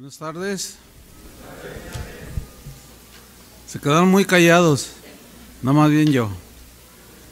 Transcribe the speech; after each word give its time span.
Buenas 0.00 0.16
tardes. 0.16 0.76
Se 3.66 3.78
quedaron 3.78 4.08
muy 4.08 4.24
callados, 4.24 4.92
no 5.60 5.74
más 5.74 5.90
bien 5.90 6.10
yo. 6.10 6.30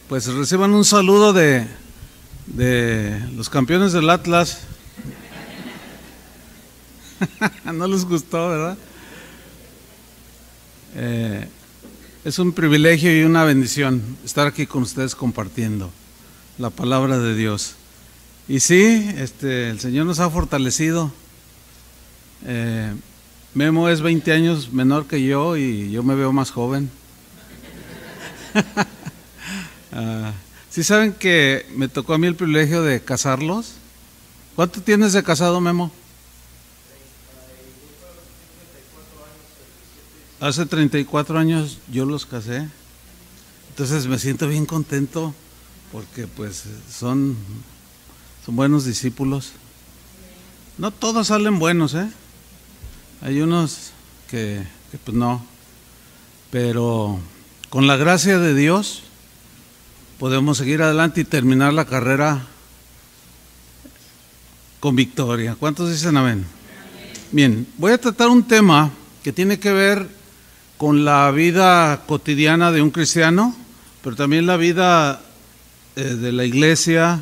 Pues 0.07 0.27
reciban 0.27 0.75
un 0.75 0.85
saludo 0.85 1.33
de, 1.33 1.67
de 2.45 3.27
los 3.35 3.49
campeones 3.49 3.95
del 3.95 4.11
Atlas. 4.11 4.59
no 7.73 7.87
les 7.87 8.05
gustó, 8.05 8.51
¿verdad? 8.51 8.77
Eh, 10.95 11.49
es 12.27 12.39
un 12.39 12.53
privilegio 12.53 13.19
y 13.19 13.23
una 13.25 13.45
bendición 13.45 14.19
estar 14.27 14.47
aquí 14.47 14.67
con 14.67 14.83
ustedes 14.83 15.15
compartiendo 15.15 15.91
la 16.59 16.69
palabra 16.69 17.19
de 17.19 17.35
Dios. 17.35 17.77
Y 18.47 18.61
sí, 18.61 19.11
este, 19.17 19.71
el 19.71 19.81
Señor 19.81 20.05
nos 20.05 20.21
ha 20.21 20.29
fortalecido. 20.29 21.11
Eh, 22.45 22.95
Memo 23.55 23.89
es 23.89 24.01
20 24.01 24.33
años 24.33 24.73
menor 24.73 25.07
que 25.07 25.23
yo 25.23 25.57
y 25.57 25.91
yo 25.91 26.03
me 26.03 26.15
veo 26.15 26.33
más 26.33 26.51
joven. 26.51 26.91
uh, 29.93 30.31
¿Sí 30.71 30.85
saben 30.85 31.13
que 31.13 31.67
me 31.75 31.89
tocó 31.89 32.15
a 32.15 32.19
mí 32.19 32.27
el 32.27 32.37
privilegio 32.37 32.83
de 32.83 33.01
casarlos? 33.01 33.73
¿Cuánto 34.55 34.81
tienes 34.81 35.13
de 35.13 35.23
casado, 35.23 35.61
Memo? 35.61 35.91
Hace 40.41 40.67
34 40.67 41.39
años 41.39 41.79
yo 41.91 42.05
los 42.05 42.27
casé. 42.27 42.69
Entonces 43.71 44.07
me 44.07 44.19
siento 44.19 44.47
bien 44.47 44.67
contento 44.67 45.35
porque 45.91 46.27
pues 46.27 46.65
son, 46.93 47.37
son 48.45 48.57
buenos 48.57 48.85
discípulos. 48.85 49.53
No 50.77 50.93
todos 50.93 51.29
salen 51.29 51.59
buenos, 51.59 51.95
¿eh? 51.95 52.09
Hay 53.21 53.41
unos 53.41 53.91
que, 54.31 54.63
pues 55.05 55.17
no. 55.17 55.45
Pero 56.51 57.19
con 57.69 57.87
la 57.87 57.97
gracia 57.97 58.39
de 58.39 58.55
Dios 58.55 59.03
podemos 60.19 60.59
seguir 60.59 60.83
adelante 60.83 61.23
y 61.23 61.25
terminar 61.25 61.73
la 61.73 61.85
carrera 61.85 62.47
con 64.79 64.95
victoria. 64.95 65.57
¿Cuántos 65.59 65.91
dicen 65.91 66.17
amén? 66.17 66.45
Bien, 67.33 67.67
voy 67.77 67.93
a 67.93 68.01
tratar 68.01 68.29
un 68.29 68.45
tema 68.45 68.91
que 69.23 69.33
tiene 69.33 69.59
que 69.59 69.73
ver 69.73 70.09
con 70.77 71.05
la 71.05 71.31
vida 71.33 72.05
cotidiana 72.07 72.71
de 72.71 72.83
un 72.83 72.91
cristiano, 72.91 73.55
pero 74.03 74.15
también 74.15 74.47
la 74.47 74.57
vida 74.57 75.21
eh, 75.97 76.05
de 76.05 76.31
la 76.31 76.45
iglesia, 76.45 77.21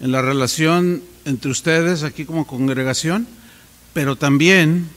en 0.00 0.10
la 0.10 0.22
relación 0.22 1.02
entre 1.24 1.52
ustedes 1.52 2.02
aquí 2.02 2.24
como 2.24 2.46
congregación, 2.46 3.28
pero 3.94 4.16
también 4.16 4.90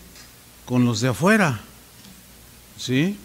con 0.69 0.85
los 0.85 1.01
de 1.01 1.07
afuera. 1.07 1.59
¿Sí? 2.77 3.17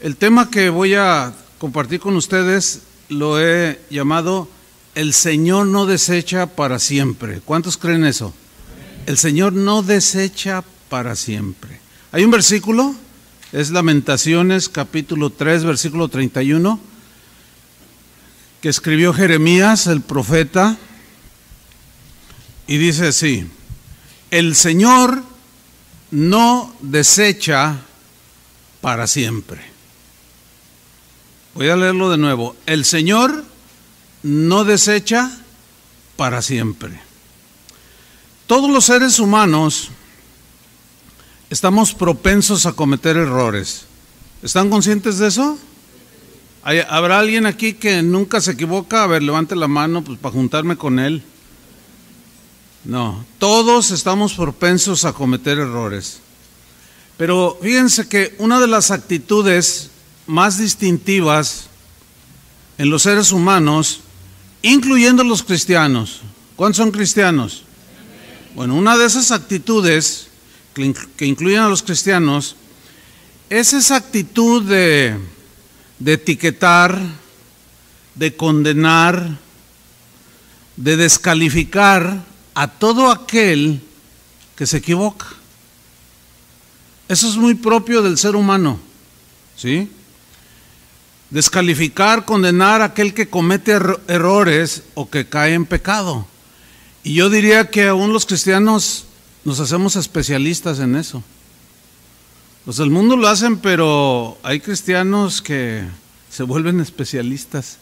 El 0.00 0.16
tema 0.16 0.50
que 0.50 0.70
voy 0.70 0.94
a 0.94 1.32
compartir 1.58 2.00
con 2.00 2.16
ustedes 2.16 2.80
lo 3.08 3.40
he 3.40 3.80
llamado 3.90 4.48
El 4.96 5.12
Señor 5.12 5.68
no 5.68 5.86
desecha 5.86 6.48
para 6.48 6.80
siempre. 6.80 7.40
¿Cuántos 7.44 7.76
creen 7.76 8.04
eso? 8.04 8.34
El 9.06 9.18
Señor 9.18 9.52
no 9.52 9.84
desecha 9.84 10.64
para 10.88 11.14
siempre. 11.14 11.78
Hay 12.10 12.24
un 12.24 12.32
versículo 12.32 12.92
es 13.52 13.70
Lamentaciones 13.70 14.68
capítulo 14.68 15.30
3, 15.30 15.62
versículo 15.62 16.08
31, 16.08 16.80
que 18.60 18.68
escribió 18.68 19.14
Jeremías, 19.14 19.86
el 19.86 20.00
profeta, 20.00 20.76
y 22.66 22.78
dice 22.78 23.06
así, 23.06 23.46
el 24.32 24.56
Señor 24.56 25.27
no 26.10 26.74
desecha 26.80 27.78
para 28.80 29.06
siempre. 29.06 29.60
Voy 31.54 31.68
a 31.68 31.76
leerlo 31.76 32.10
de 32.10 32.18
nuevo. 32.18 32.56
El 32.66 32.84
Señor 32.84 33.44
no 34.22 34.64
desecha 34.64 35.30
para 36.16 36.42
siempre. 36.42 37.00
Todos 38.46 38.70
los 38.70 38.86
seres 38.86 39.18
humanos 39.18 39.90
estamos 41.50 41.94
propensos 41.94 42.66
a 42.66 42.72
cometer 42.72 43.16
errores. 43.16 43.84
¿Están 44.42 44.70
conscientes 44.70 45.18
de 45.18 45.28
eso? 45.28 45.58
¿Habrá 46.62 47.18
alguien 47.18 47.46
aquí 47.46 47.74
que 47.74 48.02
nunca 48.02 48.40
se 48.40 48.52
equivoca? 48.52 49.04
A 49.04 49.06
ver, 49.06 49.22
levante 49.22 49.56
la 49.56 49.68
mano 49.68 50.02
pues, 50.02 50.18
para 50.18 50.34
juntarme 50.34 50.76
con 50.76 50.98
él. 50.98 51.22
No, 52.84 53.24
todos 53.38 53.90
estamos 53.90 54.34
propensos 54.34 55.04
a 55.04 55.12
cometer 55.12 55.58
errores. 55.58 56.20
Pero 57.16 57.58
fíjense 57.60 58.08
que 58.08 58.34
una 58.38 58.60
de 58.60 58.68
las 58.68 58.90
actitudes 58.90 59.90
más 60.26 60.58
distintivas 60.58 61.66
en 62.78 62.90
los 62.90 63.02
seres 63.02 63.32
humanos, 63.32 64.00
incluyendo 64.62 65.24
los 65.24 65.42
cristianos, 65.42 66.20
¿cuántos 66.54 66.76
son 66.76 66.92
cristianos? 66.92 67.64
Bueno, 68.54 68.76
una 68.76 68.96
de 68.96 69.06
esas 69.06 69.32
actitudes 69.32 70.28
que 70.74 71.26
incluyen 71.26 71.60
a 71.60 71.68
los 71.68 71.82
cristianos, 71.82 72.54
es 73.50 73.72
esa 73.72 73.96
actitud 73.96 74.62
de, 74.62 75.16
de 75.98 76.12
etiquetar, 76.12 77.00
de 78.14 78.36
condenar, 78.36 79.38
de 80.76 80.96
descalificar 80.96 82.27
a 82.58 82.66
todo 82.66 83.12
aquel 83.12 83.80
que 84.56 84.66
se 84.66 84.78
equivoca. 84.78 85.28
Eso 87.06 87.28
es 87.28 87.36
muy 87.36 87.54
propio 87.54 88.02
del 88.02 88.18
ser 88.18 88.34
humano, 88.34 88.80
¿sí? 89.56 89.88
Descalificar, 91.30 92.24
condenar 92.24 92.82
a 92.82 92.86
aquel 92.86 93.14
que 93.14 93.28
comete 93.28 93.78
errores 94.08 94.82
o 94.94 95.08
que 95.08 95.28
cae 95.28 95.54
en 95.54 95.66
pecado. 95.66 96.26
Y 97.04 97.14
yo 97.14 97.30
diría 97.30 97.70
que 97.70 97.86
aún 97.86 98.12
los 98.12 98.26
cristianos 98.26 99.04
nos 99.44 99.60
hacemos 99.60 99.94
especialistas 99.94 100.80
en 100.80 100.96
eso. 100.96 101.22
Los 102.66 102.78
del 102.78 102.90
mundo 102.90 103.16
lo 103.16 103.28
hacen, 103.28 103.58
pero 103.58 104.36
hay 104.42 104.58
cristianos 104.58 105.42
que 105.42 105.84
se 106.28 106.42
vuelven 106.42 106.80
especialistas 106.80 107.78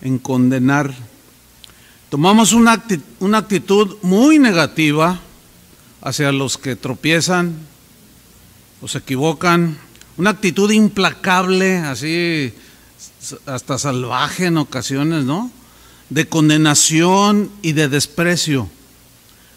en 0.00 0.20
condenar. 0.20 0.94
Tomamos 2.12 2.52
una 2.52 2.72
actitud, 2.72 3.06
una 3.20 3.38
actitud 3.38 3.96
muy 4.02 4.38
negativa 4.38 5.18
hacia 6.02 6.30
los 6.30 6.58
que 6.58 6.76
tropiezan 6.76 7.56
o 8.82 8.86
se 8.86 8.98
equivocan, 8.98 9.78
una 10.18 10.28
actitud 10.28 10.70
implacable, 10.72 11.78
así 11.78 12.52
hasta 13.46 13.78
salvaje 13.78 14.44
en 14.44 14.58
ocasiones, 14.58 15.24
¿no? 15.24 15.50
De 16.10 16.28
condenación 16.28 17.50
y 17.62 17.72
de 17.72 17.88
desprecio 17.88 18.68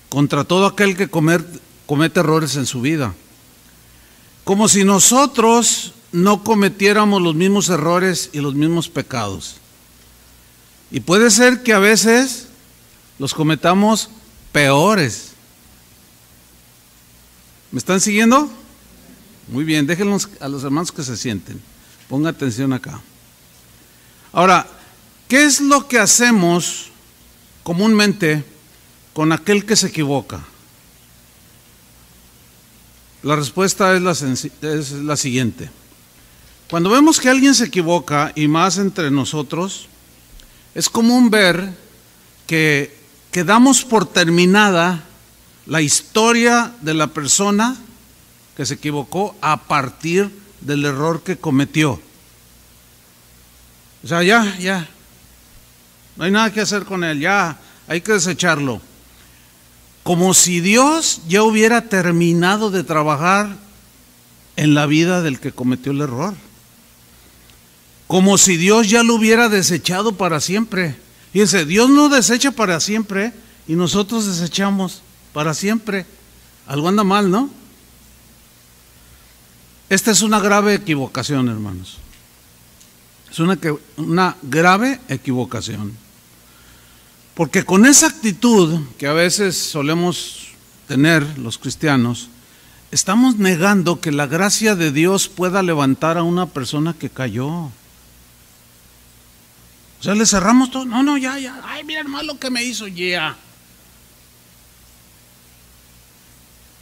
contra 0.08 0.46
todo 0.46 0.66
aquel 0.66 0.96
que 0.96 1.10
comete 1.10 2.20
errores 2.22 2.56
en 2.56 2.68
su 2.68 2.80
vida. 2.80 3.14
Como 4.46 4.70
si 4.70 4.86
nosotros 4.86 5.92
no 6.14 6.42
cometiéramos 6.42 7.22
los 7.22 7.36
mismos 7.36 7.68
errores 7.68 8.30
y 8.32 8.40
los 8.40 8.56
mismos 8.56 8.88
pecados. 8.88 9.58
Y 10.90 11.02
puede 11.02 11.32
ser 11.32 11.62
que 11.62 11.74
a 11.74 11.80
veces 11.80 12.45
los 13.20 13.34
cometamos 13.34 14.10
peores. 14.52 15.32
¿Me 17.72 17.80
están 17.80 18.00
siguiendo? 18.00 18.50
Muy 19.48 19.64
bien, 19.64 19.86
déjenlos 19.86 20.30
a 20.40 20.48
los 20.48 20.64
hermanos 20.64 20.92
que 20.92 21.04
se 21.04 21.18
sienten. 21.18 21.62
Ponga 22.10 22.30
atención 22.30 22.74
acá. 22.74 23.02
Ahora, 24.32 24.68
¿qué 25.28 25.46
es 25.46 25.62
lo 25.62 25.88
que 25.88 26.00
hacemos 26.00 26.88
comúnmente 27.64 28.44
con 29.14 29.32
aquel 29.32 29.66
que 29.66 29.76
se 29.76 29.88
equivoca? 29.88 30.44
La 33.24 33.36
respuesta 33.36 33.96
es 33.96 34.02
la, 34.02 34.12
es 34.12 34.92
la, 34.92 35.18
siguiente. 35.18 35.70
Cuando 36.70 36.92
vemos 36.92 37.20
que 37.20 37.30
alguien 37.30 37.56
se 37.56 37.66
equivoca, 37.66 38.32
y 38.36 38.48
más 38.48 38.78
entre 38.78 39.10
nosotros, 39.10 39.88
es 40.76 40.90
común 40.90 41.32
ver 41.32 41.74
que, 42.46 42.95
que 43.36 43.44
damos 43.44 43.84
por 43.84 44.06
terminada 44.06 45.04
la 45.66 45.82
historia 45.82 46.72
de 46.80 46.94
la 46.94 47.08
persona 47.08 47.76
que 48.56 48.66
se 48.66 48.76
equivocó 48.76 49.36
a 49.42 49.64
partir 49.64 50.32
del 50.62 50.86
error 50.86 51.22
que 51.22 51.36
cometió. 51.36 52.00
O 54.06 54.08
sea, 54.08 54.24
ya, 54.24 54.58
ya, 54.58 54.88
no 56.16 56.24
hay 56.24 56.32
nada 56.32 56.54
que 56.54 56.62
hacer 56.62 56.86
con 56.86 57.04
él, 57.04 57.20
ya, 57.20 57.60
hay 57.90 58.00
que 58.00 58.14
desecharlo 58.14 58.80
como 60.04 60.34
si 60.34 60.62
Dios 60.62 61.20
ya 61.28 61.44
hubiera 61.44 61.90
terminado 61.90 62.72
de 62.72 62.86
trabajar 62.86 63.58
en 64.56 64.74
la 64.74 64.86
vida 64.86 65.22
del 65.22 65.42
que 65.42 65.52
cometió 65.52 65.92
el 65.92 66.00
error. 66.00 66.36
Como 68.08 68.38
si 68.38 68.56
Dios 68.56 68.90
ya 68.90 69.04
lo 69.04 69.16
hubiera 69.16 69.50
desechado 69.50 70.14
para 70.16 70.40
siempre. 70.40 71.04
Fíjense, 71.36 71.66
Dios 71.66 71.90
no 71.90 72.08
desecha 72.08 72.52
para 72.52 72.80
siempre 72.80 73.34
y 73.68 73.76
nosotros 73.76 74.26
desechamos 74.26 75.02
para 75.34 75.54
siempre. 75.54 76.06
Algo 76.66 76.88
anda 76.88 77.04
mal, 77.04 77.30
¿no? 77.30 77.50
Esta 79.90 80.12
es 80.12 80.22
una 80.22 80.40
grave 80.40 80.76
equivocación, 80.76 81.50
hermanos. 81.50 81.98
Es 83.30 83.38
una, 83.40 83.60
una 83.98 84.38
grave 84.44 85.02
equivocación. 85.10 85.92
Porque 87.34 87.66
con 87.66 87.86
esa 87.86 88.08
actitud 88.08 88.80
que 88.98 89.08
a 89.08 89.12
veces 89.12 89.58
solemos 89.58 90.52
tener 90.88 91.38
los 91.38 91.58
cristianos, 91.58 92.30
estamos 92.92 93.36
negando 93.40 94.00
que 94.00 94.14
la 94.14 94.26
gracia 94.26 94.78
de 94.78 94.94
Dios 94.94 95.28
pueda 95.28 95.62
levantar 95.64 96.18
a 96.18 96.24
una 96.24 96.46
persona 96.46 96.94
que 96.94 97.10
cayó. 97.10 97.72
Sea, 100.06 100.14
le 100.14 100.28
cerramos 100.28 100.70
todo. 100.70 100.86
No, 100.86 101.02
no, 101.02 101.18
ya, 101.18 101.40
ya. 101.40 101.60
Ay, 101.66 101.84
mira 101.84 102.02
hermano 102.02 102.34
lo 102.34 102.40
que 102.40 102.52
me 102.52 102.64
hizo, 102.64 102.86
ya. 102.86 103.36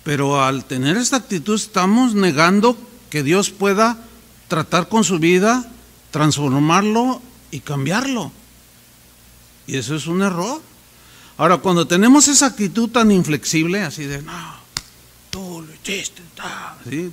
Pero 0.03 0.43
al 0.43 0.65
tener 0.65 0.97
esta 0.97 1.15
actitud 1.15 1.55
estamos 1.55 2.15
negando 2.15 2.77
que 3.09 3.23
Dios 3.23 3.49
pueda 3.49 3.97
tratar 4.49 4.89
con 4.89 5.05
su 5.05 5.19
vida, 5.19 5.71
transformarlo 6.11 7.21
y 7.49 7.61
cambiarlo. 7.61 8.33
Y 9.67 9.77
eso 9.77 9.95
es 9.95 10.05
un 10.07 10.21
error. 10.21 10.61
Ahora, 11.37 11.59
cuando 11.59 11.87
tenemos 11.87 12.27
esa 12.27 12.47
actitud 12.47 12.89
tan 12.89 13.09
inflexible, 13.09 13.83
así 13.83 14.03
de, 14.03 14.21
no, 14.21 14.55
tú 15.29 15.63
lo 15.65 15.73
hiciste, 15.73 16.21
¿sí? 16.89 17.09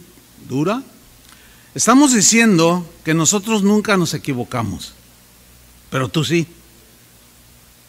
dura, 0.48 0.82
estamos 1.72 2.14
diciendo 2.14 2.84
que 3.04 3.14
nosotros 3.14 3.62
nunca 3.62 3.96
nos 3.96 4.12
equivocamos, 4.12 4.94
pero 5.90 6.08
tú 6.08 6.24
sí, 6.24 6.46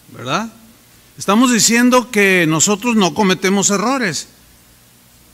¿verdad? 0.08 0.52
Estamos 1.16 1.52
diciendo 1.52 2.10
que 2.10 2.46
nosotros 2.48 2.96
no 2.96 3.14
cometemos 3.14 3.70
errores. 3.70 4.28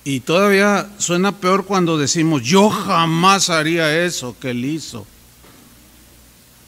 Y 0.04 0.20
todavía 0.20 0.90
suena 0.98 1.32
peor 1.32 1.66
cuando 1.66 1.98
decimos, 1.98 2.42
yo 2.42 2.70
jamás 2.70 3.50
haría 3.50 4.04
eso 4.04 4.36
que 4.40 4.50
él 4.50 4.64
hizo. 4.64 5.06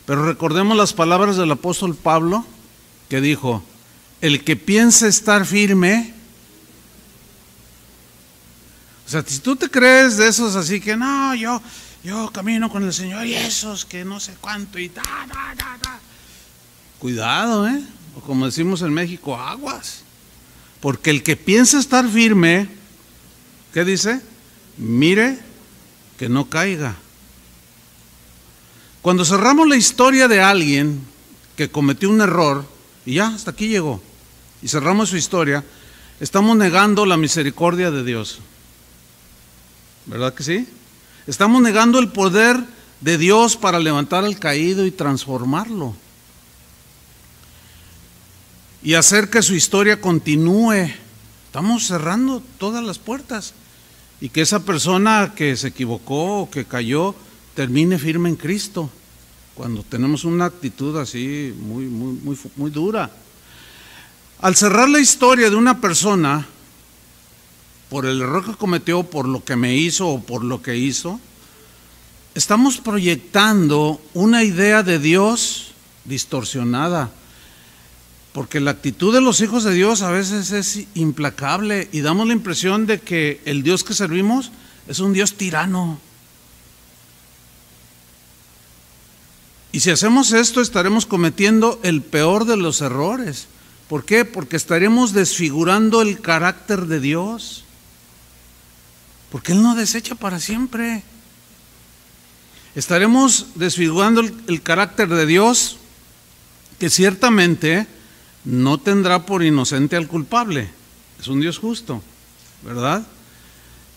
Pero 0.06 0.26
recordemos 0.26 0.76
las 0.76 0.92
palabras 0.92 1.36
del 1.36 1.50
apóstol 1.50 1.94
Pablo 1.94 2.44
que 3.08 3.20
dijo, 3.20 3.62
el 4.20 4.44
que 4.44 4.56
piensa 4.56 5.06
estar 5.08 5.46
firme, 5.46 6.14
o 9.06 9.10
sea, 9.10 9.24
si 9.26 9.38
tú 9.40 9.56
te 9.56 9.68
crees 9.68 10.16
de 10.16 10.28
esos 10.28 10.54
así 10.54 10.80
que 10.80 10.96
no, 10.96 11.34
yo, 11.34 11.60
yo 12.02 12.30
camino 12.32 12.70
con 12.70 12.84
el 12.84 12.92
Señor 12.92 13.26
y 13.26 13.34
esos 13.34 13.84
que 13.84 14.04
no 14.04 14.20
sé 14.20 14.34
cuánto 14.40 14.78
y 14.78 14.88
ta, 14.88 15.02
ta, 15.02 15.54
ta, 15.56 15.78
ta. 15.80 16.00
Cuidado, 16.98 17.66
¿eh? 17.68 17.82
O 18.16 18.20
como 18.20 18.46
decimos 18.46 18.82
en 18.82 18.92
México, 18.92 19.36
aguas. 19.36 20.02
Porque 20.80 21.10
el 21.10 21.22
que 21.22 21.36
piensa 21.36 21.78
estar 21.78 22.08
firme, 22.08 22.68
¿Qué 23.72 23.84
dice? 23.84 24.20
Mire 24.76 25.38
que 26.18 26.28
no 26.28 26.48
caiga. 26.48 26.96
Cuando 29.00 29.24
cerramos 29.24 29.68
la 29.68 29.76
historia 29.76 30.28
de 30.28 30.40
alguien 30.40 31.00
que 31.56 31.70
cometió 31.70 32.10
un 32.10 32.20
error, 32.20 32.66
y 33.06 33.14
ya, 33.14 33.28
hasta 33.28 33.52
aquí 33.52 33.68
llegó, 33.68 34.02
y 34.60 34.68
cerramos 34.68 35.08
su 35.08 35.16
historia, 35.16 35.64
estamos 36.18 36.56
negando 36.56 37.06
la 37.06 37.16
misericordia 37.16 37.90
de 37.90 38.04
Dios. 38.04 38.40
¿Verdad 40.06 40.34
que 40.34 40.42
sí? 40.42 40.68
Estamos 41.30 41.62
negando 41.62 42.00
el 42.00 42.08
poder 42.08 42.58
de 43.00 43.16
Dios 43.16 43.56
para 43.56 43.78
levantar 43.78 44.24
al 44.24 44.40
caído 44.40 44.84
y 44.84 44.90
transformarlo. 44.90 45.94
Y 48.82 48.94
hacer 48.94 49.30
que 49.30 49.40
su 49.40 49.54
historia 49.54 50.00
continúe. 50.00 50.90
Estamos 51.46 51.86
cerrando 51.86 52.42
todas 52.58 52.82
las 52.82 52.98
puertas 52.98 53.54
y 54.20 54.30
que 54.30 54.40
esa 54.40 54.64
persona 54.64 55.32
que 55.36 55.56
se 55.56 55.68
equivocó 55.68 56.40
o 56.40 56.50
que 56.50 56.64
cayó 56.64 57.14
termine 57.54 57.96
firme 57.96 58.28
en 58.28 58.34
Cristo 58.34 58.90
cuando 59.54 59.84
tenemos 59.84 60.24
una 60.24 60.46
actitud 60.46 60.98
así 60.98 61.54
muy, 61.56 61.84
muy, 61.84 62.14
muy, 62.14 62.36
muy 62.56 62.72
dura. 62.72 63.08
Al 64.40 64.56
cerrar 64.56 64.88
la 64.88 64.98
historia 64.98 65.48
de 65.48 65.54
una 65.54 65.80
persona, 65.80 66.48
por 67.90 68.06
el 68.06 68.22
error 68.22 68.46
que 68.46 68.54
cometió, 68.54 69.02
por 69.02 69.28
lo 69.28 69.44
que 69.44 69.56
me 69.56 69.76
hizo 69.76 70.08
o 70.08 70.22
por 70.22 70.42
lo 70.42 70.62
que 70.62 70.76
hizo, 70.76 71.20
estamos 72.34 72.78
proyectando 72.78 74.00
una 74.14 74.44
idea 74.44 74.82
de 74.82 74.98
Dios 74.98 75.72
distorsionada 76.06 77.10
porque 78.32 78.60
la 78.60 78.70
actitud 78.70 79.12
de 79.12 79.20
los 79.20 79.40
hijos 79.40 79.64
de 79.64 79.74
Dios 79.74 80.02
a 80.02 80.10
veces 80.10 80.52
es 80.52 80.86
implacable 80.94 81.88
y 81.92 82.00
damos 82.00 82.26
la 82.26 82.32
impresión 82.32 82.86
de 82.86 83.00
que 83.00 83.40
el 83.44 83.62
Dios 83.62 83.82
que 83.82 83.94
servimos 83.94 84.52
es 84.86 85.00
un 85.00 85.12
Dios 85.12 85.34
tirano. 85.34 85.98
Y 89.72 89.80
si 89.80 89.90
hacemos 89.90 90.32
esto 90.32 90.60
estaremos 90.60 91.06
cometiendo 91.06 91.80
el 91.82 92.02
peor 92.02 92.44
de 92.44 92.56
los 92.56 92.80
errores. 92.80 93.46
¿Por 93.88 94.04
qué? 94.04 94.24
Porque 94.24 94.56
estaremos 94.56 95.12
desfigurando 95.12 96.02
el 96.02 96.20
carácter 96.20 96.86
de 96.86 97.00
Dios. 97.00 97.64
Porque 99.30 99.52
Él 99.52 99.62
no 99.62 99.74
desecha 99.74 100.14
para 100.14 100.40
siempre. 100.40 101.02
Estaremos 102.74 103.46
desfigurando 103.54 104.20
el, 104.20 104.62
carácter 104.62 105.08
de 105.08 105.26
Dios 105.26 105.76
que 106.78 106.90
ciertamente 106.90 107.86
no 108.44 108.78
tendrá 108.78 109.26
por 109.26 109.42
inocente 109.42 109.96
al 109.96 110.08
culpable. 110.08 110.70
Es 111.20 111.28
un 111.28 111.40
Dios 111.40 111.58
justo, 111.58 112.02
¿verdad? 112.62 113.06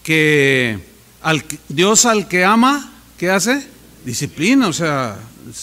Que 0.03 0.79
al, 1.21 1.43
Dios 1.69 2.05
al 2.05 2.27
que 2.27 2.43
ama, 2.43 2.91
¿qué 3.17 3.29
hace? 3.29 3.67
Disciplina, 4.05 4.67
o 4.67 4.73
sea, 4.73 5.17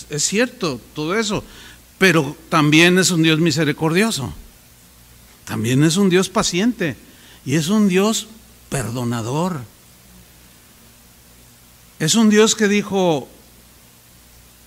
es 0.09 0.25
cierto 0.25 0.81
todo 0.95 1.19
eso, 1.19 1.45
pero 1.99 2.37
también 2.49 2.99
es 2.99 3.11
un 3.11 3.23
Dios 3.23 3.39
misericordioso, 3.41 4.33
también 5.45 5.85
es 5.85 5.97
un 5.97 6.09
Dios 6.09 6.31
paciente 6.31 6.97
y 7.45 7.57
es 7.57 7.69
un 7.69 7.89
Dios 7.89 8.29
perdonador. 8.71 9.61
Es 11.99 12.15
un 12.15 12.31
Dios 12.31 12.55
que 12.55 12.67
dijo, 12.67 13.29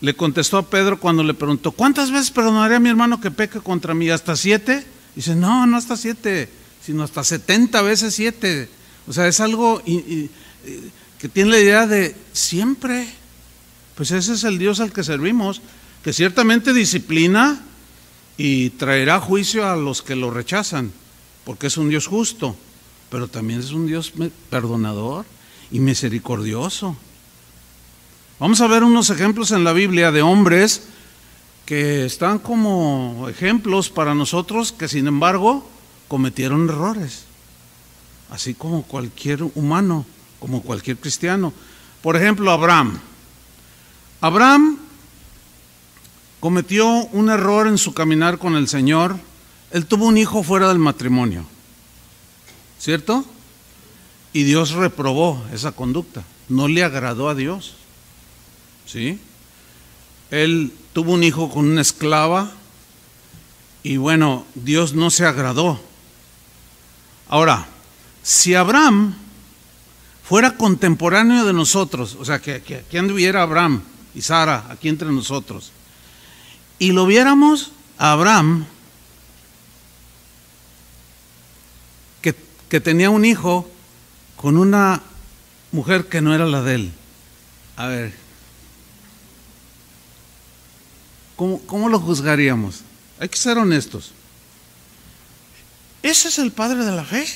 le 0.02 0.14
contestó 0.16 0.60
a 0.60 0.70
Pedro 0.70 1.00
cuando 1.00 1.24
le 1.24 1.34
preguntó, 1.34 1.72
¿cuántas 1.72 2.12
veces 2.12 2.30
perdonaré 2.30 2.76
a 2.76 2.80
mi 2.80 2.90
hermano 2.90 3.20
que 3.20 3.32
peque 3.32 3.60
contra 3.60 3.96
mí? 3.96 4.12
¿Hasta 4.12 4.36
siete? 4.36 4.86
Dice, 5.16 5.36
no, 5.36 5.66
no 5.66 5.78
hasta 5.78 5.98
siete, 5.98 6.50
sino 6.86 7.02
hasta 7.02 7.24
setenta 7.24 7.82
veces 7.82 8.14
siete. 8.14 8.70
O 9.08 9.14
sea, 9.14 9.28
es 9.28 9.40
algo 9.40 9.82
que 9.84 11.30
tiene 11.30 11.50
la 11.50 11.60
idea 11.60 11.88
de 11.88 12.16
siempre. 12.34 13.08
Pues 13.96 14.12
ese 14.12 14.34
es 14.34 14.44
el 14.44 14.60
Dios 14.60 14.80
al 14.80 14.92
que 14.92 15.04
servimos, 15.04 15.62
que 16.04 16.14
ciertamente 16.14 16.74
disciplina 16.74 17.64
y 18.38 18.72
traerá 18.72 19.20
juicio 19.20 19.68
a 19.68 19.76
los 19.76 20.02
que 20.02 20.16
lo 20.16 20.32
rechazan, 20.32 20.92
porque 21.46 21.68
es 21.68 21.78
un 21.78 21.90
Dios 21.90 22.08
justo, 22.08 22.58
pero 23.14 23.28
también 23.28 23.60
es 23.60 23.70
un 23.70 23.86
Dios 23.86 24.12
perdonador 24.50 25.28
y 25.70 25.80
misericordioso. 25.80 26.96
Vamos 28.40 28.60
a 28.60 28.66
ver 28.66 28.84
unos 28.84 29.12
ejemplos 29.12 29.52
en 29.52 29.64
la 29.64 29.72
Biblia 29.72 30.12
de 30.12 30.24
hombres 30.24 30.88
que 31.68 32.06
están 32.06 32.40
como 32.40 33.28
ejemplos 33.30 33.92
para 33.92 34.16
nosotros 34.16 34.72
que 34.72 34.88
sin 34.88 35.06
embargo 35.06 35.64
cometieron 36.08 36.68
errores, 36.68 37.26
así 38.32 38.56
como 38.56 38.82
cualquier 38.82 39.44
humano, 39.44 40.08
como 40.40 40.64
cualquier 40.64 40.98
cristiano. 40.98 41.54
Por 42.02 42.16
ejemplo, 42.16 42.50
Abraham. 42.50 43.00
Abraham 44.22 44.80
cometió 46.40 46.88
un 47.12 47.30
error 47.30 47.68
en 47.68 47.78
su 47.78 47.94
caminar 47.94 48.40
con 48.40 48.56
el 48.56 48.68
Señor. 48.68 49.16
Él 49.70 49.86
tuvo 49.86 50.08
un 50.08 50.18
hijo 50.18 50.42
fuera 50.42 50.68
del 50.70 50.80
matrimonio, 50.80 51.46
¿cierto? 52.84 53.24
Y 54.34 54.44
Dios 54.44 54.72
reprobó 54.72 55.42
esa 55.54 55.72
conducta, 55.72 56.26
no 56.50 56.68
le 56.68 56.84
agradó 56.84 57.30
a 57.30 57.36
Dios. 57.36 57.76
¿sí? 58.86 59.20
Él 60.32 60.74
tuvo 60.92 61.14
un 61.14 61.24
hijo 61.24 61.50
con 61.50 61.66
una 61.66 61.80
esclava 61.80 62.52
y 63.84 63.96
bueno, 63.96 64.46
Dios 64.54 64.96
no 64.96 65.12
se 65.12 65.26
agradó. 65.26 65.80
Ahora, 67.30 67.68
si 68.22 68.54
Abraham 68.54 69.16
fuera 70.22 70.58
contemporáneo 70.58 71.46
de 71.46 71.54
nosotros, 71.54 72.18
o 72.20 72.26
sea, 72.26 72.40
que, 72.40 72.62
que, 72.62 73.00
anduviera 73.00 73.44
Abraham 73.44 73.82
y 74.14 74.22
Sara 74.22 74.66
aquí 74.70 74.90
entre 74.90 75.10
nosotros, 75.10 75.72
y 76.80 76.92
lo 76.92 77.06
viéramos 77.06 77.72
a 77.98 78.12
Abraham, 78.12 78.66
que, 82.74 82.82
tenía 82.82 83.12
un 83.12 83.24
hijo 83.24 83.70
con 84.36 84.58
una 84.58 85.00
mujer 85.72 86.08
que 86.08 86.22
no 86.22 86.34
era 86.34 86.48
la 86.48 86.64
de 86.64 86.74
él. 86.74 86.92
A 87.76 87.86
ver, 87.86 88.14
¿Cómo, 91.36 91.90
lo 91.90 92.00
juzgaríamos? 92.00 92.82
Hay 93.20 93.30
que 93.30 93.38
ser 93.38 93.60
honestos. 93.60 94.12
¿Ese 96.02 96.30
es 96.30 96.40
el 96.40 96.52
padre 96.52 96.84
de 96.84 96.92
la 96.92 97.04
fe? 97.04 97.28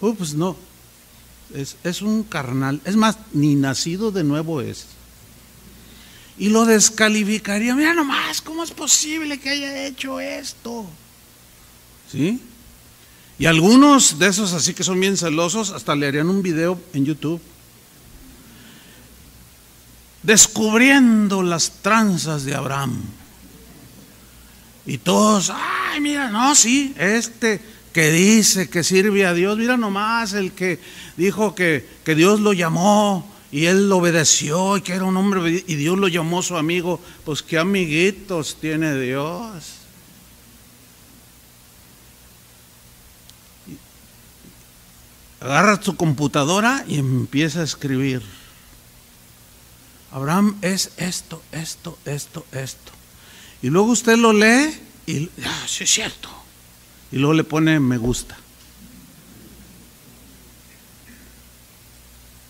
Oh, 0.00 0.14
pues 0.14 0.34
no. 0.34 0.56
es, 1.54 1.76
es 1.84 2.02
un 2.02 2.24
carnal. 2.24 2.80
Es 2.84 2.96
más, 2.96 3.18
ni 3.32 3.54
nacido 3.54 4.10
de 4.10 4.24
nuevo 4.24 4.62
es. 4.62 4.86
Y 6.38 6.48
lo 6.48 6.64
descalificaría. 6.64 7.76
Mira 7.76 7.94
nomás, 7.94 8.42
¿cómo 8.42 8.64
es 8.64 8.72
posible 8.72 9.38
que 9.38 9.50
haya 9.50 9.86
hecho 9.86 10.18
esto? 10.18 10.86
¿Sí? 12.10 12.40
Y 13.38 13.46
algunos 13.46 14.18
de 14.18 14.28
esos 14.28 14.52
así 14.52 14.74
que 14.74 14.84
son 14.84 15.00
bien 15.00 15.16
celosos, 15.16 15.70
hasta 15.70 15.96
le 15.96 16.06
harían 16.06 16.28
un 16.28 16.42
video 16.42 16.80
en 16.92 17.04
YouTube. 17.04 17.40
Descubriendo 20.22 21.42
las 21.42 21.70
tranzas 21.82 22.44
de 22.44 22.54
Abraham. 22.54 23.00
Y 24.86 24.98
todos, 24.98 25.50
ay, 25.50 26.00
mira, 26.00 26.28
no, 26.30 26.54
sí, 26.54 26.94
este 26.98 27.60
que 27.92 28.10
dice 28.10 28.68
que 28.70 28.82
sirve 28.82 29.26
a 29.26 29.34
Dios, 29.34 29.58
mira 29.58 29.76
nomás 29.76 30.32
el 30.32 30.52
que 30.52 30.80
dijo 31.16 31.54
que, 31.54 31.86
que 32.04 32.14
Dios 32.14 32.40
lo 32.40 32.52
llamó 32.52 33.30
y 33.50 33.66
él 33.66 33.88
lo 33.88 33.98
obedeció 33.98 34.78
y 34.78 34.80
que 34.80 34.94
era 34.94 35.04
un 35.04 35.16
hombre 35.16 35.62
y 35.66 35.74
Dios 35.74 35.98
lo 35.98 36.08
llamó 36.08 36.42
su 36.42 36.56
amigo, 36.56 37.00
pues 37.24 37.42
qué 37.42 37.58
amiguitos 37.58 38.56
tiene 38.60 38.98
Dios. 38.98 39.81
Agarra 45.42 45.80
tu 45.80 45.96
computadora 45.96 46.84
y 46.86 46.98
empieza 46.98 47.60
a 47.60 47.64
escribir. 47.64 48.22
Abraham 50.12 50.56
es 50.62 50.92
esto, 50.98 51.42
esto, 51.50 51.98
esto, 52.04 52.46
esto. 52.52 52.92
Y 53.60 53.68
luego 53.68 53.90
usted 53.90 54.16
lo 54.18 54.32
lee 54.32 54.72
y, 55.04 55.28
ah, 55.44 55.64
sí 55.66 55.82
es 55.82 55.90
cierto. 55.90 56.28
Y 57.10 57.16
luego 57.16 57.34
le 57.34 57.42
pone 57.42 57.80
me 57.80 57.98
gusta. 57.98 58.36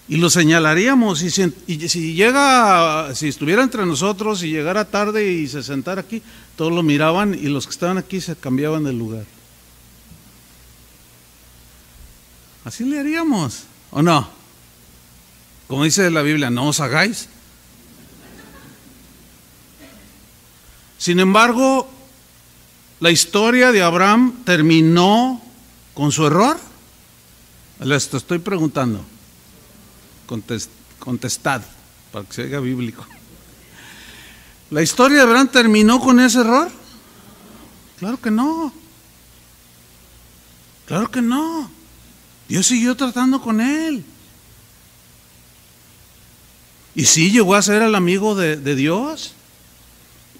Y 0.08 0.16
lo 0.16 0.28
señalaríamos. 0.28 1.22
Y 1.22 1.30
si, 1.30 1.50
y 1.66 1.88
si, 1.88 2.12
llega, 2.12 3.14
si 3.14 3.28
estuviera 3.28 3.62
entre 3.62 3.86
nosotros 3.86 4.42
y 4.42 4.50
llegara 4.50 4.84
tarde 4.84 5.32
y 5.32 5.48
se 5.48 5.62
sentara 5.62 6.02
aquí, 6.02 6.20
todos 6.56 6.72
lo 6.72 6.82
miraban 6.82 7.32
y 7.32 7.46
los 7.46 7.66
que 7.66 7.70
estaban 7.70 7.96
aquí 7.96 8.20
se 8.20 8.36
cambiaban 8.36 8.84
de 8.84 8.92
lugar. 8.92 9.24
Así 12.64 12.84
le 12.84 13.00
haríamos, 13.00 13.64
¿o 13.90 14.02
no? 14.02 14.28
Como 15.66 15.84
dice 15.84 16.10
la 16.10 16.22
Biblia, 16.22 16.50
no 16.50 16.68
os 16.68 16.80
hagáis. 16.80 17.28
Sin 20.98 21.18
embargo, 21.18 21.90
la 23.00 23.10
historia 23.10 23.72
de 23.72 23.82
Abraham 23.82 24.44
terminó 24.44 25.42
con 25.94 26.12
su 26.12 26.26
error. 26.26 26.56
Les 27.80 28.14
estoy 28.14 28.38
preguntando. 28.38 29.04
contestad, 30.98 31.62
para 32.12 32.24
que 32.26 32.32
se 32.32 32.42
haga 32.42 32.60
bíblico. 32.60 33.04
¿La 34.70 34.82
historia 34.82 35.18
de 35.18 35.22
Abraham 35.24 35.48
terminó 35.48 35.98
con 35.98 36.20
ese 36.20 36.40
error? 36.40 36.70
Claro 37.98 38.20
que 38.20 38.30
no. 38.30 38.72
Claro 40.86 41.10
que 41.10 41.20
no. 41.20 41.81
Dios 42.52 42.66
siguió 42.66 42.94
tratando 42.94 43.40
con 43.40 43.62
él. 43.62 44.04
Y 46.94 47.06
sí 47.06 47.30
llegó 47.30 47.54
a 47.54 47.62
ser 47.62 47.80
el 47.80 47.94
amigo 47.94 48.34
de, 48.34 48.74
Dios. 48.74 49.32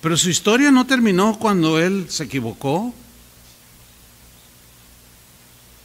Pero 0.03 0.19
su 0.19 0.29
historia 0.29 0.71
no 0.71 0.87
terminó 0.87 1.39
cuando 1.39 1.81
él 1.81 2.05
se 2.11 2.25
equivocó. 2.25 2.93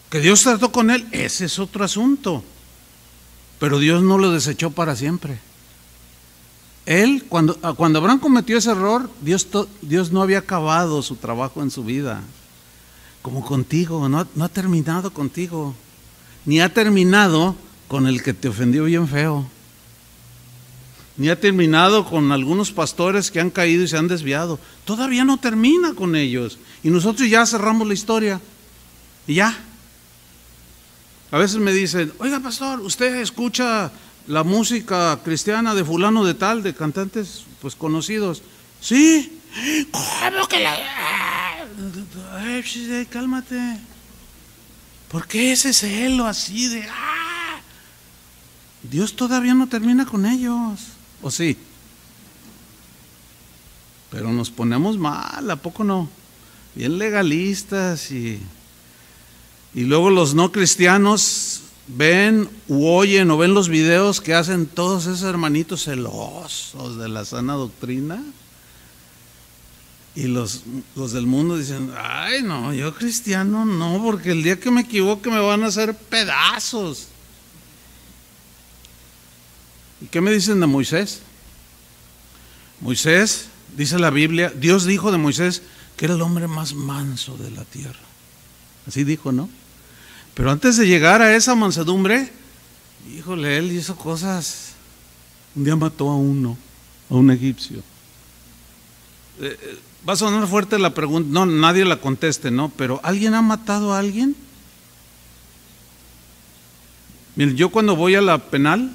Que 0.10 0.20
Dios 0.20 0.42
trató 0.42 0.70
con 0.70 0.92
él, 0.92 1.08
ese 1.14 1.46
es 1.46 1.60
otro 1.60 1.86
asunto. 1.86 2.44
Pero 3.58 3.80
Dios 3.80 4.04
no 4.04 4.18
lo 4.18 4.30
desechó 4.30 4.72
para 4.72 4.98
siempre. 4.98 5.40
Él, 6.86 7.24
cuando, 7.30 7.58
ah, 7.62 7.72
cuando 7.72 8.00
Abraham 8.00 8.20
cometió 8.20 8.58
ese 8.58 8.72
error, 8.72 9.10
Dios, 9.22 9.48
Dios 9.82 10.12
no 10.12 10.22
había 10.22 10.40
acabado 10.40 11.02
su 11.04 11.16
trabajo 11.16 11.64
en 11.64 11.72
su 11.72 11.86
vida. 11.86 12.22
Como 13.22 13.46
contigo, 13.46 14.10
no, 14.10 14.28
no 14.36 14.44
ha 14.44 14.50
terminado 14.50 15.14
contigo 15.14 15.74
ni 16.48 16.62
ha 16.62 16.74
terminado 16.74 17.56
con 17.90 18.08
el 18.08 18.24
que 18.24 18.34
te 18.34 18.48
ofendió 18.48 18.86
bien 18.86 19.08
feo, 19.08 19.46
ni 21.18 21.28
ha 21.30 21.40
terminado 21.40 22.06
con 22.06 22.32
algunos 22.32 22.72
pastores 22.72 23.30
que 23.32 23.42
han 23.42 23.50
caído 23.50 23.84
y 23.84 23.88
se 23.88 23.98
han 23.98 24.08
desviado. 24.08 24.58
Todavía 24.86 25.26
no 25.26 25.38
termina 25.40 25.94
con 25.94 26.16
ellos. 26.16 26.58
Y 26.84 26.90
nosotros 26.90 27.30
ya 27.30 27.46
cerramos 27.46 27.88
la 27.88 27.94
historia. 27.94 28.40
Y 29.28 29.36
ya. 29.36 29.58
A 31.32 31.38
veces 31.38 31.58
me 31.58 31.74
dicen, 31.74 32.14
oiga 32.20 32.40
pastor, 32.40 32.80
¿usted 32.80 33.16
escucha 33.16 33.92
la 34.28 34.44
música 34.44 35.20
cristiana 35.26 35.76
de 35.76 35.84
fulano 35.84 36.24
de 36.24 36.34
tal, 36.34 36.64
de 36.64 36.74
cantantes 36.74 37.44
pues 37.62 37.76
conocidos? 37.76 38.42
Sí. 38.80 39.42
¿Cómo 39.92 40.48
que 40.48 40.60
la... 40.62 40.78
Cálmate. 43.10 43.97
¿Por 45.10 45.28
qué 45.28 45.54
ese 45.54 45.74
celo 45.74 46.26
así 46.26 46.68
de, 46.68 46.84
ah? 46.84 47.62
Dios 48.84 49.16
todavía 49.16 49.54
no 49.54 49.68
termina 49.68 50.06
con 50.06 50.26
ellos, 50.26 50.82
¿o 51.22 51.32
sí? 51.32 51.58
Pero 54.12 54.32
nos 54.32 54.50
ponemos 54.50 54.98
mal, 54.98 55.50
¿a 55.50 55.56
poco 55.56 55.84
no? 55.84 56.10
Bien 56.76 56.98
legalistas 56.98 58.12
y, 58.12 58.40
y 59.74 59.82
luego 59.82 60.10
los 60.10 60.36
no 60.36 60.52
cristianos 60.52 61.62
ven 61.88 62.50
u 62.68 62.88
oyen 62.88 63.32
o 63.32 63.38
ven 63.38 63.54
los 63.54 63.70
videos 63.70 64.22
que 64.22 64.34
hacen 64.34 64.66
todos 64.66 65.04
esos 65.04 65.24
hermanitos 65.24 65.86
celosos 65.86 66.98
de 66.98 67.08
la 67.08 67.26
sana 67.26 67.54
doctrina. 67.54 68.24
Y 70.18 70.24
los, 70.24 70.64
los 70.96 71.12
del 71.12 71.28
mundo 71.28 71.60
dicen, 71.60 71.92
ay 71.96 72.42
no, 72.42 72.74
yo 72.74 72.96
cristiano 72.96 73.66
no, 73.66 74.02
porque 74.02 74.32
el 74.32 74.42
día 74.42 74.60
que 74.60 74.72
me 74.72 74.82
equivoque 74.82 75.30
me 75.30 75.40
van 75.40 75.62
a 75.62 75.68
hacer 75.68 75.94
pedazos. 75.94 77.10
¿Y 80.02 80.08
qué 80.08 80.20
me 80.20 80.32
dicen 80.32 80.60
de 80.60 80.66
Moisés? 80.66 81.22
Moisés, 82.82 83.46
dice 83.78 84.00
la 84.00 84.10
Biblia, 84.10 84.52
Dios 84.56 84.86
dijo 84.86 85.12
de 85.12 85.20
Moisés 85.20 85.62
que 85.96 86.06
era 86.06 86.16
el 86.16 86.22
hombre 86.24 86.48
más 86.48 86.74
manso 86.74 87.38
de 87.38 87.52
la 87.52 87.64
tierra. 87.64 88.00
Así 88.88 89.04
dijo, 89.04 89.32
¿no? 89.32 89.48
Pero 90.34 90.50
antes 90.50 90.78
de 90.78 90.88
llegar 90.88 91.22
a 91.22 91.36
esa 91.36 91.54
mansedumbre, 91.54 92.32
híjole, 93.16 93.60
él 93.60 93.72
hizo 93.72 93.96
cosas. 93.96 94.70
Un 95.56 95.64
día 95.64 95.76
mató 95.76 96.10
a 96.10 96.16
uno, 96.16 96.58
a 97.08 97.14
un 97.14 97.30
egipcio. 97.30 97.84
Eh, 99.40 99.56
eh, 99.62 99.80
Va 100.08 100.14
a 100.14 100.16
sonar 100.16 100.48
fuerte 100.48 100.80
la 100.80 100.94
pregunta, 100.94 101.30
no, 101.32 101.46
nadie 101.46 101.86
la 101.86 101.98
conteste, 101.98 102.52
¿no? 102.52 102.70
Pero 102.70 103.00
¿alguien 103.04 103.34
ha 103.34 103.42
matado 103.42 103.94
a 103.94 104.00
alguien? 104.00 104.36
Miren, 107.36 107.56
yo 107.56 107.70
cuando 107.70 107.96
voy 107.96 108.16
a 108.16 108.22
la 108.22 108.38
penal 108.38 108.92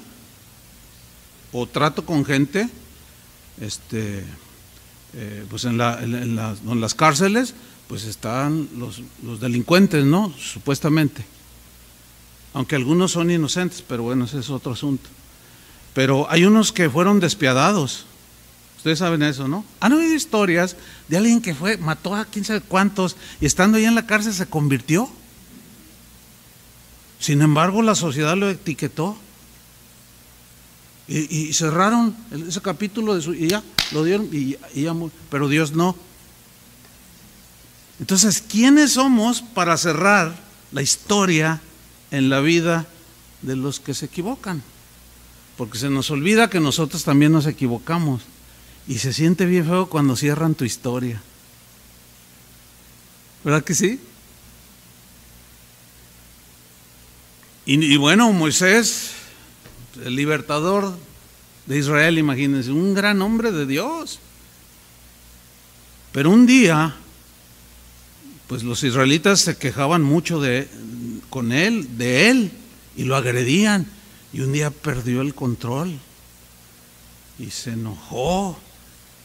o 1.51 1.65
trato 1.65 2.05
con 2.05 2.25
gente, 2.25 2.67
este, 3.61 4.23
eh, 5.13 5.45
pues 5.49 5.65
en, 5.65 5.77
las, 5.77 6.93
cárceles, 6.95 7.53
pues 7.87 8.05
están 8.05 8.67
los 8.77 9.39
delincuentes, 9.39 10.03
¿no? 10.03 10.33
Supuestamente. 10.37 11.25
Aunque 12.53 12.75
algunos 12.75 13.11
son 13.11 13.31
inocentes, 13.31 13.83
pero 13.87 14.03
bueno, 14.03 14.25
ese 14.25 14.39
es 14.39 14.49
otro 14.49 14.73
asunto. 14.73 15.09
Pero 15.93 16.29
hay 16.29 16.45
unos 16.45 16.71
que 16.71 16.89
fueron 16.89 17.19
despiadados 17.19 18.05
Ustedes 18.83 18.99
saben 18.99 19.23
eso, 19.23 19.47
¿no? 19.47 19.63
Han 19.79 19.93
oído 19.93 20.13
historias 20.13 20.75
de 21.07 21.15
alguien 21.15 21.41
que 21.41 21.55
fue, 21.55 21.77
mató 21.77 22.13
a 22.13 22.25
quién 22.25 22.43
sabe 22.43 22.59
cuántos 22.59 23.15
y 23.39 23.45
estando 23.45 23.77
ahí 23.77 23.85
en 23.85 23.95
la 23.95 24.05
cárcel 24.05 24.33
se 24.33 24.45
convirtió. 24.45 25.09
Sin 27.17 27.41
embargo, 27.41 27.81
la 27.81 27.95
sociedad 27.95 28.35
lo 28.35 28.49
etiquetó. 28.49 29.17
Y, 31.07 31.53
cerraron 31.53 32.13
ese 32.31 32.59
capítulo 32.59 33.15
de 33.15 33.21
su, 33.21 33.33
y 33.33 33.47
ya, 33.47 33.63
lo 33.93 34.03
dieron, 34.03 34.27
y, 34.33 34.57
ya, 34.75 34.93
pero 35.29 35.47
Dios 35.47 35.71
no. 35.71 35.95
Entonces, 38.01 38.41
¿quiénes 38.41 38.91
somos 38.91 39.41
para 39.41 39.77
cerrar 39.77 40.35
la 40.73 40.81
historia 40.81 41.61
en 42.11 42.29
la 42.29 42.41
vida 42.41 42.85
de 43.43 43.55
los 43.55 43.79
que 43.79 43.93
se 43.93 44.07
equivocan? 44.07 44.61
Porque 45.55 45.77
se 45.77 45.89
nos 45.89 46.11
olvida 46.11 46.49
que 46.49 46.59
nosotros 46.59 47.05
también 47.05 47.31
nos 47.31 47.47
equivocamos. 47.47 48.23
Y 48.87 48.99
se 48.99 49.13
siente 49.13 49.45
bien 49.45 49.65
feo 49.65 49.87
cuando 49.87 50.15
cierran 50.15 50.55
tu 50.55 50.65
historia. 50.65 51.21
¿Verdad 53.43 53.63
que 53.63 53.75
sí? 53.75 53.99
Y, 57.65 57.95
bueno, 57.95 58.31
Moisés, 58.33 59.11
el 60.03 60.17
libertador 60.17 60.97
de 61.65 61.77
Israel, 61.77 62.17
imagínense, 62.17 62.71
un 62.71 62.93
gran 62.93 63.21
hombre 63.21 63.53
de 63.53 63.65
Dios. 63.65 64.19
Pero 66.11 66.29
un 66.29 66.45
día, 66.45 66.93
pues 68.47 68.63
los 68.63 68.83
israelitas 68.83 69.39
se 69.39 69.57
quejaban 69.57 70.03
mucho 70.03 70.41
de, 70.41 70.67
con 71.29 71.53
él, 71.53 71.97
de 71.97 72.29
él, 72.29 72.51
y 72.97 73.03
lo 73.03 73.15
agredían. 73.15 73.87
Y 74.33 74.41
un 74.41 74.51
día 74.51 74.69
perdió 74.69 75.21
el 75.21 75.33
control 75.33 75.97
y 77.39 77.49
se 77.49 77.71
enojó 77.71 78.59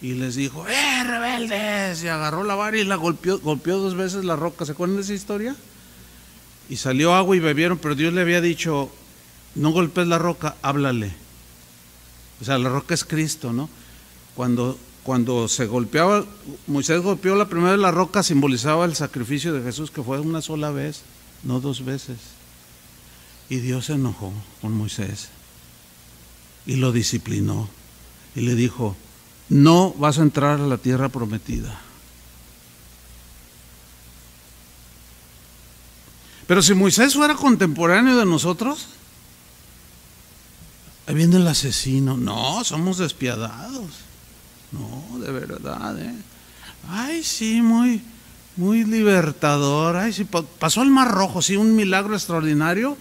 y 0.01 0.13
les 0.15 0.37
dijo, 0.37 0.67
¡eh, 0.69 1.05
rebeldes! 1.05 2.03
Y 2.03 2.09
agarró 2.09 2.45
la 2.45 2.55
vara 2.55 2.79
y 2.79 2.85
la 2.85 2.97
golpeó, 2.97 3.39
golpeó 3.41 3.79
dos 3.79 3.95
veces 3.95 4.25
la 4.25 4.37
roca. 4.37 4.65
¿Se 4.65 4.73
acuerdan 4.73 4.97
de 4.97 5.03
esa 5.03 5.15
historia? 5.15 5.57
Y 6.69 6.77
salió 6.77 7.15
agua 7.15 7.37
y 7.37 7.41
bebieron, 7.41 7.79
pero 7.79 7.95
Dios 7.95 8.13
le 8.13 8.21
había 8.21 8.41
dicho, 8.41 8.91
no 9.55 9.71
golpes 9.71 10.07
la 10.07 10.19
roca, 10.19 10.57
háblale. 10.63 11.13
O 12.41 12.45
sea, 12.45 12.59
la 12.59 12.69
roca 12.69 12.95
es 12.95 13.05
Cristo, 13.05 13.53
¿no? 13.53 13.69
Cuando, 14.35 14.79
cuando 15.03 15.49
se 15.49 15.67
golpeaba, 15.67 16.25
Moisés 16.69 17.01
golpeó 17.01 17.35
la 17.35 17.49
primera 17.49 17.73
vez 17.73 17.81
la 17.81 17.91
roca, 17.91 18.23
simbolizaba 18.23 18.85
el 18.85 18.95
sacrificio 18.95 19.53
de 19.53 19.63
Jesús, 19.63 19.91
que 19.91 20.03
fue 20.03 20.21
una 20.21 20.43
sola 20.43 20.71
vez, 20.71 21.03
no 21.43 21.59
dos 21.59 21.85
veces. 21.85 22.19
Y 23.49 23.57
Dios 23.57 23.87
se 23.87 23.95
enojó 23.95 24.33
con 24.61 24.73
Moisés 24.73 25.31
y 26.67 26.77
lo 26.77 26.93
disciplinó 26.93 27.69
y 28.37 28.43
le 28.43 28.55
dijo, 28.55 28.95
no 29.49 29.93
vas 29.95 30.19
a 30.19 30.23
entrar 30.23 30.61
a 30.61 30.67
la 30.67 30.79
tierra 30.79 31.09
prometida. 31.09 31.81
Pero 36.47 36.63
si 36.63 36.75
Moisés 36.75 37.15
fuera 37.15 37.35
contemporáneo 37.35 38.17
de 38.17 38.25
nosotros, 38.25 38.87
ahí 41.07 41.15
viene 41.15 41.37
el 41.37 41.47
asesino. 41.47 42.17
No, 42.17 42.65
somos 42.65 42.99
despiadados. 42.99 43.91
No, 44.73 45.19
de 45.19 45.31
verdad. 45.31 45.99
¿eh? 45.99 46.15
Ay, 46.89 47.23
sí, 47.23 47.61
muy, 47.61 48.03
muy 48.57 48.85
libertador. 48.85 49.97
Ay, 49.97 50.13
sí, 50.15 50.27
pasó 50.59 50.83
el 50.83 50.91
Mar 50.91 51.11
Rojo, 51.11 51.43
sí, 51.43 51.57
un 51.57 51.77
milagro 51.77 52.15
extraordinario, 52.15 52.97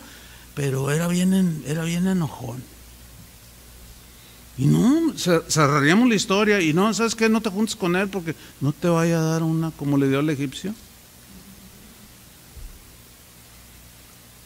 pero 0.53 0.91
era 0.91 1.07
bien, 1.07 1.63
era 1.65 1.83
bien 1.85 2.07
enojón. 2.07 2.61
Y 4.57 4.65
no, 4.65 5.13
cerraríamos 5.15 6.09
la 6.09 6.15
historia 6.15 6.59
y 6.59 6.73
no, 6.73 6.91
¿sabes 6.93 7.13
qué? 7.13 7.29
No 7.29 7.41
te 7.41 7.49
juntes 7.49 7.75
con 7.75 7.95
él 7.95 8.07
porque 8.07 8.35
no 8.59 8.73
te 8.73 8.87
vaya 8.87 9.19
a 9.19 9.23
dar 9.23 9.43
una 9.43 9.69
como 9.71 9.97
le 9.97 10.09
dio 10.09 10.19
al 10.19 10.29
egipcio. 10.29 10.73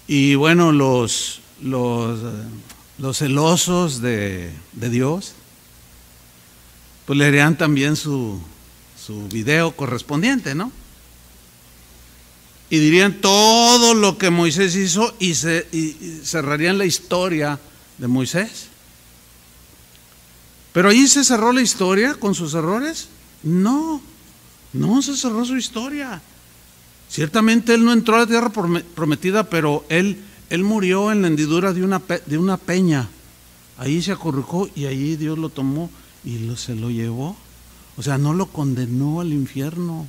Y 0.07 0.35
bueno, 0.35 0.73
los, 0.73 1.39
los, 1.61 2.19
los 2.97 3.17
celosos 3.17 4.01
de, 4.01 4.51
de, 4.73 4.89
Dios, 4.89 5.33
pues 7.05 7.17
le 7.17 7.27
harían 7.27 7.57
también 7.57 7.95
su, 7.95 8.37
su 9.01 9.29
video 9.29 9.71
correspondiente, 9.71 10.53
¿no? 10.55 10.73
Y 12.69 12.79
dirían 12.79 13.21
todo 13.21 13.93
lo 13.93 14.17
que 14.17 14.29
Moisés 14.29 14.75
hizo 14.75 15.15
y, 15.19 15.35
se, 15.35 15.65
y 15.71 16.19
cerrarían 16.25 16.77
la 16.77 16.85
historia 16.85 17.57
de 17.97 18.07
Moisés. 18.09 18.70
Pero 20.73 20.89
ahí 20.89 21.07
se 21.07 21.23
cerró 21.23 21.51
la 21.51 21.61
historia 21.61 22.15
con 22.15 22.33
sus 22.33 22.53
errores. 22.53 23.09
No, 23.43 24.01
no 24.73 25.01
se 25.01 25.17
cerró 25.17 25.43
su 25.45 25.57
historia. 25.57 26.21
Ciertamente 27.09 27.73
él 27.73 27.83
no 27.83 27.91
entró 27.91 28.15
a 28.15 28.19
la 28.19 28.27
tierra 28.27 28.51
prometida, 28.51 29.49
pero 29.49 29.83
él, 29.89 30.17
él 30.49 30.63
murió 30.63 31.11
en 31.11 31.21
la 31.21 31.27
hendidura 31.27 31.73
de 31.73 31.83
una, 31.83 32.01
de 32.25 32.37
una 32.37 32.55
peña. 32.55 33.09
Ahí 33.77 34.01
se 34.01 34.13
acurrucó 34.13 34.69
y 34.75 34.85
ahí 34.85 35.17
Dios 35.17 35.37
lo 35.37 35.49
tomó 35.49 35.89
y 36.23 36.39
lo, 36.39 36.55
se 36.55 36.75
lo 36.75 36.89
llevó. 36.89 37.35
O 37.97 38.03
sea, 38.03 38.17
no 38.17 38.33
lo 38.33 38.45
condenó 38.45 39.19
al 39.19 39.33
infierno. 39.33 40.07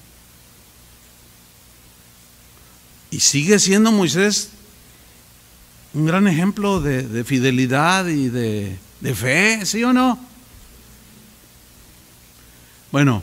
Y 3.11 3.19
sigue 3.19 3.59
siendo 3.59 3.91
Moisés 3.91 4.51
un 5.95 6.07
gran 6.07 6.29
ejemplo 6.29 6.81
de, 6.81 7.03
de 7.03 7.25
fidelidad 7.25 8.07
y 8.07 8.29
de, 8.29 8.79
de 9.01 9.15
fe, 9.15 9.67
¿sí 9.67 9.83
o 9.85 9.93
no? 9.93 10.32
Bueno, 12.93 13.23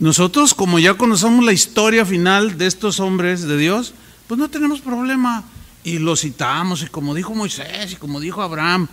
nosotros 0.00 0.54
como 0.54 0.80
ya 0.80 0.94
conocemos 0.94 1.44
la 1.44 1.52
historia 1.52 2.04
final 2.04 2.58
de 2.58 2.66
estos 2.66 2.98
hombres 2.98 3.42
de 3.42 3.56
Dios, 3.56 3.94
pues 4.26 4.38
no 4.38 4.50
tenemos 4.50 4.80
problema. 4.80 5.44
Y 5.84 5.98
lo 5.98 6.16
citamos, 6.16 6.82
y 6.82 6.86
como 6.86 7.14
dijo 7.14 7.34
Moisés, 7.34 7.92
y 7.92 7.96
como 7.96 8.18
dijo 8.18 8.42
Abraham. 8.42 8.88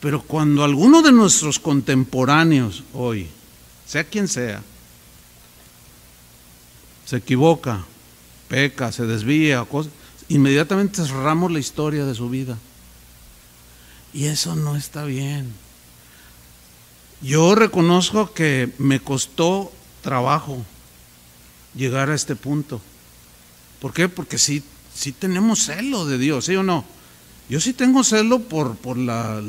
Pero 0.00 0.22
cuando 0.22 0.64
alguno 0.64 1.02
de 1.02 1.12
nuestros 1.12 1.58
contemporáneos 1.58 2.82
hoy, 2.94 3.26
sea 3.86 4.04
quien 4.04 4.28
sea, 4.28 4.62
se 7.04 7.16
equivoca, 7.16 7.84
peca, 8.48 8.92
se 8.92 9.04
desvía, 9.06 9.66
inmediatamente 10.28 11.04
cerramos 11.04 11.50
la 11.50 11.58
historia 11.58 12.04
de 12.04 12.14
su 12.14 12.30
vida. 12.30 12.56
Y 14.14 14.26
eso 14.26 14.56
no 14.56 14.76
está 14.76 15.04
bien. 15.04 15.52
Yo 17.20 17.54
reconozco 17.54 18.32
que 18.32 18.70
me 18.78 19.00
costó 19.00 19.72
trabajo 20.02 20.64
llegar 21.74 22.10
a 22.10 22.14
este 22.14 22.36
punto. 22.36 22.80
¿Por 23.80 23.92
qué? 23.92 24.08
Porque 24.08 24.38
sí, 24.38 24.62
sí 24.94 25.12
tenemos 25.12 25.64
celo 25.64 26.06
de 26.06 26.18
Dios, 26.18 26.44
¿sí 26.44 26.54
o 26.54 26.62
no? 26.62 26.84
Yo 27.48 27.60
sí 27.60 27.72
tengo 27.72 28.04
celo 28.04 28.40
por, 28.40 28.76
por 28.76 28.96
la, 28.96 29.42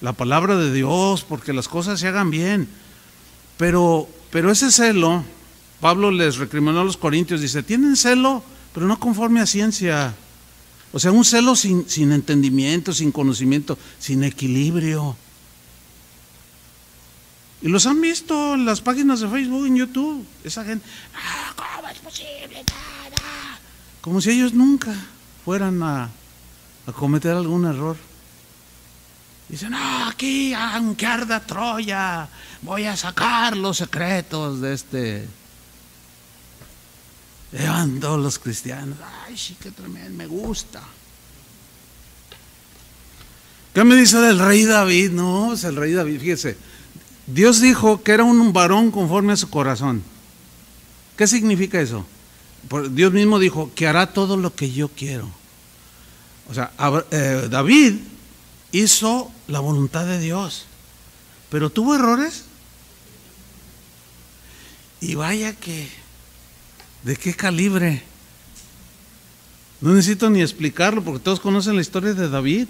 la, 0.00 0.12
palabra 0.14 0.56
de 0.56 0.72
Dios, 0.72 1.24
porque 1.28 1.52
las 1.52 1.68
cosas 1.68 2.00
se 2.00 2.08
hagan 2.08 2.30
bien. 2.30 2.68
Pero, 3.56 4.08
pero 4.30 4.50
ese 4.50 4.72
celo, 4.72 5.22
Pablo 5.80 6.10
les 6.10 6.38
recriminó 6.38 6.80
a 6.80 6.84
los 6.84 6.96
corintios, 6.96 7.40
dice, 7.40 7.62
tienen 7.62 7.96
celo, 7.96 8.42
pero 8.72 8.86
no 8.86 8.98
conforme 8.98 9.40
a 9.40 9.46
ciencia. 9.46 10.14
O 10.92 10.98
sea, 10.98 11.12
un 11.12 11.24
celo 11.24 11.56
sin, 11.56 11.88
sin 11.88 12.10
entendimiento, 12.12 12.92
sin 12.92 13.12
conocimiento, 13.12 13.78
sin 13.98 14.24
equilibrio. 14.24 15.16
Y 17.64 17.68
los 17.68 17.86
han 17.86 17.98
visto 17.98 18.52
en 18.52 18.66
las 18.66 18.82
páginas 18.82 19.20
de 19.20 19.28
Facebook, 19.28 19.64
en 19.64 19.76
YouTube. 19.76 20.26
Esa 20.44 20.66
gente, 20.66 20.86
ah, 21.16 21.54
¿cómo 21.56 21.88
es 21.88 21.98
posible? 21.98 22.62
Como 24.02 24.20
si 24.20 24.32
ellos 24.32 24.52
nunca 24.52 24.94
fueran 25.46 25.82
a, 25.82 26.10
a 26.86 26.92
cometer 26.92 27.32
algún 27.32 27.64
error. 27.64 27.96
Dicen, 29.48 29.70
no, 29.70 30.08
aquí, 30.08 30.52
aunque 30.52 31.06
arda 31.06 31.40
Troya, 31.40 32.28
voy 32.60 32.84
a 32.84 32.98
sacar 32.98 33.56
los 33.56 33.78
secretos 33.78 34.60
de 34.60 34.74
este. 34.74 35.26
Llevan 37.50 37.98
todos 37.98 38.20
los 38.20 38.38
cristianos. 38.38 38.98
Ay, 39.26 39.38
sí, 39.38 39.56
qué 39.58 39.70
tremendo, 39.70 40.18
me 40.18 40.26
gusta. 40.26 40.82
¿Qué 43.72 43.84
me 43.84 43.94
dice 43.94 44.18
del 44.18 44.38
rey 44.38 44.64
David? 44.64 45.12
No, 45.12 45.54
es 45.54 45.64
el 45.64 45.76
rey 45.76 45.94
David, 45.94 46.20
fíjese. 46.20 46.73
Dios 47.26 47.60
dijo 47.60 48.02
que 48.02 48.12
era 48.12 48.24
un 48.24 48.52
varón 48.52 48.90
conforme 48.90 49.32
a 49.32 49.36
su 49.36 49.48
corazón. 49.48 50.02
¿Qué 51.16 51.26
significa 51.26 51.80
eso? 51.80 52.04
Dios 52.90 53.12
mismo 53.12 53.38
dijo 53.38 53.70
que 53.74 53.86
hará 53.86 54.12
todo 54.12 54.36
lo 54.36 54.54
que 54.54 54.72
yo 54.72 54.88
quiero. 54.88 55.30
O 56.48 56.54
sea, 56.54 56.72
eh, 57.10 57.48
David 57.50 57.94
hizo 58.72 59.30
la 59.46 59.60
voluntad 59.60 60.04
de 60.06 60.18
Dios, 60.18 60.66
pero 61.50 61.70
tuvo 61.70 61.94
errores. 61.94 62.44
Y 65.00 65.14
vaya 65.14 65.54
que, 65.54 65.88
¿de 67.02 67.16
qué 67.16 67.34
calibre? 67.34 68.02
No 69.80 69.92
necesito 69.92 70.30
ni 70.30 70.40
explicarlo 70.40 71.02
porque 71.02 71.20
todos 71.20 71.40
conocen 71.40 71.76
la 71.76 71.82
historia 71.82 72.14
de 72.14 72.28
David. 72.28 72.68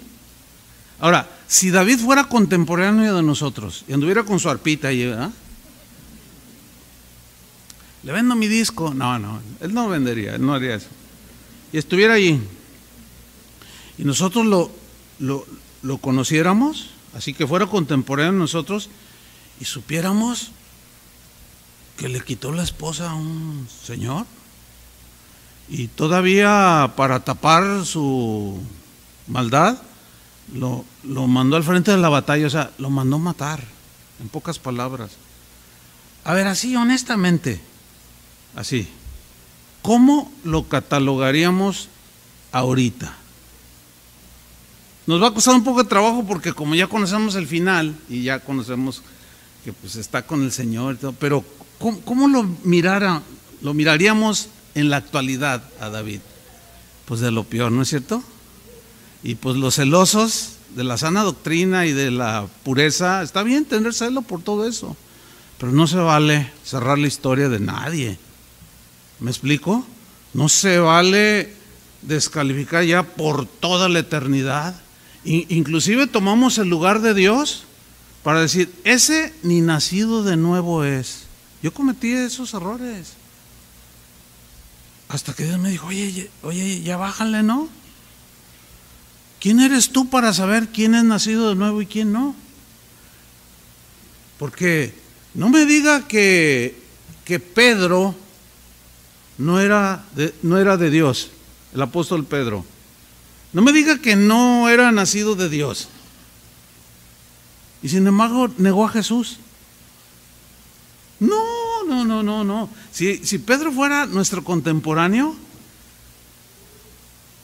Ahora, 0.99 1.29
si 1.47 1.69
David 1.69 1.99
fuera 1.99 2.25
contemporáneo 2.25 3.15
de 3.15 3.23
nosotros 3.23 3.85
y 3.87 3.93
anduviera 3.93 4.23
con 4.23 4.39
su 4.39 4.49
arpita 4.49 4.91
y, 4.91 5.05
¿verdad? 5.05 5.31
Le 8.03 8.11
vendo 8.11 8.35
mi 8.35 8.47
disco. 8.47 8.93
No, 8.93 9.17
no, 9.19 9.39
él 9.61 9.73
no 9.73 9.89
vendería, 9.89 10.35
él 10.35 10.45
no 10.45 10.53
haría 10.53 10.75
eso. 10.75 10.87
Y 11.73 11.77
estuviera 11.77 12.13
allí. 12.13 12.39
Y 13.97 14.03
nosotros 14.03 14.45
lo, 14.45 14.71
lo, 15.19 15.45
lo 15.81 15.97
conociéramos, 15.97 16.89
así 17.13 17.33
que 17.33 17.47
fuera 17.47 17.67
contemporáneo 17.67 18.33
de 18.33 18.39
nosotros, 18.39 18.89
y 19.59 19.65
supiéramos 19.65 20.51
que 21.97 22.09
le 22.09 22.21
quitó 22.21 22.51
la 22.51 22.63
esposa 22.63 23.11
a 23.11 23.15
un 23.15 23.67
señor. 23.83 24.25
Y 25.67 25.87
todavía 25.87 26.93
para 26.95 27.21
tapar 27.21 27.85
su 27.85 28.59
maldad, 29.27 29.77
lo, 30.53 30.85
lo 31.03 31.27
mandó 31.27 31.55
al 31.55 31.63
frente 31.63 31.91
de 31.91 31.97
la 31.97 32.09
batalla, 32.09 32.47
o 32.47 32.49
sea, 32.49 32.71
lo 32.77 32.89
mandó 32.89 33.19
matar, 33.19 33.63
en 34.19 34.29
pocas 34.29 34.59
palabras. 34.59 35.11
A 36.23 36.33
ver, 36.33 36.47
así 36.47 36.75
honestamente, 36.75 37.61
así, 38.55 38.87
¿cómo 39.81 40.31
lo 40.43 40.67
catalogaríamos 40.67 41.89
ahorita? 42.51 43.15
Nos 45.07 45.21
va 45.21 45.27
a 45.27 45.33
costar 45.33 45.53
un 45.53 45.63
poco 45.63 45.83
de 45.83 45.89
trabajo 45.89 46.25
porque 46.27 46.53
como 46.53 46.73
ya 46.73 46.87
conocemos 46.87 47.35
el 47.35 47.47
final 47.47 47.95
y 48.09 48.23
ya 48.23 48.39
conocemos 48.39 49.03
que 49.63 49.71
pues 49.71 49.95
está 49.97 50.25
con 50.25 50.43
el 50.43 50.51
Señor, 50.51 50.97
pero 51.19 51.43
¿cómo, 51.77 52.01
cómo 52.01 52.27
lo, 52.27 52.43
mirara, 52.63 53.21
lo 53.61 53.73
miraríamos 53.75 54.49
en 54.73 54.89
la 54.89 54.97
actualidad 54.97 55.63
a 55.79 55.89
David? 55.89 56.21
Pues 57.05 57.19
de 57.19 57.29
lo 57.29 57.43
peor, 57.43 57.71
¿no 57.71 57.83
es 57.83 57.89
cierto? 57.89 58.23
Y 59.25 59.33
pues 59.33 59.57
los 59.57 59.73
celosos 59.73 60.51
de 60.75 60.83
la 60.83 60.99
sana 60.99 61.23
doctrina 61.23 61.87
y 61.87 61.93
de 61.93 62.11
la 62.11 62.45
pureza, 62.63 63.23
está 63.23 63.41
bien 63.41 63.65
tener 63.65 63.91
celo 63.91 64.21
por 64.21 64.43
todo 64.43 64.67
eso, 64.67 64.95
pero 65.57 65.71
no 65.71 65.87
se 65.87 65.97
vale 65.97 66.51
cerrar 66.63 66.99
la 66.99 67.07
historia 67.07 67.49
de 67.49 67.59
nadie. 67.59 68.19
¿Me 69.19 69.31
explico? 69.31 69.83
No 70.35 70.47
se 70.47 70.77
vale 70.77 71.51
descalificar 72.03 72.83
ya 72.83 73.01
por 73.01 73.47
toda 73.47 73.89
la 73.89 73.97
eternidad. 73.97 74.79
inclusive 75.23 76.05
tomamos 76.05 76.59
el 76.59 76.69
lugar 76.69 77.01
de 77.01 77.15
Dios 77.15 77.63
para 78.21 78.41
decir, 78.41 78.71
ese 78.83 79.33
ni 79.41 79.59
nacido 79.61 80.21
de 80.21 80.37
nuevo 80.37 80.83
es. 80.83 81.23
Yo 81.63 81.73
cometí 81.73 82.11
esos 82.11 82.53
errores. 82.53 83.13
Hasta 85.09 85.33
que 85.33 85.45
Dios 85.45 85.57
me 85.57 85.71
dijo, 85.71 85.87
oye, 85.87 86.29
oye, 86.43 86.83
ya 86.83 86.97
bájale, 86.97 87.41
¿no? 87.41 87.69
¿Quién 89.45 89.59
eres 89.59 89.91
tú 89.91 90.09
para 90.09 90.33
saber 90.33 90.69
quién 90.69 90.95
es 90.95 91.03
nacido 91.03 91.49
de 91.49 91.55
nuevo 91.55 91.79
y 91.79 91.85
quién 91.85 92.11
no? 92.11 92.33
Porque 94.39 94.91
no 95.35 95.49
me 95.49 95.67
diga 95.67 96.07
que, 96.07 96.81
que 97.25 97.39
Pedro 97.39 98.15
no 99.37 99.59
era, 99.59 100.03
de, 100.15 100.33
no 100.41 100.57
era 100.57 100.77
de 100.77 100.89
Dios, 100.89 101.29
el 101.75 101.81
apóstol 101.83 102.25
Pedro. 102.25 102.65
No 103.53 103.61
me 103.61 103.71
diga 103.71 103.99
que 103.99 104.15
no 104.15 104.67
era 104.67 104.91
nacido 104.91 105.35
de 105.35 105.47
Dios. 105.47 105.89
Y 107.83 107.89
sin 107.89 108.07
embargo 108.07 108.49
negó 108.57 108.87
a 108.87 108.89
Jesús. 108.89 109.37
No, 111.19 111.83
no, 111.87 112.03
no, 112.03 112.23
no, 112.23 112.43
no. 112.43 112.67
Si, 112.91 113.17
si 113.17 113.37
Pedro 113.37 113.71
fuera 113.71 114.07
nuestro 114.07 114.43
contemporáneo, 114.43 115.35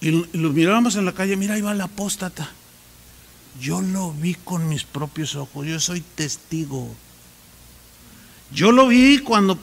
y 0.02 0.10
lo 0.12 0.50
mirábamos 0.50 0.96
en 0.96 1.06
la 1.06 1.14
calle, 1.14 1.38
mira, 1.38 1.54
ahí 1.54 1.62
va 1.62 1.76
la 1.76 1.84
apóstata. 1.84 2.50
Yo 3.60 3.82
lo 3.82 4.12
vi 4.12 4.34
con 4.34 4.68
mis 4.68 4.84
propios 4.84 5.36
ojos, 5.36 5.68
yo 5.68 5.80
soy 5.80 6.02
testigo. 6.02 6.96
Yo 8.52 8.72
lo 8.72 8.88
vi 8.88 9.20
cuando, 9.20 9.60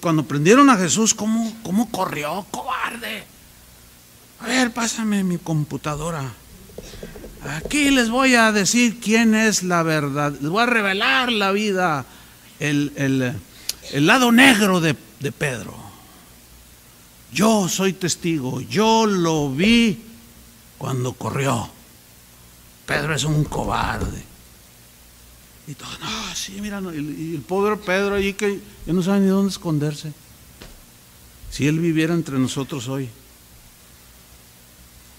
cuando 0.00 0.24
prendieron 0.24 0.70
a 0.70 0.76
Jesús, 0.76 1.14
cómo, 1.14 1.54
cómo 1.62 1.90
corrió, 1.90 2.46
cobarde. 2.50 3.24
A 4.40 4.46
ver, 4.46 4.72
pásame 4.72 5.22
mi 5.22 5.38
computadora. 5.38 6.32
Aquí 7.44 7.90
les 7.90 8.08
voy 8.08 8.34
a 8.34 8.50
decir 8.50 8.98
quién 8.98 9.34
es 9.34 9.62
la 9.62 9.82
verdad. 9.82 10.32
Les 10.40 10.50
voy 10.50 10.62
a 10.62 10.66
revelar 10.66 11.30
la 11.30 11.52
vida, 11.52 12.06
el, 12.58 12.92
el, 12.96 14.06
lado 14.06 14.32
negro 14.32 14.80
de, 14.80 14.96
de 15.20 15.32
Pedro. 15.32 15.81
Yo 17.32 17.68
soy 17.68 17.94
testigo, 17.94 18.60
yo 18.60 19.06
lo 19.06 19.50
vi 19.50 19.98
cuando 20.78 21.14
corrió. 21.14 21.68
Pedro 22.86 23.14
es 23.14 23.24
un 23.24 23.44
cobarde. 23.44 24.22
Y 25.66 25.74
todo, 25.74 25.88
no, 26.00 26.34
sí, 26.34 26.60
mira, 26.60 26.80
y 26.92 27.36
el 27.36 27.42
pobre 27.46 27.76
Pedro 27.76 28.16
allí 28.16 28.34
que 28.34 28.60
ya 28.86 28.92
no 28.92 29.02
sabe 29.02 29.20
ni 29.20 29.28
dónde 29.28 29.50
esconderse. 29.50 30.12
Si 31.50 31.66
él 31.66 31.78
viviera 31.78 32.14
entre 32.14 32.38
nosotros 32.38 32.88
hoy. 32.88 33.08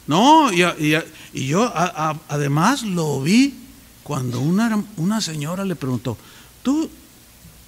No, 0.05 0.51
y, 0.51 1.47
yo 1.47 1.71
además 2.27 2.83
lo 2.83 3.21
vi 3.21 3.55
cuando 4.03 4.41
una, 4.41 4.83
una 4.97 5.21
señora 5.21 5.63
le 5.63 5.75
preguntó, 5.75 6.17
¿Tú, 6.63 6.89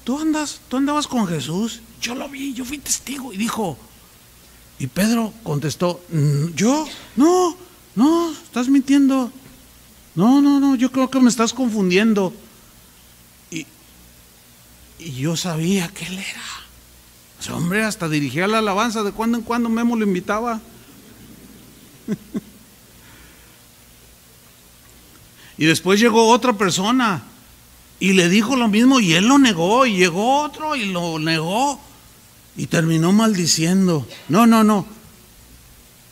tú, 0.04 0.20
andas, 0.20 0.62
¿tú 0.70 0.78
andabas 0.78 1.08
con 1.08 1.28
Jesús? 1.28 1.82
Yo 2.02 2.16
lo 2.16 2.30
vi, 2.30 2.54
yo 2.54 2.66
fui 2.66 2.78
testigo. 2.78 3.34
Y 3.34 3.38
dijo, 3.38 3.78
y 4.78 4.88
Pedro 4.88 5.34
contestó, 5.44 6.04
mm, 6.10 6.48
yo, 6.56 6.86
no, 7.16 7.56
no, 7.96 8.32
estás 8.32 8.68
mintiendo. 8.68 9.32
No, 10.16 10.42
no, 10.42 10.60
no, 10.60 10.76
yo 10.76 10.92
creo 10.92 11.10
que 11.10 11.20
me 11.20 11.30
estás 11.30 11.54
confundiendo. 11.54 12.34
Y, 13.52 13.66
yo 15.00 15.38
sabía 15.38 15.88
que 15.90 16.06
él 16.06 16.20
era. 16.20 16.44
Ese 17.40 17.52
hombre 17.52 17.84
hasta 17.84 18.10
dirigía 18.10 18.48
la 18.48 18.60
alabanza, 18.60 19.04
de 19.04 19.12
cuando 19.12 19.38
en 19.38 19.44
cuando 19.44 19.70
Memo 19.70 19.96
lo 19.96 20.06
invitaba. 20.06 20.60
y 25.58 25.66
después 25.66 26.00
llegó 26.00 26.30
otra 26.30 26.54
persona 26.54 27.24
y 28.00 28.14
le 28.14 28.30
dijo 28.30 28.56
lo 28.56 28.68
mismo 28.68 29.00
y 29.00 29.14
él 29.14 29.28
lo 29.28 29.40
negó 29.40 29.86
y 29.86 29.98
llegó 29.98 30.42
otro 30.42 30.76
y 30.76 30.86
lo 30.86 31.20
negó. 31.20 31.80
Y 32.58 32.68
terminó 32.68 33.12
maldiciendo. 33.12 34.08
No, 34.30 34.48
no, 34.48 34.64
no. 34.64 34.86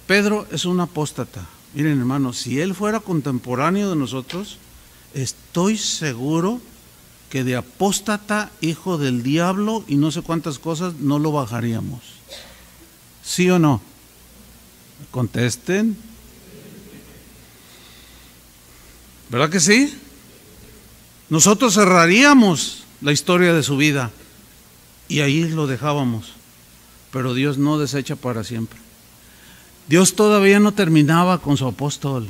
Pedro 0.08 0.45
es 0.51 0.65
un 0.65 0.79
apóstata. 0.79 1.47
Miren 1.73 1.99
hermanos, 1.99 2.38
si 2.38 2.60
él 2.60 2.75
fuera 2.75 2.99
contemporáneo 2.99 3.89
de 3.89 3.95
nosotros, 3.95 4.58
estoy 5.13 5.77
seguro 5.77 6.62
que 7.29 7.43
de 7.43 7.56
apóstata, 7.56 8.51
hijo 8.62 8.97
del 8.97 9.23
diablo 9.23 9.84
y 9.88 9.95
no 9.95 10.12
sé 10.12 10.21
cuántas 10.21 10.60
cosas, 10.60 10.95
no 10.99 11.17
lo 11.17 11.32
bajaríamos. 11.32 12.01
¿Sí 13.23 13.49
o 13.49 13.58
no? 13.58 13.82
Contesten. 15.10 15.97
¿Verdad 19.29 19.49
que 19.49 19.60
sí? 19.60 19.97
Nosotros 21.29 21.73
cerraríamos 21.73 22.84
la 23.01 23.12
historia 23.12 23.53
de 23.53 23.63
su 23.63 23.77
vida 23.77 24.12
y 25.08 25.20
ahí 25.20 25.48
lo 25.48 25.68
dejábamos. 25.68 26.34
Pero 27.12 27.34
Dios 27.34 27.58
no 27.58 27.78
desecha 27.78 28.16
para 28.16 28.44
siempre. 28.44 28.80
Dios 29.88 30.16
todavía 30.16 30.60
no 30.60 30.74
terminaba 30.74 31.39
con 31.39 31.58
su 31.58 31.68
apóstol, 31.68 32.28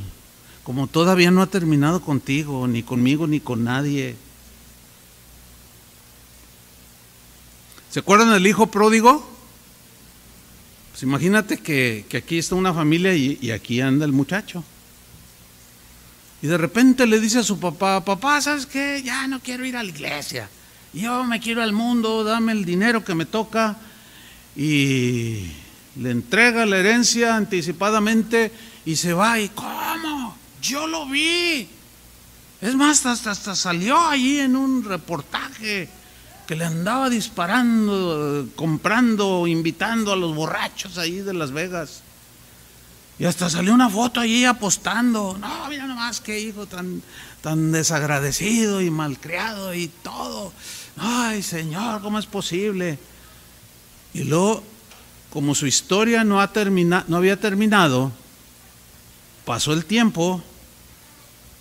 como 0.64 0.88
todavía 0.88 1.32
no 1.32 1.42
ha 1.42 1.48
terminado 1.48 2.02
contigo, 2.02 2.68
ni 2.68 2.84
conmigo, 2.84 3.28
ni 3.28 3.40
con 3.40 3.64
nadie. 3.64 4.16
¿Se 7.92 8.00
acuerdan 8.00 8.34
del 8.34 8.48
hijo 8.48 8.68
pródigo? 8.68 9.26
Pues 10.92 11.04
imagínate 11.04 11.60
que, 11.60 12.06
aquí 12.18 12.40
está 12.40 12.56
una 12.56 12.74
familia 12.74 13.14
y, 13.14 13.38
y 13.40 13.52
aquí 13.52 13.82
anda 13.82 14.06
el 14.06 14.12
muchacho. 14.12 14.64
Y 16.42 16.48
de 16.48 16.58
repente 16.58 17.06
le 17.06 17.20
dice 17.20 17.40
a 17.40 17.44
su 17.44 17.60
papá, 17.60 18.04
papá, 18.04 18.42
¿sabes 18.42 18.66
qué? 18.66 19.02
Ya 19.04 19.28
no 19.28 19.40
quiero 19.40 19.64
ir 19.66 19.78
a 19.78 19.84
la 19.84 19.90
iglesia 19.90 20.50
yo 20.94 21.24
me 21.24 21.40
quiero 21.40 21.64
al 21.64 21.74
mundo, 21.74 22.24
dame 22.24 22.52
el 22.52 22.66
dinero 22.66 23.04
que 23.04 23.16
me 23.16 23.26
toca 23.26 23.78
y 24.56 25.48
le 25.96 26.12
entrega 26.12 26.66
la 26.66 26.78
herencia 26.78 27.36
anticipadamente 27.36 28.52
y 28.86 28.96
se 28.96 29.14
va. 29.14 29.40
¿Y 29.40 29.50
cómo? 29.50 30.36
Yo 30.62 30.88
lo 30.88 31.08
vi. 31.08 31.68
Es 32.62 32.76
más, 32.76 33.06
hasta, 33.06 33.32
hasta 33.32 33.56
salió 33.56 34.00
allí 34.08 34.40
en 34.40 34.56
un 34.56 34.84
reportaje 34.84 35.90
que 36.48 36.56
le 36.56 36.66
andaba 36.66 37.10
disparando, 37.10 38.48
comprando, 38.56 39.48
invitando 39.48 40.14
a 40.14 40.16
los 40.16 40.36
borrachos 40.36 40.98
ahí 40.98 41.22
de 41.22 41.34
Las 41.34 41.52
Vegas. 41.52 42.02
Y 43.20 43.26
hasta 43.26 43.50
salió 43.50 43.74
una 43.74 43.90
foto 43.90 44.20
allí 44.20 44.46
apostando. 44.46 45.38
No, 45.40 45.70
mira 45.70 45.88
nomás 45.88 46.20
qué 46.22 46.40
hijo 46.40 46.66
tan, 46.66 47.02
tan 47.42 47.72
desagradecido 47.72 48.82
y 48.82 48.90
malcriado 48.90 49.74
y 49.74 49.88
todo 49.88 50.54
ay 50.98 51.42
Señor, 51.44 52.02
¿cómo 52.02 52.20
es 52.20 52.26
posible? 52.26 53.00
Y 54.14 54.24
luego, 54.24 54.64
como 55.32 55.56
su 55.56 55.66
historia 55.66 56.24
no, 56.24 56.40
ha 56.42 56.52
no 57.08 57.18
había 57.18 57.40
terminado, 57.40 58.12
pasó 59.46 59.74
el 59.74 59.86
tiempo 59.86 60.42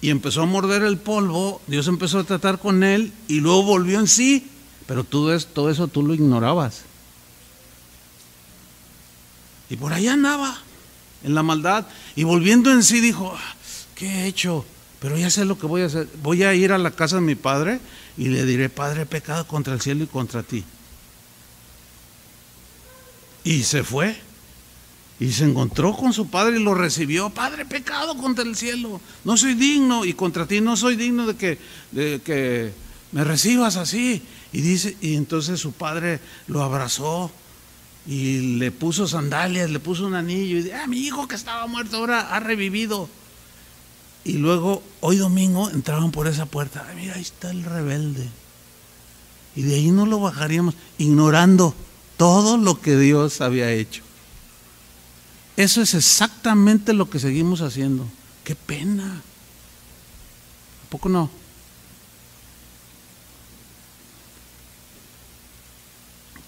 y 0.00 0.10
empezó 0.10 0.42
a 0.42 0.46
morder 0.46 0.82
el 0.82 0.98
polvo, 0.98 1.62
Dios 1.66 1.86
empezó 1.88 2.18
a 2.18 2.24
tratar 2.24 2.58
con 2.58 2.82
él 2.82 3.12
y 3.28 3.40
luego 3.40 3.62
volvió 3.62 4.00
en 4.00 4.08
sí, 4.08 4.46
pero 4.86 5.04
tú 5.04 5.30
todo 5.54 5.70
eso 5.70 5.88
tú 5.88 6.02
lo 6.02 6.12
ignorabas. 6.12 6.82
Y 9.70 9.76
por 9.76 9.92
ahí 9.92 10.08
andaba, 10.08 10.58
en 11.22 11.34
la 11.34 11.42
maldad, 11.42 11.86
y 12.14 12.24
volviendo 12.24 12.70
en 12.70 12.82
sí 12.82 13.00
dijo, 13.00 13.34
ah, 13.34 13.54
¿qué 13.94 14.06
he 14.06 14.26
hecho? 14.26 14.66
Pero 15.00 15.16
ya 15.16 15.30
sé 15.30 15.44
lo 15.44 15.58
que 15.58 15.66
voy 15.66 15.82
a 15.82 15.86
hacer. 15.86 16.08
Voy 16.22 16.42
a 16.42 16.52
ir 16.52 16.72
a 16.72 16.78
la 16.78 16.90
casa 16.90 17.16
de 17.16 17.22
mi 17.22 17.34
padre 17.34 17.80
y 18.16 18.26
le 18.28 18.44
diré, 18.44 18.68
Padre, 18.68 19.06
pecado 19.06 19.46
contra 19.46 19.74
el 19.74 19.80
cielo 19.80 20.04
y 20.04 20.06
contra 20.06 20.42
ti. 20.42 20.64
Y 23.44 23.62
se 23.64 23.82
fue. 23.82 24.16
Y 25.20 25.30
se 25.32 25.44
encontró 25.44 25.94
con 25.94 26.12
su 26.12 26.28
padre 26.28 26.58
y 26.58 26.62
lo 26.62 26.74
recibió. 26.74 27.30
Padre, 27.30 27.64
pecado 27.64 28.16
contra 28.16 28.44
el 28.44 28.56
cielo. 28.56 29.00
No 29.24 29.36
soy 29.36 29.54
digno 29.54 30.04
y 30.04 30.14
contra 30.14 30.46
ti 30.46 30.60
no 30.60 30.76
soy 30.76 30.96
digno 30.96 31.26
de 31.26 31.36
que, 31.36 31.58
de 31.92 32.20
que 32.24 32.72
me 33.12 33.22
recibas 33.22 33.76
así. 33.76 34.22
Y 34.52 34.60
dice, 34.60 34.96
y 35.00 35.14
entonces 35.14 35.60
su 35.60 35.72
padre 35.72 36.20
lo 36.48 36.62
abrazó 36.62 37.30
y 38.06 38.58
le 38.58 38.72
puso 38.72 39.06
sandalias, 39.06 39.70
le 39.70 39.78
puso 39.78 40.06
un 40.06 40.14
anillo 40.14 40.58
y 40.58 40.62
dice, 40.62 40.74
ah, 40.74 40.86
mi 40.86 40.98
hijo 40.98 41.28
que 41.28 41.36
estaba 41.36 41.66
muerto 41.66 41.98
ahora 41.98 42.34
ha 42.34 42.40
revivido. 42.40 43.08
Y 44.24 44.34
luego, 44.34 44.82
hoy 45.00 45.16
domingo, 45.16 45.68
entraban 45.70 46.12
por 46.12 46.28
esa 46.28 46.46
puerta. 46.46 46.86
mira, 46.96 47.14
ahí 47.14 47.22
está 47.22 47.50
el 47.50 47.64
rebelde. 47.64 48.28
Y 49.56 49.62
de 49.62 49.74
ahí 49.74 49.90
no 49.90 50.06
lo 50.06 50.20
bajaríamos, 50.20 50.74
ignorando 50.96 51.74
todo 52.16 52.56
lo 52.56 52.80
que 52.80 52.96
Dios 52.96 53.40
había 53.40 53.70
hecho. 53.72 54.02
Eso 55.56 55.82
es 55.82 55.94
exactamente 55.94 56.92
lo 56.92 57.10
que 57.10 57.18
seguimos 57.18 57.60
haciendo. 57.60 58.06
Qué 58.44 58.54
pena. 58.54 59.20
¿A 60.86 60.90
poco 60.90 61.08
no? 61.08 61.28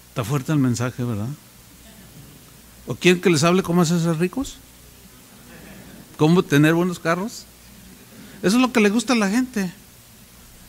Está 0.09 0.23
fuerte 0.23 0.53
el 0.53 0.59
mensaje, 0.59 1.03
¿verdad? 1.03 1.27
¿O 2.87 2.95
quieren 2.95 3.21
que 3.21 3.29
les 3.29 3.43
hable 3.43 3.63
cómo 3.63 3.81
hacerse 3.81 4.13
ricos? 4.13 4.57
¿Cómo 6.17 6.41
tener 6.41 6.73
buenos 6.73 6.99
carros? 6.99 7.45
Eso 8.45 8.57
es 8.57 8.61
lo 8.61 8.71
que 8.71 8.79
le 8.79 8.91
gusta 8.91 9.13
a 9.13 9.15
la 9.15 9.27
gente. 9.27 9.73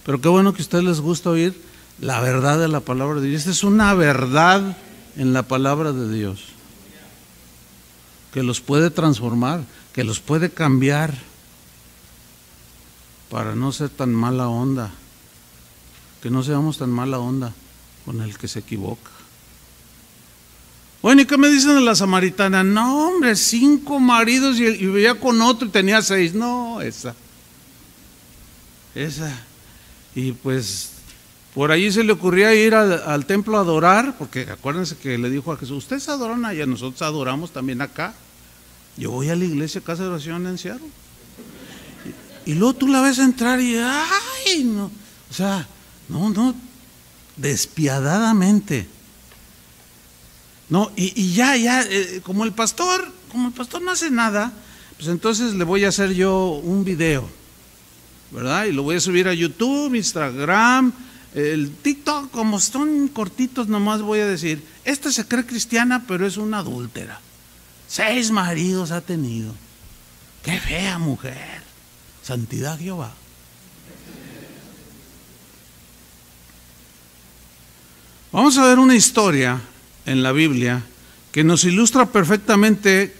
Pero 0.06 0.18
qué 0.18 0.28
bueno 0.28 0.54
que 0.54 0.62
a 0.62 0.64
ustedes 0.64 0.82
les 0.82 1.00
gusta 1.00 1.28
oír 1.28 1.54
la 2.00 2.22
verdad 2.22 2.58
de 2.58 2.68
la 2.68 2.80
palabra 2.80 3.20
de 3.20 3.28
Dios. 3.28 3.40
Esta 3.40 3.50
es 3.50 3.64
una 3.64 3.92
verdad 3.92 4.78
en 5.14 5.34
la 5.34 5.42
palabra 5.42 5.92
de 5.92 6.10
Dios 6.10 6.40
que 8.32 8.42
los 8.42 8.62
puede 8.62 8.88
transformar, 8.88 9.62
que 9.92 10.04
los 10.04 10.20
puede 10.20 10.48
cambiar 10.48 11.12
para 13.30 13.54
no 13.54 13.72
ser 13.72 13.90
tan 13.90 14.14
mala 14.14 14.48
onda, 14.48 14.90
que 16.22 16.30
no 16.30 16.42
seamos 16.42 16.78
tan 16.78 16.88
mala 16.88 17.18
onda 17.18 17.52
con 18.06 18.22
el 18.22 18.38
que 18.38 18.48
se 18.48 18.60
equivoca. 18.60 19.10
Bueno, 21.02 21.20
¿y 21.20 21.26
qué 21.26 21.36
me 21.36 21.50
dicen 21.50 21.74
de 21.74 21.82
la 21.82 21.94
samaritana? 21.94 22.64
No, 22.64 23.08
hombre, 23.08 23.36
cinco 23.36 24.00
maridos 24.00 24.58
y, 24.60 24.64
y 24.64 24.86
veía 24.86 25.20
con 25.20 25.42
otro 25.42 25.68
y 25.68 25.70
tenía 25.70 26.00
seis. 26.00 26.32
No, 26.32 26.80
esa. 26.80 27.14
Esa. 28.96 29.32
Y 30.14 30.32
pues 30.32 30.90
por 31.54 31.70
allí 31.70 31.92
se 31.92 32.02
le 32.02 32.12
ocurría 32.12 32.52
ir 32.54 32.74
al, 32.74 33.26
templo 33.26 33.56
a 33.56 33.60
adorar, 33.60 34.16
porque 34.18 34.42
acuérdense 34.50 34.96
que 34.96 35.16
le 35.16 35.30
dijo 35.30 35.52
a 35.52 35.56
Jesús, 35.56 35.78
ustedes 35.78 36.08
adoran 36.08 36.44
allá, 36.44 36.66
nosotros 36.66 37.00
adoramos 37.02 37.52
también 37.52 37.80
acá. 37.80 38.14
Yo 38.96 39.10
voy 39.10 39.28
a 39.28 39.36
la 39.36 39.44
iglesia, 39.44 39.80
casa 39.80 40.02
de 40.02 40.08
oración 40.08 40.46
en 40.46 40.58
Seattle. 40.58 40.88
Y, 42.44 42.50
y 42.50 42.54
luego 42.54 42.74
tú 42.74 42.88
la 42.88 43.00
ves 43.00 43.18
entrar 43.18 43.60
y, 43.60 43.76
ay, 43.76 44.64
no. 44.64 44.90
O 45.30 45.34
sea, 45.34 45.66
no, 46.08 46.30
no, 46.30 46.54
despiadadamente. 47.36 48.88
No, 50.68 50.90
y, 50.96 51.32
ya, 51.32 51.56
ya, 51.56 51.82
eh, 51.82 52.20
como 52.24 52.44
el 52.44 52.52
pastor, 52.52 53.12
como 53.30 53.48
el 53.48 53.54
pastor 53.54 53.82
no 53.82 53.92
hace 53.92 54.10
nada, 54.10 54.52
pues 54.96 55.08
entonces 55.08 55.54
le 55.54 55.64
voy 55.64 55.84
a 55.84 55.88
hacer 55.88 56.12
yo 56.12 56.48
un 56.48 56.84
video, 56.84 57.28
¿verdad? 58.30 58.64
Y 58.64 58.72
lo 58.72 58.82
voy 58.82 58.96
a 58.96 59.00
subir 59.00 59.28
a 59.28 59.34
YouTube, 59.34 59.94
Instagram, 59.94 60.92
el 61.34 61.70
TikTok, 61.70 62.30
como 62.30 62.58
son 62.60 63.08
cortitos, 63.08 63.68
nomás 63.68 64.00
voy 64.00 64.20
a 64.20 64.26
decir, 64.26 64.64
esta 64.84 65.12
se 65.12 65.26
cree 65.26 65.44
cristiana, 65.44 66.04
pero 66.08 66.26
es 66.26 66.36
una 66.36 66.58
adúltera. 66.58 67.20
Seis 67.86 68.30
maridos 68.30 68.90
ha 68.90 69.00
tenido. 69.00 69.54
Qué 70.42 70.58
fea 70.58 70.98
mujer. 70.98 71.62
Santidad 72.22 72.78
Jehová. 72.78 73.12
Vamos 78.32 78.58
a 78.58 78.66
ver 78.66 78.78
una 78.78 78.94
historia 78.94 79.60
en 80.04 80.22
la 80.22 80.32
Biblia 80.32 80.82
que 81.32 81.44
nos 81.44 81.64
ilustra 81.64 82.06
perfectamente 82.06 83.14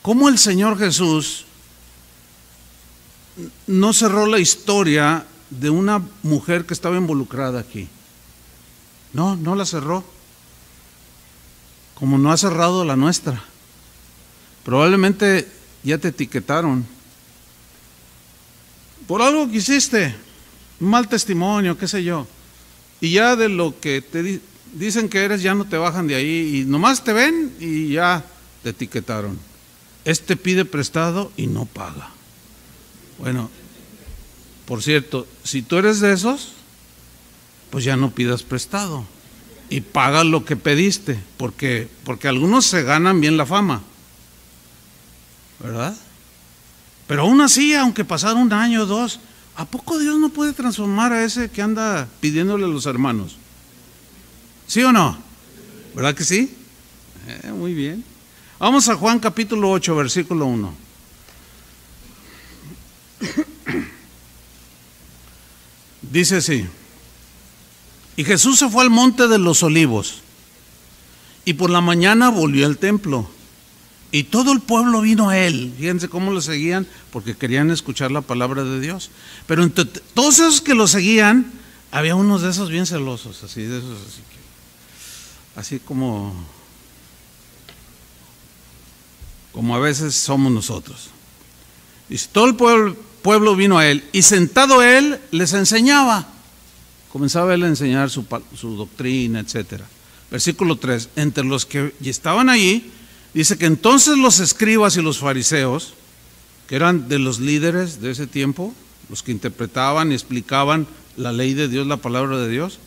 cómo 0.00 0.28
el 0.28 0.38
Señor 0.38 0.78
Jesús 0.78 1.44
no 3.66 3.92
cerró 3.92 4.26
la 4.26 4.38
historia 4.38 5.24
de 5.50 5.70
una 5.70 6.02
mujer 6.22 6.64
que 6.66 6.74
estaba 6.74 6.96
involucrada 6.96 7.60
aquí. 7.60 7.88
No, 9.12 9.36
no 9.36 9.54
la 9.54 9.64
cerró. 9.64 10.04
Como 11.94 12.18
no 12.18 12.30
ha 12.30 12.36
cerrado 12.36 12.84
la 12.84 12.96
nuestra. 12.96 13.42
Probablemente 14.64 15.48
ya 15.82 15.98
te 15.98 16.08
etiquetaron. 16.08 16.86
Por 19.06 19.22
algo 19.22 19.50
que 19.50 19.56
hiciste, 19.56 20.14
mal 20.78 21.08
testimonio, 21.08 21.78
qué 21.78 21.88
sé 21.88 22.04
yo. 22.04 22.26
Y 23.00 23.12
ya 23.12 23.36
de 23.36 23.48
lo 23.48 23.78
que 23.80 24.02
te 24.02 24.40
dicen 24.74 25.08
que 25.08 25.24
eres, 25.24 25.42
ya 25.42 25.54
no 25.54 25.64
te 25.64 25.78
bajan 25.78 26.06
de 26.06 26.16
ahí. 26.16 26.60
Y 26.60 26.64
nomás 26.64 27.02
te 27.02 27.12
ven 27.12 27.54
y 27.58 27.92
ya 27.92 28.24
te 28.62 28.70
etiquetaron. 28.70 29.38
Este 30.04 30.36
pide 30.36 30.64
prestado 30.64 31.32
y 31.36 31.46
no 31.46 31.64
paga. 31.64 32.17
Bueno, 33.18 33.50
por 34.66 34.82
cierto, 34.82 35.26
si 35.42 35.62
tú 35.62 35.76
eres 35.76 36.00
de 36.00 36.12
esos, 36.12 36.52
pues 37.70 37.84
ya 37.84 37.96
no 37.96 38.10
pidas 38.10 38.42
prestado 38.42 39.04
y 39.70 39.80
paga 39.80 40.24
lo 40.24 40.44
que 40.44 40.56
pediste, 40.56 41.18
porque, 41.36 41.88
porque 42.04 42.28
algunos 42.28 42.66
se 42.66 42.82
ganan 42.82 43.20
bien 43.20 43.36
la 43.36 43.46
fama, 43.46 43.82
¿verdad? 45.60 45.96
Pero 47.06 47.22
aún 47.22 47.40
así, 47.40 47.74
aunque 47.74 48.04
pasara 48.04 48.34
un 48.34 48.52
año 48.52 48.82
o 48.82 48.86
dos, 48.86 49.20
¿a 49.56 49.64
poco 49.64 49.98
Dios 49.98 50.18
no 50.18 50.28
puede 50.28 50.52
transformar 50.52 51.12
a 51.12 51.24
ese 51.24 51.50
que 51.50 51.62
anda 51.62 52.08
pidiéndole 52.20 52.64
a 52.64 52.68
los 52.68 52.86
hermanos? 52.86 53.36
¿Sí 54.66 54.82
o 54.82 54.92
no? 54.92 55.18
¿Verdad 55.94 56.14
que 56.14 56.24
sí? 56.24 56.54
Eh, 57.26 57.52
muy 57.52 57.74
bien. 57.74 58.04
Vamos 58.58 58.88
a 58.88 58.96
Juan 58.96 59.18
capítulo 59.18 59.70
8, 59.70 59.96
versículo 59.96 60.46
1. 60.46 60.87
Dice 66.10 66.36
así, 66.36 66.66
y 68.16 68.24
Jesús 68.24 68.58
se 68.58 68.68
fue 68.68 68.82
al 68.82 68.90
monte 68.90 69.28
de 69.28 69.38
los 69.38 69.62
olivos 69.62 70.22
y 71.44 71.54
por 71.54 71.70
la 71.70 71.80
mañana 71.80 72.30
volvió 72.30 72.66
al 72.66 72.78
templo 72.78 73.30
y 74.10 74.24
todo 74.24 74.52
el 74.52 74.60
pueblo 74.60 75.02
vino 75.02 75.28
a 75.28 75.38
él. 75.38 75.72
Fíjense 75.78 76.08
cómo 76.08 76.32
lo 76.32 76.40
seguían 76.40 76.86
porque 77.12 77.36
querían 77.36 77.70
escuchar 77.70 78.10
la 78.10 78.22
palabra 78.22 78.64
de 78.64 78.80
Dios. 78.80 79.10
Pero 79.46 79.62
entre 79.62 79.84
todos 79.84 80.38
esos 80.38 80.60
que 80.60 80.74
lo 80.74 80.88
seguían, 80.88 81.52
había 81.90 82.14
unos 82.14 82.42
de 82.42 82.50
esos 82.50 82.70
bien 82.70 82.86
celosos, 82.86 83.44
así 83.44 83.62
de 83.62 83.78
esos, 83.78 83.98
así, 84.06 84.22
que, 84.30 85.60
así 85.60 85.78
como, 85.78 86.34
como 89.52 89.76
a 89.76 89.78
veces 89.78 90.14
somos 90.14 90.52
nosotros. 90.52 91.10
Y 92.10 92.16
todo 92.18 92.46
el 92.46 92.56
pueblo, 92.56 92.96
pueblo 93.28 93.54
vino 93.54 93.76
a 93.76 93.86
él 93.86 94.02
y 94.10 94.22
sentado 94.22 94.82
él 94.82 95.20
les 95.32 95.52
enseñaba. 95.52 96.26
Comenzaba 97.12 97.52
él 97.52 97.62
a 97.62 97.66
enseñar 97.66 98.08
su, 98.08 98.24
su 98.58 98.74
doctrina, 98.74 99.40
etc. 99.40 99.82
Versículo 100.30 100.76
3. 100.76 101.10
Entre 101.16 101.44
los 101.44 101.66
que 101.66 101.92
estaban 102.02 102.48
allí, 102.48 102.90
dice 103.34 103.58
que 103.58 103.66
entonces 103.66 104.16
los 104.16 104.40
escribas 104.40 104.96
y 104.96 105.02
los 105.02 105.18
fariseos, 105.18 105.92
que 106.68 106.76
eran 106.76 107.10
de 107.10 107.18
los 107.18 107.38
líderes 107.38 108.00
de 108.00 108.12
ese 108.12 108.26
tiempo, 108.26 108.72
los 109.10 109.22
que 109.22 109.32
interpretaban 109.32 110.10
y 110.10 110.14
explicaban 110.14 110.86
la 111.18 111.30
ley 111.30 111.52
de 111.52 111.68
Dios, 111.68 111.86
la 111.86 111.98
palabra 111.98 112.38
de 112.38 112.48
Dios, 112.48 112.78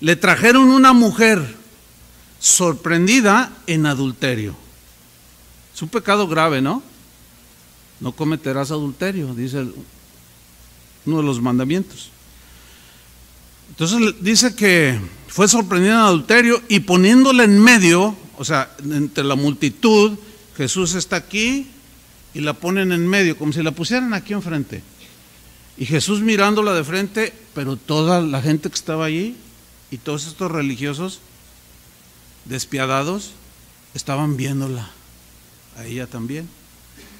le 0.00 0.16
trajeron 0.16 0.70
una 0.70 0.92
mujer 0.92 1.54
sorprendida 2.40 3.52
en 3.68 3.86
adulterio. 3.86 4.56
Es 5.72 5.80
un 5.82 5.88
pecado 5.88 6.26
grave, 6.26 6.60
¿no? 6.60 6.82
No 8.04 8.12
cometerás 8.12 8.70
adulterio, 8.70 9.34
dice 9.34 9.64
uno 11.06 11.16
de 11.16 11.22
los 11.22 11.40
mandamientos. 11.40 12.10
Entonces 13.70 14.16
dice 14.20 14.54
que 14.54 15.00
fue 15.26 15.48
sorprendido 15.48 15.94
en 15.94 16.00
adulterio 16.00 16.62
y 16.68 16.80
poniéndole 16.80 17.44
en 17.44 17.58
medio, 17.58 18.14
o 18.36 18.44
sea, 18.44 18.76
entre 18.84 19.24
la 19.24 19.36
multitud, 19.36 20.18
Jesús 20.54 20.94
está 20.94 21.16
aquí 21.16 21.66
y 22.34 22.40
la 22.40 22.52
ponen 22.52 22.92
en 22.92 23.08
medio, 23.08 23.38
como 23.38 23.54
si 23.54 23.62
la 23.62 23.70
pusieran 23.70 24.12
aquí 24.12 24.34
enfrente. 24.34 24.82
Y 25.78 25.86
Jesús 25.86 26.20
mirándola 26.20 26.74
de 26.74 26.84
frente, 26.84 27.32
pero 27.54 27.76
toda 27.76 28.20
la 28.20 28.42
gente 28.42 28.68
que 28.68 28.74
estaba 28.74 29.06
allí 29.06 29.34
y 29.90 29.96
todos 29.96 30.26
estos 30.26 30.52
religiosos 30.52 31.20
despiadados 32.44 33.30
estaban 33.94 34.36
viéndola, 34.36 34.90
a 35.78 35.86
ella 35.86 36.06
también 36.06 36.46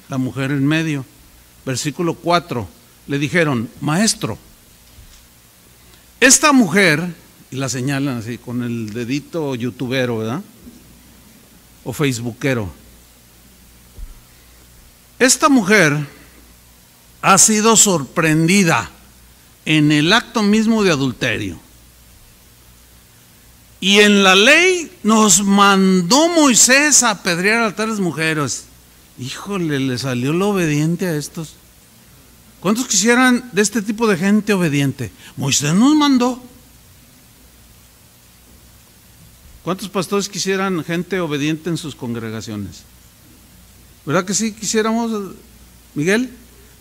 la 0.09 0.17
mujer 0.17 0.51
en 0.51 0.65
medio. 0.65 1.05
Versículo 1.65 2.13
4, 2.13 2.67
le 3.07 3.19
dijeron, 3.19 3.69
maestro, 3.81 4.37
esta 6.19 6.53
mujer, 6.53 7.13
y 7.51 7.57
la 7.57 7.69
señalan 7.69 8.17
así 8.17 8.37
con 8.37 8.63
el 8.63 8.93
dedito 8.93 9.55
youtubero, 9.55 10.19
¿verdad? 10.19 10.41
O 11.83 11.93
facebookero. 11.93 12.71
Esta 15.19 15.49
mujer 15.49 16.07
ha 17.21 17.37
sido 17.37 17.75
sorprendida 17.75 18.89
en 19.65 19.91
el 19.91 20.11
acto 20.13 20.43
mismo 20.43 20.83
de 20.83 20.91
adulterio. 20.91 21.59
Y 23.79 23.99
en 23.99 24.23
la 24.23 24.35
ley 24.35 24.91
nos 25.03 25.43
mandó 25.43 26.27
Moisés 26.29 27.03
a 27.03 27.11
apedrear 27.11 27.63
a 27.63 27.75
tales 27.75 27.99
mujeres. 27.99 28.65
Híjole, 29.17 29.79
le 29.79 29.97
salió 29.97 30.33
lo 30.33 30.49
obediente 30.49 31.07
a 31.07 31.15
estos. 31.15 31.55
¿Cuántos 32.59 32.87
quisieran 32.87 33.49
de 33.53 33.61
este 33.61 33.81
tipo 33.81 34.07
de 34.07 34.17
gente 34.17 34.53
obediente? 34.53 35.11
Moisés 35.37 35.73
nos 35.73 35.95
mandó. 35.95 36.43
¿Cuántos 39.63 39.89
pastores 39.89 40.29
quisieran 40.29 40.83
gente 40.83 41.19
obediente 41.19 41.69
en 41.69 41.77
sus 41.77 41.95
congregaciones? 41.95 42.83
¿Verdad 44.05 44.25
que 44.25 44.33
sí 44.33 44.51
quisiéramos? 44.51 45.33
Miguel, 45.95 46.29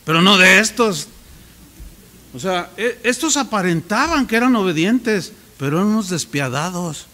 pero 0.04 0.20
no 0.20 0.36
de 0.36 0.58
estos. 0.58 1.08
O 2.34 2.40
sea, 2.40 2.70
e, 2.76 2.98
estos 3.04 3.36
aparentaban 3.36 4.26
que 4.26 4.36
eran 4.36 4.56
obedientes, 4.56 5.32
pero 5.56 5.78
eran 5.78 5.88
unos 5.88 6.10
despiadados. 6.10 7.06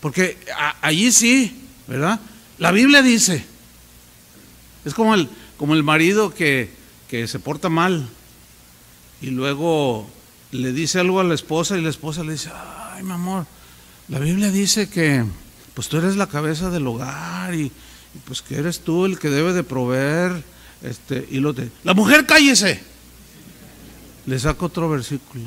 Porque 0.00 0.38
allí 0.80 1.12
sí, 1.12 1.60
¿verdad? 1.86 2.18
La 2.58 2.72
Biblia 2.72 3.02
dice, 3.02 3.44
es 4.84 4.94
como 4.94 5.14
el, 5.14 5.28
como 5.56 5.74
el 5.74 5.82
marido 5.82 6.34
que, 6.34 6.70
que 7.08 7.28
se 7.28 7.38
porta 7.38 7.68
mal 7.68 8.08
y 9.20 9.26
luego 9.26 10.08
le 10.50 10.72
dice 10.72 10.98
algo 10.98 11.20
a 11.20 11.24
la 11.24 11.34
esposa 11.34 11.78
y 11.78 11.82
la 11.82 11.90
esposa 11.90 12.22
le 12.24 12.32
dice, 12.32 12.50
ay, 12.54 13.02
mi 13.02 13.12
amor, 13.12 13.46
la 14.08 14.18
Biblia 14.18 14.50
dice 14.50 14.88
que 14.88 15.24
pues 15.74 15.88
tú 15.88 15.96
eres 15.96 16.16
la 16.16 16.26
cabeza 16.26 16.70
del 16.70 16.86
hogar 16.86 17.54
y, 17.54 17.72
pues 18.26 18.42
que 18.42 18.56
eres 18.56 18.80
tú 18.80 19.06
el 19.06 19.18
que 19.18 19.30
debe 19.30 19.52
de 19.52 19.64
proveer. 19.64 20.44
Este, 20.82 21.26
y 21.30 21.38
lo 21.38 21.52
de, 21.52 21.70
la 21.84 21.94
mujer 21.94 22.26
cállese. 22.26 22.82
Le 24.26 24.38
saco 24.38 24.66
otro 24.66 24.88
versículo. 24.88 25.44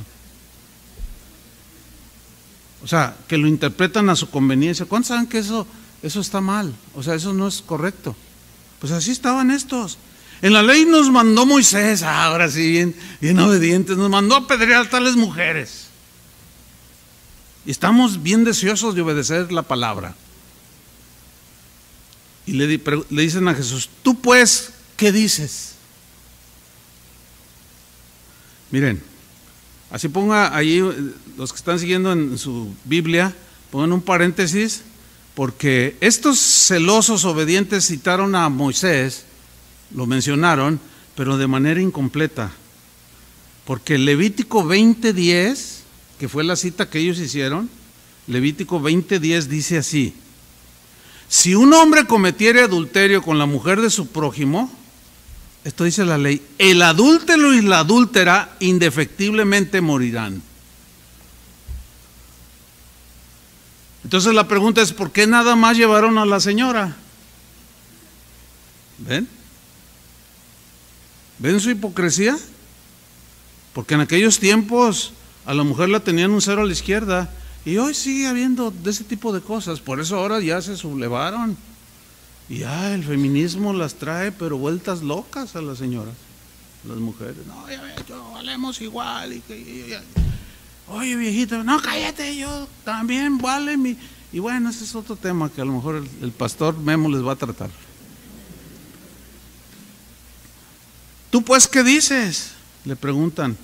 O 2.83 2.87
sea, 2.87 3.15
que 3.27 3.37
lo 3.37 3.47
interpretan 3.47 4.09
a 4.09 4.15
su 4.15 4.29
conveniencia. 4.29 4.85
¿Cuántos 4.85 5.09
saben 5.09 5.27
que 5.27 5.39
eso, 5.39 5.67
eso 6.01 6.19
está 6.21 6.41
mal? 6.41 6.73
O 6.95 7.03
sea, 7.03 7.15
eso 7.15 7.33
no 7.33 7.47
es 7.47 7.61
correcto. 7.61 8.15
Pues 8.85 8.93
así 8.93 9.09
estaban 9.09 9.49
estos. 9.49 9.97
En 10.43 10.53
la 10.53 10.61
ley 10.61 10.85
nos 10.85 11.09
mandó 11.09 11.43
Moisés, 11.47 12.03
ahora 12.03 12.51
sí, 12.51 12.69
bien, 12.69 12.95
bien 13.19 13.39
obedientes, 13.39 13.97
nos 13.97 14.11
mandó 14.11 14.35
a 14.35 14.39
apedrear 14.41 14.85
a 14.85 14.89
tales 14.91 15.15
mujeres. 15.15 15.87
Y 17.65 17.71
estamos 17.71 18.21
bien 18.21 18.43
deseosos 18.43 18.93
de 18.93 19.01
obedecer 19.01 19.51
la 19.51 19.63
palabra. 19.63 20.13
Y 22.45 22.51
le, 22.51 22.67
le 22.67 23.21
dicen 23.23 23.47
a 23.47 23.55
Jesús, 23.55 23.89
tú 24.03 24.21
pues, 24.21 24.69
¿qué 24.97 25.11
dices? 25.11 25.73
Miren, 28.69 29.01
así 29.89 30.09
ponga 30.09 30.55
ahí, 30.55 30.79
los 31.37 31.51
que 31.51 31.57
están 31.57 31.79
siguiendo 31.79 32.11
en 32.11 32.37
su 32.37 32.71
Biblia, 32.83 33.33
pongan 33.71 33.93
un 33.93 34.01
paréntesis, 34.03 34.83
porque 35.35 35.97
estos 35.99 36.39
celosos 36.39 37.25
obedientes 37.25 37.85
citaron 37.85 38.35
a 38.35 38.47
Moisés, 38.47 39.25
lo 39.93 40.05
mencionaron, 40.05 40.79
pero 41.15 41.37
de 41.37 41.47
manera 41.47 41.81
incompleta. 41.81 42.51
Porque 43.65 43.97
Levítico 43.97 44.63
20:10, 44.63 45.81
que 46.19 46.29
fue 46.29 46.43
la 46.45 46.55
cita 46.55 46.89
que 46.89 46.99
ellos 46.99 47.19
hicieron, 47.19 47.69
Levítico 48.27 48.79
20:10 48.79 49.47
dice 49.47 49.77
así: 49.77 50.13
Si 51.27 51.53
un 51.53 51.73
hombre 51.73 52.05
cometiere 52.05 52.61
adulterio 52.61 53.21
con 53.21 53.37
la 53.37 53.45
mujer 53.45 53.81
de 53.81 53.89
su 53.89 54.07
prójimo, 54.07 54.71
esto 55.65 55.83
dice 55.83 56.05
la 56.05 56.17
ley, 56.17 56.41
el 56.59 56.81
adúltero 56.81 57.53
y 57.53 57.61
la 57.61 57.79
adúltera 57.79 58.55
indefectiblemente 58.59 59.81
morirán. 59.81 60.41
Entonces 64.05 64.35
la 64.35 64.47
pregunta 64.47 64.83
es, 64.83 64.93
¿por 64.93 65.11
qué 65.11 65.25
nada 65.25 65.55
más 65.55 65.75
llevaron 65.77 66.19
a 66.19 66.27
la 66.27 66.39
señora? 66.39 66.95
¿Ven? 68.99 69.27
¿Ven 71.39 71.59
su 71.59 71.71
hipocresía? 71.71 72.37
Porque 73.73 73.95
en 73.95 74.01
aquellos 74.01 74.37
tiempos 74.37 75.11
a 75.43 75.55
la 75.55 75.63
mujer 75.63 75.89
la 75.89 76.01
tenían 76.01 76.29
un 76.29 76.43
cero 76.43 76.61
a 76.61 76.65
la 76.65 76.71
izquierda 76.71 77.31
y 77.65 77.77
hoy 77.77 77.95
sigue 77.95 78.27
habiendo 78.27 78.69
de 78.69 78.91
ese 78.91 79.05
tipo 79.05 79.33
de 79.33 79.41
cosas. 79.41 79.79
Por 79.79 79.99
eso 79.99 80.17
ahora 80.17 80.39
ya 80.39 80.61
se 80.61 80.77
sublevaron. 80.77 81.57
Y 82.47 82.59
ya 82.59 82.93
el 82.93 83.03
feminismo 83.03 83.73
las 83.73 83.95
trae, 83.95 84.31
pero 84.31 84.59
vueltas 84.59 85.01
locas 85.01 85.55
a 85.55 85.63
las 85.63 85.79
señoras, 85.79 86.13
las 86.87 86.97
mujeres. 86.97 87.37
No, 87.47 87.67
ya 87.67 87.81
yo 88.07 88.31
valemos 88.33 88.79
igual. 88.81 89.33
Y 89.33 89.39
que, 89.39 89.99
Oye, 90.87 91.15
viejita, 91.15 91.63
no, 91.63 91.81
cállate, 91.81 92.35
yo 92.35 92.67
también 92.83 93.37
vale 93.37 93.77
mi. 93.77 93.97
Y 94.31 94.39
bueno, 94.39 94.69
ese 94.69 94.83
es 94.83 94.95
otro 94.95 95.15
tema 95.15 95.49
que 95.49 95.61
a 95.61 95.65
lo 95.65 95.73
mejor 95.73 95.95
el, 95.95 96.09
el 96.21 96.31
pastor 96.31 96.77
Memo 96.77 97.09
les 97.09 97.25
va 97.25 97.33
a 97.33 97.35
tratar. 97.35 97.69
¿Tú 101.29 101.43
pues 101.43 101.67
qué 101.67 101.83
dices? 101.83 102.51
Le 102.85 102.95
preguntan. 102.95 103.57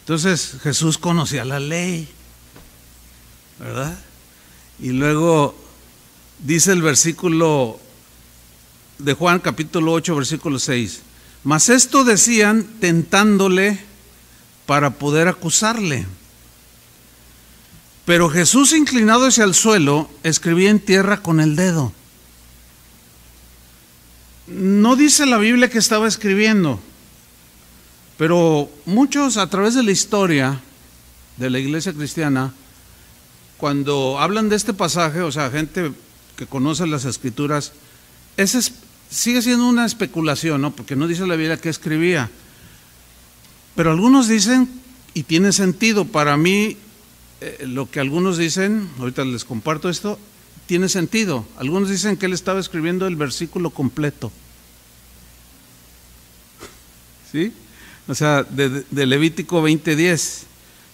Entonces 0.00 0.56
Jesús 0.62 0.96
conocía 0.96 1.44
la 1.44 1.60
ley, 1.60 2.08
¿verdad? 3.58 3.98
Y 4.78 4.90
luego 4.90 5.54
dice 6.38 6.72
el 6.72 6.80
versículo 6.80 7.78
de 8.98 9.12
Juan 9.14 9.40
capítulo 9.40 9.92
8, 9.92 10.16
versículo 10.16 10.58
6. 10.58 11.00
Mas 11.44 11.68
esto 11.68 12.04
decían 12.04 12.66
tentándole 12.80 13.78
para 14.66 14.90
poder 14.90 15.28
acusarle. 15.28 16.06
Pero 18.08 18.30
Jesús, 18.30 18.72
inclinado 18.72 19.26
hacia 19.26 19.44
el 19.44 19.52
suelo, 19.52 20.08
escribía 20.22 20.70
en 20.70 20.80
tierra 20.80 21.20
con 21.20 21.40
el 21.40 21.56
dedo. 21.56 21.92
No 24.46 24.96
dice 24.96 25.26
la 25.26 25.36
Biblia 25.36 25.68
que 25.68 25.76
estaba 25.76 26.08
escribiendo, 26.08 26.80
pero 28.16 28.70
muchos 28.86 29.36
a 29.36 29.50
través 29.50 29.74
de 29.74 29.82
la 29.82 29.90
historia 29.90 30.58
de 31.36 31.50
la 31.50 31.58
iglesia 31.58 31.92
cristiana, 31.92 32.54
cuando 33.58 34.18
hablan 34.18 34.48
de 34.48 34.56
este 34.56 34.72
pasaje, 34.72 35.20
o 35.20 35.30
sea, 35.30 35.50
gente 35.50 35.92
que 36.34 36.46
conoce 36.46 36.86
las 36.86 37.04
escrituras, 37.04 37.72
sigue 39.10 39.42
siendo 39.42 39.68
una 39.68 39.84
especulación, 39.84 40.62
¿no? 40.62 40.70
Porque 40.70 40.96
no 40.96 41.08
dice 41.08 41.26
la 41.26 41.36
Biblia 41.36 41.60
que 41.60 41.68
escribía. 41.68 42.30
Pero 43.76 43.90
algunos 43.90 44.28
dicen, 44.28 44.66
y 45.12 45.24
tiene 45.24 45.52
sentido, 45.52 46.06
para 46.06 46.38
mí 46.38 46.78
eh, 47.40 47.64
lo 47.66 47.90
que 47.90 48.00
algunos 48.00 48.36
dicen, 48.36 48.88
ahorita 48.98 49.24
les 49.24 49.44
comparto 49.44 49.88
esto, 49.88 50.18
tiene 50.66 50.88
sentido. 50.88 51.46
Algunos 51.56 51.88
dicen 51.88 52.16
que 52.16 52.26
él 52.26 52.32
estaba 52.32 52.60
escribiendo 52.60 53.06
el 53.06 53.16
versículo 53.16 53.70
completo. 53.70 54.32
¿Sí? 57.32 57.52
O 58.08 58.14
sea, 58.14 58.42
de, 58.42 58.84
Levítico 59.06 59.62
20:10. 59.62 60.44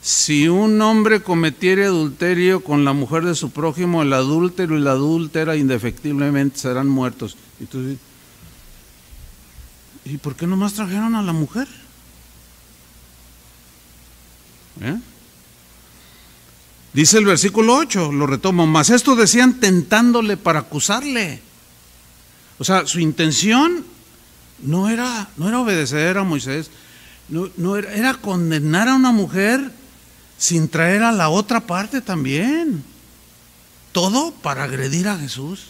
Si 0.02 0.48
un 0.48 0.80
hombre 0.82 1.22
cometiere 1.22 1.86
adulterio 1.86 2.62
con 2.62 2.84
la 2.84 2.92
mujer 2.92 3.24
de 3.24 3.34
su 3.34 3.50
prójimo, 3.50 4.02
el 4.02 4.12
adúltero 4.12 4.76
y 4.76 4.82
la 4.82 4.90
adúltera 4.92 5.56
indefectiblemente 5.56 6.58
serán 6.58 6.88
muertos. 6.88 7.38
¿y 10.04 10.18
por 10.18 10.36
qué 10.36 10.46
nomás 10.46 10.74
trajeron 10.74 11.14
a 11.14 11.22
la 11.22 11.32
mujer? 11.32 11.66
¿Eh? 14.82 14.98
Dice 16.94 17.18
el 17.18 17.24
versículo 17.24 17.76
8, 17.76 18.12
lo 18.12 18.26
retomo, 18.28 18.68
mas 18.68 18.88
esto 18.88 19.16
decían 19.16 19.58
tentándole 19.58 20.36
para 20.36 20.60
acusarle. 20.60 21.42
O 22.58 22.64
sea, 22.64 22.86
su 22.86 23.00
intención 23.00 23.84
no 24.62 24.88
era, 24.88 25.28
no 25.36 25.48
era 25.48 25.58
obedecer 25.58 26.16
a 26.16 26.22
Moisés, 26.22 26.70
no, 27.28 27.50
no 27.56 27.76
era, 27.76 27.92
era 27.94 28.14
condenar 28.14 28.88
a 28.88 28.94
una 28.94 29.10
mujer 29.10 29.72
sin 30.38 30.68
traer 30.68 31.02
a 31.02 31.10
la 31.10 31.30
otra 31.30 31.60
parte 31.60 32.00
también. 32.00 32.84
Todo 33.90 34.30
para 34.30 34.62
agredir 34.62 35.08
a 35.08 35.18
Jesús. 35.18 35.66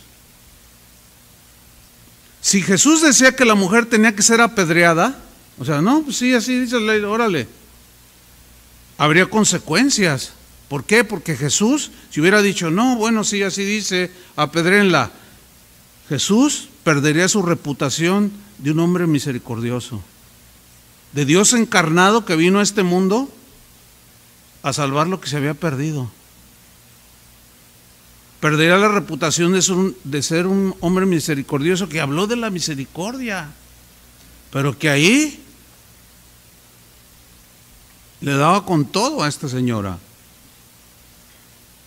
Si 2.43 2.61
Jesús 2.61 3.01
decía 3.01 3.35
que 3.35 3.47
la 3.47 3.55
mujer 3.55 3.87
tenía 3.87 4.15
que 4.15 4.23
ser 4.23 4.43
apedreada, 4.43 5.19
o 5.59 5.65
sea, 5.65 5.81
no, 5.81 6.03
pues 6.03 6.17
sí, 6.17 6.35
así 6.35 6.61
dice 6.61 6.79
la 6.79 6.93
ley, 6.93 7.03
órale, 7.03 7.49
habría 8.99 9.25
consecuencias. 9.25 10.33
¿Por 10.69 10.85
qué? 10.85 11.05
Porque 11.05 11.37
Jesús, 11.37 11.91
si 12.11 12.21
hubiera 12.21 12.43
dicho, 12.43 12.71
no, 12.71 12.97
bueno, 12.97 13.25
sí, 13.25 13.43
así 13.43 13.65
dice, 13.65 14.11
apedréenla, 14.37 15.11
Jesús 16.09 16.69
perdería 16.83 17.29
su 17.29 17.43
reputación 17.43 18.33
de 18.59 18.71
un 18.71 18.81
hombre 18.81 19.07
misericordioso, 19.07 20.03
de 21.13 21.25
Dios 21.25 21.53
encarnado 21.53 22.25
que 22.25 22.37
vino 22.37 22.61
a 22.61 22.63
este 22.63 22.83
mundo 22.83 23.29
a 24.63 24.73
salvar 24.73 25.07
lo 25.07 25.21
que 25.21 25.29
se 25.29 25.37
había 25.37 25.55
perdido. 25.55 26.11
Perdería 28.41 28.77
la 28.77 28.89
reputación 28.89 29.53
de 29.53 29.95
de 30.05 30.23
ser 30.23 30.47
un 30.47 30.75
hombre 30.81 31.07
misericordioso 31.07 31.89
que 31.89 32.01
habló 32.01 32.27
de 32.27 32.37
la 32.37 32.51
misericordia, 32.51 33.51
pero 34.51 34.79
que 34.79 34.91
ahí 34.91 35.41
le 38.21 38.33
daba 38.33 38.65
con 38.65 38.87
todo 38.87 39.23
a 39.23 39.29
esta 39.29 39.49
señora. 39.49 39.99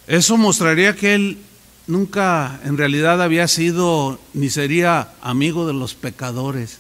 Eso 0.08 0.38
mostraría 0.38 0.96
que 0.96 1.16
él 1.16 1.38
nunca 1.86 2.62
en 2.64 2.78
realidad 2.78 3.22
había 3.22 3.48
sido 3.50 4.20
ni 4.34 4.50
sería 4.50 5.12
amigo 5.22 5.68
de 5.68 5.74
los 5.74 5.96
pecadores, 5.96 6.80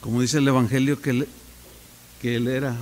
como 0.00 0.20
dice 0.20 0.38
el 0.38 0.46
Evangelio 0.46 1.00
que 1.02 1.26
él, 2.22 2.46
era. 2.46 2.76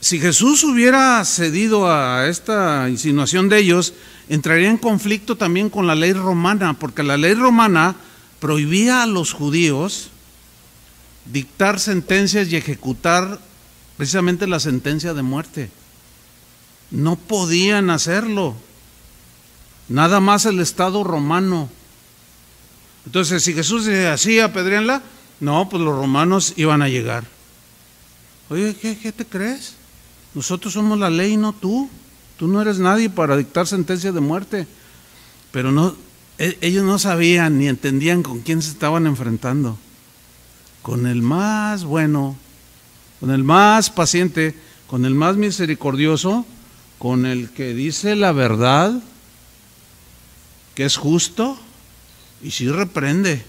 Si 0.00 0.18
Jesús 0.18 0.64
hubiera 0.64 1.24
cedido 1.24 1.90
a 1.90 2.26
esta 2.28 2.88
insinuación 2.88 3.48
de 3.48 3.58
ellos, 3.58 3.94
entraría 4.28 4.68
en 4.68 4.78
conflicto 4.78 5.36
también 5.36 5.70
con 5.70 5.86
la 5.86 5.94
ley 5.94 6.12
romana, 6.12 6.74
porque 6.74 7.04
la 7.04 7.16
ley 7.16 7.34
romana 7.34 7.94
prohibía 8.40 9.02
a 9.02 9.06
los 9.06 9.32
judíos 9.32 10.10
dictar 11.24 11.78
sentencias 11.78 12.48
y 12.48 12.56
ejecutar 12.56 13.40
precisamente 13.96 14.46
la 14.46 14.60
sentencia 14.60 15.14
de 15.14 15.22
muerte. 15.22 15.70
No 16.90 17.16
podían 17.16 17.90
hacerlo. 17.90 18.54
Nada 19.88 20.20
más 20.20 20.46
el 20.46 20.60
Estado 20.60 21.04
romano. 21.04 21.68
Entonces, 23.06 23.42
si 23.42 23.52
Jesús 23.52 23.84
decía 23.84 24.12
así, 24.12 24.40
apedréanla, 24.40 25.02
no, 25.40 25.68
pues 25.68 25.82
los 25.82 25.96
romanos 25.96 26.54
iban 26.56 26.82
a 26.82 26.88
llegar. 26.88 27.24
Oye, 28.48 28.74
¿qué, 28.74 28.96
¿qué, 28.98 29.12
te 29.12 29.24
crees? 29.24 29.74
Nosotros 30.34 30.74
somos 30.74 30.98
la 30.98 31.10
ley, 31.10 31.36
no 31.36 31.52
tú. 31.52 31.88
Tú 32.36 32.48
no 32.48 32.60
eres 32.60 32.78
nadie 32.78 33.10
para 33.10 33.36
dictar 33.36 33.66
sentencia 33.66 34.12
de 34.12 34.20
muerte. 34.20 34.66
Pero 35.52 35.72
no, 35.72 35.96
e, 36.38 36.58
ellos 36.60 36.84
no 36.84 36.98
sabían 36.98 37.58
ni 37.58 37.68
entendían 37.68 38.22
con 38.22 38.40
quién 38.40 38.62
se 38.62 38.70
estaban 38.70 39.06
enfrentando. 39.06 39.78
Con 40.82 41.06
el 41.06 41.22
más 41.22 41.84
bueno, 41.84 42.36
con 43.20 43.30
el 43.30 43.42
más 43.42 43.90
paciente, 43.90 44.54
con 44.86 45.04
el 45.04 45.14
más 45.14 45.36
misericordioso, 45.36 46.46
con 46.98 47.26
el 47.26 47.50
que 47.50 47.74
dice 47.74 48.16
la 48.16 48.32
verdad, 48.32 49.00
que 50.74 50.84
es 50.84 50.96
justo 50.96 51.58
y 52.42 52.50
sí 52.50 52.68
reprende. 52.68 53.44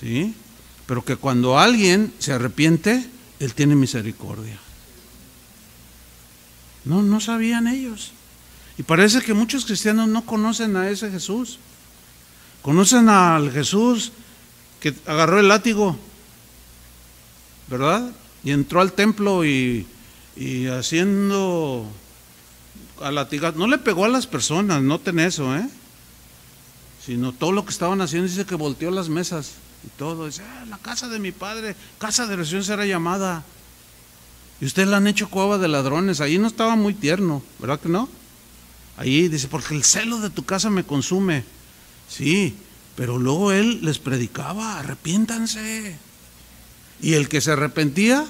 ¿Sí? 0.00 0.34
Pero 0.86 1.04
que 1.04 1.16
cuando 1.16 1.58
alguien 1.58 2.12
se 2.18 2.32
arrepiente, 2.32 3.06
él 3.38 3.54
tiene 3.54 3.74
misericordia. 3.74 4.58
No, 6.84 7.02
no 7.02 7.20
sabían 7.20 7.68
ellos. 7.68 8.12
Y 8.78 8.82
parece 8.82 9.20
que 9.20 9.34
muchos 9.34 9.66
cristianos 9.66 10.08
no 10.08 10.24
conocen 10.24 10.76
a 10.76 10.88
ese 10.88 11.10
Jesús. 11.10 11.58
Conocen 12.62 13.08
al 13.08 13.50
Jesús 13.52 14.12
que 14.80 14.94
agarró 15.06 15.38
el 15.38 15.48
látigo, 15.48 15.98
¿verdad? 17.68 18.10
Y 18.42 18.52
entró 18.52 18.80
al 18.80 18.92
templo 18.92 19.44
y, 19.44 19.86
y 20.36 20.66
haciendo 20.66 21.86
a 23.00 23.10
latigar. 23.10 23.56
No 23.56 23.66
le 23.66 23.78
pegó 23.78 24.04
a 24.04 24.08
las 24.08 24.26
personas, 24.26 24.82
noten 24.82 25.18
eso, 25.18 25.56
¿eh? 25.56 25.68
Sino 27.04 27.32
todo 27.32 27.52
lo 27.52 27.64
que 27.64 27.70
estaban 27.70 28.00
haciendo, 28.00 28.28
dice 28.28 28.44
que 28.44 28.54
volteó 28.54 28.90
las 28.90 29.08
mesas 29.08 29.52
y 29.84 29.88
todo. 29.98 30.26
Dice, 30.26 30.42
ah, 30.42 30.64
la 30.68 30.78
casa 30.78 31.08
de 31.08 31.18
mi 31.18 31.32
padre, 31.32 31.74
casa 31.98 32.26
de 32.26 32.34
oración 32.34 32.62
será 32.62 32.84
llamada. 32.86 33.44
Y 34.60 34.66
ustedes 34.66 34.88
la 34.88 34.98
han 34.98 35.06
hecho 35.06 35.30
cueva 35.30 35.58
de 35.58 35.68
ladrones. 35.68 36.20
Ahí 36.20 36.38
no 36.38 36.46
estaba 36.46 36.76
muy 36.76 36.94
tierno, 36.94 37.42
¿verdad 37.58 37.80
que 37.80 37.88
no? 37.88 38.08
Ahí 38.96 39.28
dice, 39.28 39.48
porque 39.48 39.74
el 39.74 39.84
celo 39.84 40.18
de 40.18 40.28
tu 40.28 40.44
casa 40.44 40.68
me 40.68 40.84
consume. 40.84 41.44
Sí, 42.08 42.54
pero 42.96 43.18
luego 43.18 43.52
él 43.52 43.80
les 43.82 43.98
predicaba, 43.98 44.78
arrepiéntanse. 44.78 45.96
Y 47.00 47.14
el 47.14 47.30
que 47.30 47.40
se 47.40 47.52
arrepentía, 47.52 48.26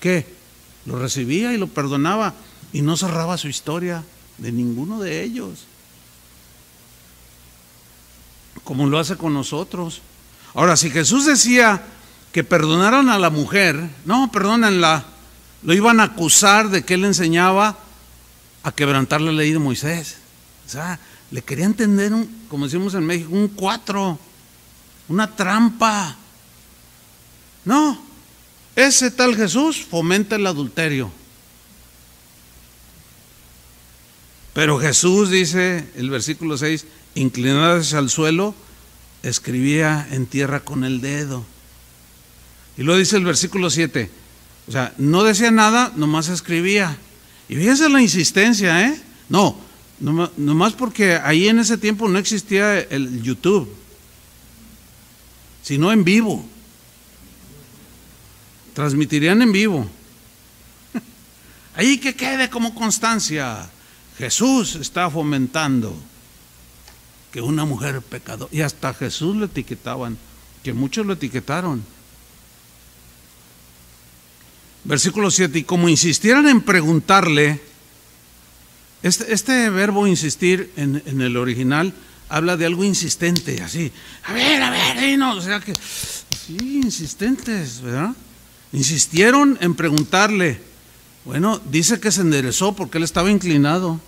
¿qué? 0.00 0.26
Lo 0.86 0.98
recibía 0.98 1.52
y 1.52 1.58
lo 1.58 1.68
perdonaba 1.68 2.34
y 2.72 2.82
no 2.82 2.96
cerraba 2.96 3.38
su 3.38 3.48
historia 3.48 4.04
de 4.38 4.52
ninguno 4.52 5.00
de 5.00 5.22
ellos. 5.22 5.64
Como 8.64 8.86
lo 8.86 8.98
hace 8.98 9.16
con 9.16 9.34
nosotros. 9.34 10.00
Ahora, 10.54 10.76
si 10.76 10.90
Jesús 10.90 11.26
decía 11.26 11.82
que 12.32 12.44
perdonaron 12.44 13.10
a 13.10 13.18
la 13.18 13.30
mujer, 13.30 13.90
no, 14.04 14.30
perdónenla, 14.30 15.04
lo 15.62 15.74
iban 15.74 16.00
a 16.00 16.04
acusar 16.04 16.70
de 16.70 16.84
que 16.84 16.94
él 16.94 17.04
enseñaba 17.04 17.78
a 18.62 18.72
quebrantar 18.72 19.20
la 19.20 19.32
ley 19.32 19.52
de 19.52 19.58
Moisés. 19.58 20.16
O 20.66 20.68
sea, 20.68 20.98
le 21.30 21.42
querían 21.42 21.74
tender, 21.74 22.12
un, 22.12 22.46
como 22.48 22.66
decimos 22.66 22.94
en 22.94 23.04
México, 23.04 23.30
un 23.32 23.48
cuatro, 23.48 24.18
una 25.08 25.34
trampa. 25.34 26.16
No, 27.64 28.00
ese 28.76 29.10
tal 29.10 29.36
Jesús 29.36 29.84
fomenta 29.88 30.36
el 30.36 30.46
adulterio. 30.46 31.10
Pero 34.52 34.78
Jesús 34.78 35.30
dice, 35.30 35.88
el 35.96 36.10
versículo 36.10 36.58
6, 36.58 36.86
inclinadas 37.14 37.94
al 37.94 38.10
suelo, 38.10 38.54
escribía 39.22 40.06
en 40.10 40.26
tierra 40.26 40.60
con 40.60 40.84
el 40.84 41.00
dedo. 41.00 41.44
Y 42.76 42.82
luego 42.82 42.98
dice 42.98 43.16
el 43.16 43.24
versículo 43.24 43.70
7, 43.70 44.10
o 44.68 44.72
sea, 44.72 44.94
no 44.98 45.22
decía 45.22 45.50
nada, 45.50 45.92
nomás 45.96 46.28
escribía. 46.28 46.96
Y 47.48 47.56
fíjense 47.56 47.88
la 47.88 48.00
insistencia, 48.00 48.86
¿eh? 48.86 49.00
No, 49.28 49.56
nomás 50.36 50.72
porque 50.72 51.14
ahí 51.14 51.48
en 51.48 51.58
ese 51.58 51.76
tiempo 51.76 52.08
no 52.08 52.18
existía 52.18 52.78
el 52.80 53.22
YouTube, 53.22 53.72
sino 55.62 55.92
en 55.92 56.04
vivo. 56.04 56.44
Transmitirían 58.74 59.42
en 59.42 59.52
vivo. 59.52 59.90
Ahí 61.74 61.98
que 61.98 62.14
quede 62.14 62.48
como 62.48 62.74
constancia. 62.74 63.68
Jesús 64.20 64.74
está 64.74 65.08
fomentando 65.08 65.96
que 67.32 67.40
una 67.40 67.64
mujer 67.64 68.02
pecadora, 68.02 68.50
y 68.52 68.60
hasta 68.60 68.92
Jesús 68.92 69.34
lo 69.34 69.46
etiquetaban, 69.46 70.18
que 70.62 70.74
muchos 70.74 71.06
lo 71.06 71.14
etiquetaron. 71.14 71.82
Versículo 74.84 75.30
7, 75.30 75.60
y 75.60 75.64
como 75.64 75.88
insistieran 75.88 76.46
en 76.48 76.60
preguntarle, 76.60 77.62
este, 79.02 79.32
este 79.32 79.70
verbo 79.70 80.06
insistir 80.06 80.70
en, 80.76 81.02
en, 81.06 81.22
el 81.22 81.38
original 81.38 81.94
habla 82.28 82.58
de 82.58 82.66
algo 82.66 82.84
insistente, 82.84 83.62
así, 83.62 83.90
a 84.24 84.34
ver, 84.34 84.62
a 84.62 84.70
ver, 84.70 85.18
no, 85.18 85.32
o 85.32 85.40
sea 85.40 85.60
que, 85.60 85.72
sí, 85.74 86.58
insistentes, 86.84 87.80
¿verdad? 87.80 88.14
Insistieron 88.74 89.56
en 89.62 89.74
preguntarle, 89.74 90.60
bueno, 91.24 91.58
dice 91.70 92.00
que 92.00 92.12
se 92.12 92.20
enderezó 92.20 92.76
porque 92.76 92.98
él 92.98 93.04
estaba 93.04 93.30
inclinado, 93.30 93.98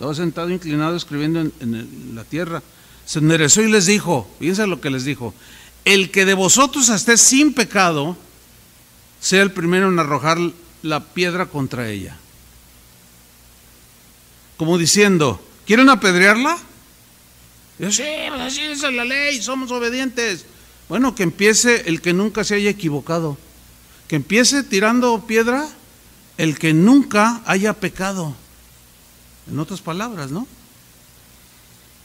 estaba 0.00 0.14
sentado 0.14 0.48
inclinado 0.48 0.96
escribiendo 0.96 1.40
en, 1.40 2.14
la 2.14 2.24
tierra, 2.24 2.62
se 3.04 3.18
enderezó 3.18 3.60
y 3.60 3.70
les 3.70 3.84
dijo, 3.84 4.26
fíjense 4.38 4.66
lo 4.66 4.80
que 4.80 4.88
les 4.88 5.04
dijo, 5.04 5.34
el 5.84 6.10
que 6.10 6.24
de 6.24 6.32
vosotros 6.32 6.88
esté 6.88 7.18
sin 7.18 7.52
pecado, 7.52 8.16
sea 9.20 9.42
el 9.42 9.52
primero 9.52 9.90
en 9.90 9.98
arrojar 9.98 10.38
la 10.80 11.04
piedra 11.04 11.44
contra 11.44 11.90
ella. 11.90 12.16
Como 14.56 14.78
diciendo, 14.78 15.38
¿quieren 15.66 15.90
apedrearla? 15.90 16.56
Yo, 17.78 17.92
sí, 17.92 18.02
pues 18.28 18.40
así 18.40 18.62
es 18.62 18.80
la 18.80 19.04
ley, 19.04 19.42
somos 19.42 19.70
obedientes. 19.70 20.46
Bueno, 20.88 21.14
que 21.14 21.24
empiece 21.24 21.90
el 21.90 22.00
que 22.00 22.14
nunca 22.14 22.42
se 22.42 22.54
haya 22.54 22.70
equivocado. 22.70 23.36
Que 24.08 24.16
empiece 24.16 24.62
tirando 24.62 25.26
piedra 25.26 25.68
el 26.38 26.58
que 26.58 26.72
nunca 26.72 27.42
haya 27.44 27.74
pecado. 27.74 28.34
En 29.48 29.58
otras 29.58 29.80
palabras, 29.80 30.30
¿no? 30.30 30.46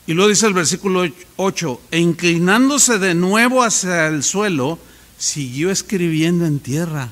Y 0.07 0.13
luego 0.13 0.29
dice 0.29 0.45
el 0.45 0.53
versículo 0.53 1.03
8, 1.37 1.81
e 1.91 1.99
inclinándose 1.99 2.99
de 2.99 3.15
nuevo 3.15 3.63
hacia 3.63 4.07
el 4.07 4.23
suelo, 4.23 4.77
siguió 5.17 5.71
escribiendo 5.71 6.45
en 6.45 6.59
tierra, 6.59 7.11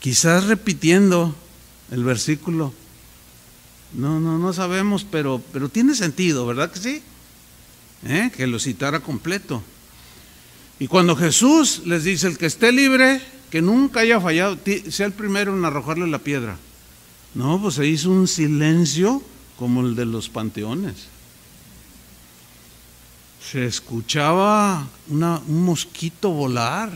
quizás 0.00 0.44
repitiendo 0.44 1.34
el 1.90 2.04
versículo. 2.04 2.72
No, 3.92 4.18
no, 4.18 4.38
no 4.38 4.52
sabemos, 4.54 5.04
pero, 5.10 5.42
pero 5.52 5.68
tiene 5.68 5.94
sentido, 5.94 6.46
¿verdad 6.46 6.70
que 6.70 6.80
sí? 6.80 7.02
¿Eh? 8.06 8.30
Que 8.34 8.46
lo 8.46 8.58
citara 8.58 9.00
completo. 9.00 9.62
Y 10.78 10.88
cuando 10.88 11.16
Jesús 11.16 11.82
les 11.84 12.04
dice, 12.04 12.28
el 12.28 12.38
que 12.38 12.46
esté 12.46 12.72
libre, 12.72 13.20
que 13.50 13.60
nunca 13.60 14.00
haya 14.00 14.20
fallado, 14.20 14.58
sea 14.88 15.06
el 15.06 15.12
primero 15.12 15.56
en 15.56 15.64
arrojarle 15.64 16.06
la 16.06 16.18
piedra. 16.18 16.56
No, 17.34 17.60
pues 17.60 17.74
se 17.74 17.86
hizo 17.86 18.10
un 18.10 18.26
silencio 18.26 19.22
como 19.58 19.80
el 19.80 19.94
de 19.94 20.06
los 20.06 20.28
panteones. 20.28 21.06
Se 23.50 23.64
escuchaba 23.64 24.86
un 25.08 25.64
mosquito 25.64 26.30
volar 26.30 26.90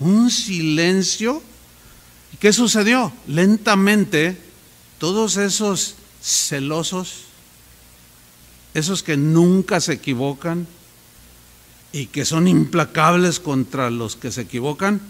un 0.00 0.30
silencio. 0.30 1.42
¿Y 2.32 2.38
qué 2.38 2.52
sucedió? 2.52 3.12
Lentamente, 3.26 4.36
todos 4.98 5.36
esos 5.36 5.94
celosos, 6.22 7.24
esos 8.74 9.02
que 9.02 9.16
nunca 9.16 9.80
se 9.80 9.92
equivocan 9.94 10.66
y 11.92 12.06
que 12.06 12.24
son 12.24 12.48
implacables 12.48 13.40
contra 13.40 13.90
los 13.90 14.16
que 14.16 14.32
se 14.32 14.42
equivocan, 14.42 15.00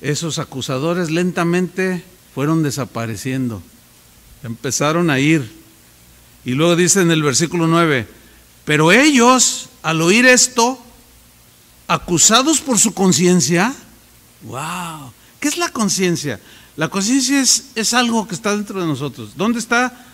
esos 0.00 0.38
acusadores 0.38 1.10
lentamente 1.10 2.04
fueron 2.34 2.62
desapareciendo, 2.62 3.62
empezaron 4.42 5.10
a 5.10 5.18
ir. 5.18 5.63
Y 6.44 6.52
luego 6.52 6.76
dice 6.76 7.00
en 7.00 7.10
el 7.10 7.22
versículo 7.22 7.66
9, 7.66 8.06
pero 8.64 8.92
ellos, 8.92 9.68
al 9.82 10.00
oír 10.02 10.26
esto, 10.26 10.78
acusados 11.88 12.60
por 12.60 12.78
su 12.78 12.92
conciencia. 12.92 13.74
¡Wow! 14.42 15.12
¿Qué 15.40 15.48
es 15.48 15.56
la 15.56 15.70
conciencia? 15.70 16.40
La 16.76 16.88
conciencia 16.88 17.40
es, 17.40 17.66
es, 17.74 17.94
algo 17.94 18.26
que 18.26 18.34
está 18.34 18.56
dentro 18.56 18.80
de 18.80 18.86
nosotros. 18.86 19.32
¿Dónde 19.36 19.58
está? 19.58 20.06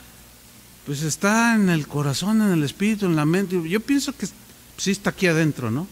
Pues 0.86 1.02
está 1.02 1.54
en 1.54 1.68
el 1.68 1.86
corazón, 1.86 2.42
en 2.42 2.52
el 2.52 2.62
espíritu, 2.62 3.06
en 3.06 3.16
la 3.16 3.24
mente. 3.24 3.60
Yo 3.68 3.80
pienso 3.80 4.12
que 4.16 4.28
sí 4.76 4.90
está 4.90 5.10
aquí 5.10 5.26
adentro, 5.26 5.70
¿no? 5.70 5.86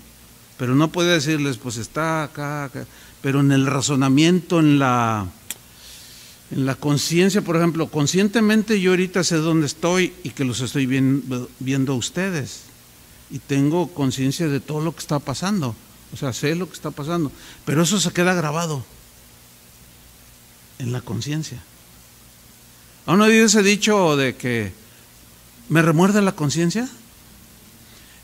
pero 0.58 0.74
no 0.74 0.88
puede 0.88 1.14
decirles, 1.14 1.56
pues 1.56 1.76
está 1.76 2.24
acá, 2.24 2.64
acá. 2.64 2.84
pero 3.22 3.40
en 3.40 3.52
el 3.52 3.66
razonamiento, 3.66 4.58
en 4.58 4.80
la, 4.80 5.26
en 6.50 6.64
la 6.64 6.74
conciencia, 6.74 7.42
por 7.42 7.56
ejemplo, 7.56 7.88
conscientemente 7.88 8.80
yo 8.80 8.92
ahorita 8.92 9.22
sé 9.22 9.36
dónde 9.36 9.66
estoy 9.66 10.14
y 10.22 10.30
que 10.30 10.44
los 10.44 10.60
estoy 10.60 10.86
viendo, 10.86 11.50
viendo 11.58 11.92
a 11.92 11.96
ustedes 11.96 12.62
y 13.30 13.38
tengo 13.38 13.88
conciencia 13.88 14.48
de 14.48 14.60
todo 14.60 14.80
lo 14.80 14.92
que 14.94 15.00
está 15.00 15.18
pasando, 15.18 15.76
o 16.12 16.16
sea, 16.16 16.32
sé 16.32 16.54
lo 16.54 16.66
que 16.66 16.74
está 16.74 16.90
pasando, 16.90 17.30
pero 17.66 17.82
eso 17.82 18.00
se 18.00 18.12
queda 18.12 18.32
grabado 18.32 18.84
en 20.78 20.92
la 20.92 21.02
conciencia. 21.02 21.62
¿Aún 23.04 23.18
no 23.18 23.24
oído 23.24 23.46
ese 23.46 23.62
dicho 23.62 24.16
de 24.16 24.36
que 24.36 24.72
me 25.68 25.82
remuerde 25.82 26.22
la 26.22 26.32
conciencia? 26.32 26.88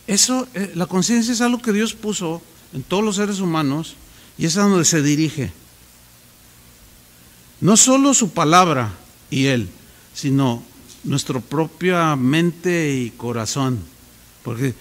Eso, 0.07 0.47
eh, 0.55 0.73
la 0.75 0.87
conciencia 0.87 1.33
es 1.33 1.41
algo 1.41 1.61
que 1.61 1.73
Dios 1.73 1.95
puso 1.95 2.43
en 2.73 2.83
todos 2.83 3.05
los 3.05 3.17
seres 3.17 3.41
humanos 3.41 3.97
y 4.39 4.47
es 4.47 4.57
a 4.57 4.63
donde 4.63 4.85
se 4.85 5.03
dirige. 5.03 5.53
No 7.65 7.79
solo 7.79 8.13
su 8.13 8.29
palabra 8.29 8.93
y 9.31 9.47
Él, 9.47 9.71
sino 10.13 10.63
nuestra 11.03 11.41
propia 11.41 12.15
mente 12.15 12.95
y 12.95 13.09
corazón. 13.13 13.79
Porque, 14.43 14.75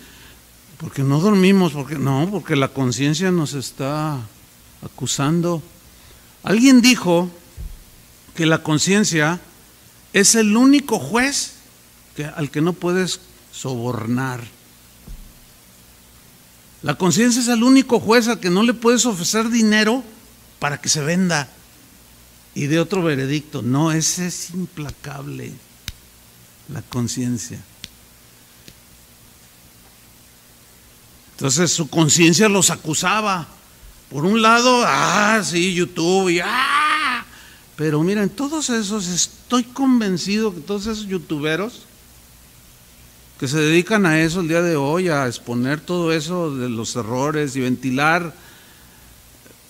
porque 0.79 1.01
no 1.01 1.21
dormimos, 1.21 1.71
porque 1.71 1.97
no, 1.97 2.27
porque 2.29 2.57
la 2.57 2.67
conciencia 2.67 3.31
nos 3.31 3.53
está 3.53 4.19
acusando. 4.81 5.63
Alguien 6.43 6.81
dijo 6.81 7.29
que 8.36 8.45
la 8.45 8.63
conciencia 8.63 9.39
es 10.11 10.36
el 10.36 10.57
único 10.57 10.99
juez 10.99 11.53
que, 12.17 12.25
al 12.25 12.51
que 12.51 12.59
no 12.59 12.73
puedes 12.73 13.21
sobornar. 13.53 14.41
La 16.81 16.95
conciencia 16.95 17.41
es 17.41 17.47
el 17.47 17.63
único 17.63 18.01
juez 18.01 18.27
al 18.27 18.41
que 18.41 18.49
no 18.49 18.61
le 18.61 18.73
puedes 18.73 19.05
ofrecer 19.05 19.49
dinero 19.49 20.03
para 20.59 20.81
que 20.81 20.89
se 20.89 20.99
venda 20.99 21.47
y 22.56 22.68
de 22.68 22.80
otro 22.80 23.04
veredicto. 23.04 23.62
No, 23.62 23.91
ese 23.91 24.28
es 24.28 24.51
implacable, 24.51 25.54
la 26.70 26.82
conciencia. 26.82 27.60
Entonces 31.32 31.72
su 31.72 31.89
conciencia 31.89 32.47
los 32.47 32.70
acusaba. 32.70 33.47
Por 34.10 34.26
un 34.26 34.41
lado, 34.41 34.84
ah, 34.86 35.41
sí, 35.43 35.74
YouTube, 35.74 36.30
y 36.30 36.39
ah. 36.39 37.26
Pero 37.76 38.04
miren, 38.04 38.30
todos 38.30 38.70
esos, 38.70 39.08
estoy 39.08 39.64
convencido 39.64 40.54
que 40.54 40.62
todos 40.62 40.84
esos 40.84 41.08
youtuberos 41.08 41.88
que 43.39 43.47
se 43.47 43.58
dedican 43.58 44.06
a 44.06 44.22
eso 44.22 44.41
el 44.41 44.47
día 44.47 44.62
de 44.62 44.76
hoy, 44.76 45.10
a 45.10 45.28
exponer 45.28 45.82
todo 45.82 46.14
eso 46.14 46.56
de 46.56 46.70
los 46.70 46.95
errores 46.95 47.56
y 47.56 47.62
ventilar 47.62 48.34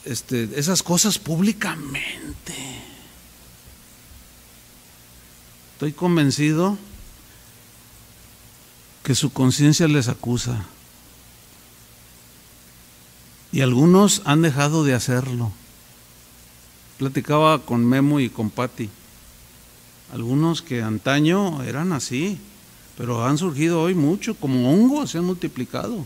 este, 0.05 0.49
esas 0.55 0.83
cosas 0.83 1.17
públicamente. 1.17 2.72
Estoy 5.83 5.99
convencido 5.99 6.77
que 9.03 9.15
su 9.15 9.33
conciencia 9.33 9.85
les 9.89 10.07
acusa. 10.07 10.63
Y 13.51 13.59
algunos 13.59 14.21
han 14.23 14.41
dejado 14.41 14.85
de 14.85 14.93
hacerlo. 14.93 15.51
Platicaba 16.99 17.59
con 17.59 17.83
Memo 17.83 18.21
y 18.21 18.29
con 18.29 18.49
Patti. 18.49 18.89
Algunos 20.13 20.61
que 20.61 20.81
antaño 20.81 21.61
eran 21.63 21.91
así 21.91 22.39
pero 22.97 23.25
han 23.25 23.37
surgido 23.37 23.81
hoy 23.81 23.93
mucho, 23.93 24.35
como 24.35 24.71
hongos, 24.71 25.11
se 25.11 25.17
han 25.17 25.25
multiplicado. 25.25 26.05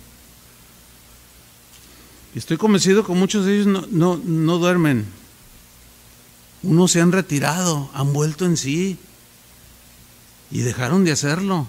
Y 2.34 2.40
estoy 2.40 2.58
convencido 2.58 3.06
que 3.06 3.14
muchos 3.14 3.46
de 3.46 3.54
ellos 3.54 3.88
no, 3.92 4.20
no, 4.24 4.58
duermen. 4.58 5.06
Unos 6.64 6.94
se 6.94 7.00
han 7.00 7.12
retirado, 7.12 7.92
han 7.94 8.12
vuelto 8.12 8.44
en 8.46 8.58
sí 8.58 8.98
y 10.52 10.60
dejaron 10.60 11.04
de 11.04 11.12
hacerlo, 11.12 11.68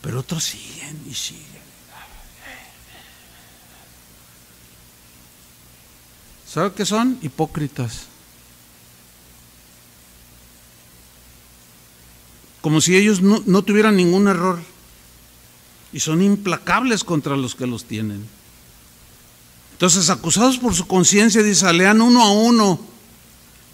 pero 0.00 0.20
otros 0.20 0.44
siguen 0.44 1.00
y 1.08 1.14
siguen. 1.14 1.42
¿Sabe 6.46 6.72
qué 6.74 6.84
son? 6.84 7.18
Hipócritas. 7.22 8.12
como 12.62 12.80
si 12.80 12.96
ellos 12.96 13.20
no, 13.20 13.62
tuvieran 13.62 13.96
ningún 13.96 14.28
error. 14.28 14.58
Y 15.92 16.00
son 16.00 16.22
implacables 16.22 17.04
contra 17.04 17.36
los 17.36 17.54
que 17.54 17.66
los 17.66 17.84
tienen. 17.84 18.24
Entonces, 19.72 20.08
acusados 20.08 20.56
por 20.58 20.72
su 20.72 20.86
conciencia, 20.86 21.42
dice, 21.42 21.70
lean 21.72 22.00
uno 22.00 22.22
a 22.22 22.30
uno. 22.30 22.80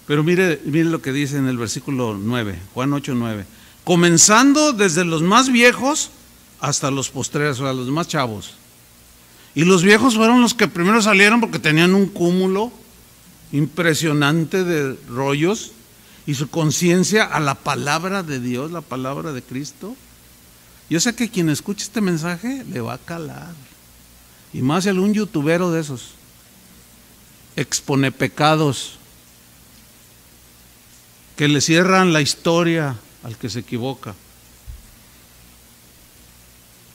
Pero 0.07 0.23
mire, 0.23 0.59
mire 0.65 0.85
lo 0.85 1.01
que 1.01 1.13
dice 1.13 1.37
en 1.37 1.47
el 1.47 1.57
versículo 1.57 2.17
9, 2.19 2.59
Juan 2.73 2.91
8, 2.91 3.13
9. 3.15 3.45
Comenzando 3.83 4.73
desde 4.73 5.05
los 5.05 5.21
más 5.21 5.51
viejos 5.51 6.11
hasta 6.59 6.91
los 6.91 7.09
postreros, 7.09 7.59
o 7.59 7.63
sea, 7.63 7.73
los 7.73 7.87
más 7.87 8.07
chavos. 8.07 8.55
Y 9.55 9.63
los 9.63 9.83
viejos 9.83 10.15
fueron 10.15 10.41
los 10.41 10.53
que 10.53 10.67
primero 10.67 11.01
salieron 11.01 11.41
porque 11.41 11.59
tenían 11.59 11.95
un 11.95 12.07
cúmulo 12.07 12.71
impresionante 13.51 14.63
de 14.63 14.95
rollos 15.07 15.71
y 16.25 16.35
su 16.35 16.49
conciencia 16.49 17.23
a 17.23 17.39
la 17.39 17.55
palabra 17.55 18.21
de 18.21 18.39
Dios, 18.39 18.71
la 18.71 18.81
palabra 18.81 19.33
de 19.33 19.41
Cristo. 19.41 19.95
Yo 20.89 20.99
sé 20.99 21.15
que 21.15 21.29
quien 21.29 21.49
escuche 21.49 21.83
este 21.83 22.01
mensaje 22.01 22.63
le 22.65 22.81
va 22.81 22.93
a 22.93 22.97
calar. 22.99 23.53
Y 24.53 24.61
más 24.61 24.83
si 24.83 24.89
algún 24.89 25.13
youtubero 25.13 25.71
de 25.71 25.81
esos 25.81 26.11
expone 27.55 28.11
pecados 28.11 28.93
que 31.35 31.47
le 31.47 31.61
cierran 31.61 32.13
la 32.13 32.21
historia 32.21 32.95
al 33.23 33.37
que 33.37 33.49
se 33.49 33.59
equivoca. 33.59 34.15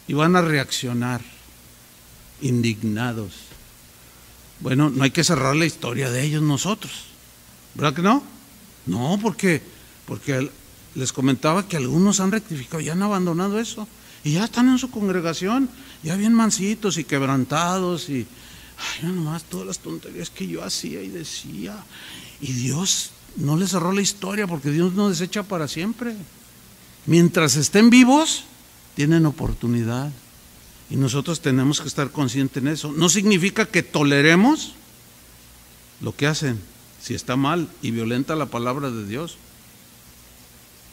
Y 0.07 0.13
van 0.13 0.37
a 0.37 0.43
reaccionar 0.43 1.21
indignados. 2.41 3.33
Bueno, 4.61 4.91
no 4.91 5.05
hay 5.05 5.11
que 5.11 5.25
cerrar 5.25 5.57
la 5.57 5.67
historia 5.67 6.11
de 6.11 6.23
ellos 6.23 6.43
nosotros. 6.43 6.93
¿Verdad 7.75 7.95
que 7.95 8.03
no? 8.03 8.23
No, 8.87 9.19
porque, 9.21 9.63
porque 10.07 10.51
les 10.95 11.13
comentaba 11.13 11.67
que 11.67 11.77
algunos 11.77 12.21
han 12.21 12.33
rectificado 12.33 12.81
y 12.81 12.89
han 12.89 13.03
abandonado 13.03 13.59
eso. 13.59 13.89
Y 14.23 14.33
ya 14.33 14.45
están 14.45 14.69
en 14.69 14.79
su 14.79 14.91
congregación, 14.91 15.69
ya 16.03 16.17
bien 16.17 16.33
mansitos 16.33 16.97
y 16.97 17.05
quebrantados 17.05 18.09
y, 18.09 18.27
ay, 19.03 19.09
nomás 19.13 19.45
todas 19.45 19.67
las 19.67 19.79
tonterías 19.79 20.31
que 20.31 20.47
yo 20.47 20.65
hacía 20.65 21.03
y 21.03 21.09
decía. 21.09 21.77
Y 22.41 22.53
Dios 22.53 23.11
no 23.37 23.57
les 23.57 23.71
cerró 23.71 23.93
la 23.93 24.03
historia 24.03 24.47
porque 24.47 24.71
Dios 24.71 24.95
no 24.95 25.09
desecha 25.09 25.43
para 25.43 25.69
siempre. 25.69 26.15
Mientras 27.07 27.57
estén 27.57 27.91
vivos, 27.91 28.45
tienen 28.95 29.27
oportunidad. 29.27 30.11
Y 30.91 30.97
nosotros 30.97 31.41
tenemos 31.41 31.81
que 31.81 31.89
estar 31.89 32.11
conscientes 32.11 32.63
en 32.63 32.69
eso. 32.69 32.93
No 32.93 33.09
significa 33.09 33.67
que 33.67 33.83
toleremos 33.83 34.75
lo 36.01 36.15
que 36.15 36.27
hacen 36.27 36.61
si 37.03 37.15
está 37.15 37.37
mal 37.37 37.69
y 37.83 37.91
violenta 37.91 38.35
la 38.35 38.47
palabra 38.47 38.91
de 38.91 39.07
Dios. 39.07 39.37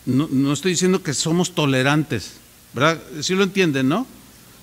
No, 0.06 0.52
estoy 0.52 0.72
diciendo 0.72 1.04
que 1.04 1.14
somos 1.14 1.54
tolerantes, 1.54 2.34
¿verdad? 2.74 3.02
Sí 3.22 3.36
lo 3.36 3.44
entienden, 3.44 3.88
¿no? 3.88 4.08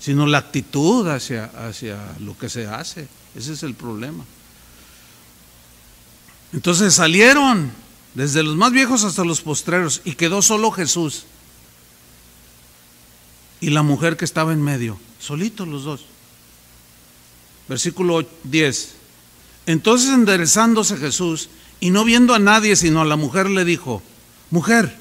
Sino 0.01 0.27
la 0.27 0.39
actitud 0.39 1.07
hacia, 1.09 1.45
hacia 1.45 2.17
lo 2.21 2.37
que 2.37 2.49
se 2.49 2.67
hace. 2.67 3.07
Ese 3.37 3.53
es 3.53 3.63
el 3.63 3.75
problema. 3.75 4.25
Entonces 6.53 6.95
salieron 6.95 7.71
desde 8.15 8.43
los 8.43 8.57
más 8.57 8.73
viejos 8.73 9.05
hasta 9.05 9.25
los 9.25 9.41
postreros 9.41 10.01
y 10.05 10.15
quedó 10.15 10.43
solo 10.43 10.71
Jesús 10.71 11.25
y 13.61 13.71
la 13.71 13.83
mujer 13.83 14.17
que 14.17 14.25
estaba 14.25 14.53
en 14.53 14.63
medio, 14.63 14.99
solitos 15.19 15.69
los 15.69 15.85
dos. 15.85 16.05
Versículo 17.69 18.27
10. 18.45 18.95
Entonces 19.67 20.11
enderezándose 20.11 20.97
Jesús 20.97 21.51
y 21.81 21.91
no 21.91 22.05
viendo 22.05 22.35
a 22.35 22.39
nadie 22.39 22.77
sino 22.77 23.03
a 23.03 23.05
la 23.05 23.17
mujer 23.17 23.51
le 23.51 23.65
dijo, 23.65 24.03
mujer, 24.51 24.97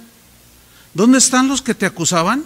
¿dónde 0.93 1.17
están 1.17 1.47
los 1.47 1.61
que 1.61 1.73
te 1.73 1.85
acusaban? 1.85 2.43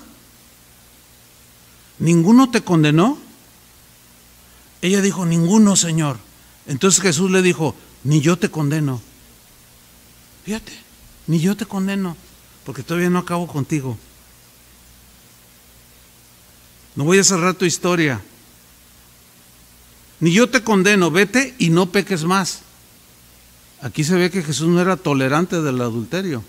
¿Ninguno 1.97 2.49
te 2.49 2.61
condenó? 2.61 3.17
Ella 4.81 5.01
dijo, 5.01 5.25
ninguno, 5.25 5.75
Señor. 5.75 6.17
Entonces 6.65 7.01
Jesús 7.01 7.29
le 7.29 7.41
dijo, 7.41 7.75
ni 8.03 8.21
yo 8.21 8.37
te 8.37 8.49
condeno. 8.49 9.01
Fíjate, 10.43 10.73
ni 11.27 11.39
yo 11.39 11.55
te 11.55 11.65
condeno, 11.65 12.17
porque 12.65 12.83
todavía 12.83 13.09
no 13.09 13.19
acabo 13.19 13.47
contigo. 13.47 13.97
No 16.95 17.03
voy 17.03 17.19
a 17.19 17.23
cerrar 17.23 17.53
tu 17.53 17.65
historia 17.65 18.21
ni 20.21 20.31
yo 20.31 20.47
te 20.47 20.63
condeno, 20.63 21.09
vete 21.09 21.55
y 21.57 21.71
no 21.71 21.87
peques 21.87 22.23
más. 22.23 22.61
Aquí 23.81 24.03
se 24.03 24.15
ve 24.15 24.29
que 24.29 24.43
Jesús 24.43 24.67
no 24.67 24.79
era 24.79 24.95
tolerante 24.95 25.63
del 25.63 25.81
adulterio, 25.81 26.43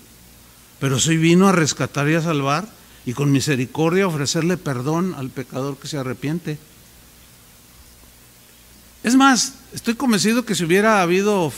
pero 0.79 0.99
sí 0.99 1.17
vino 1.17 1.47
a 1.47 1.51
rescatar 1.51 2.07
y 2.07 2.13
a 2.13 2.21
salvar 2.21 2.69
y 3.03 3.13
con 3.13 3.31
misericordia 3.31 4.07
ofrecerle 4.07 4.57
perdón 4.57 5.15
al 5.17 5.31
pecador 5.31 5.77
que 5.77 5.87
se 5.87 5.97
arrepiente. 5.97 6.59
Es 9.03 9.15
más, 9.15 9.55
estoy 9.73 9.95
convencido 9.95 10.45
que 10.45 10.55
si 10.55 10.63
hubiera 10.63 11.01
habido 11.01 11.51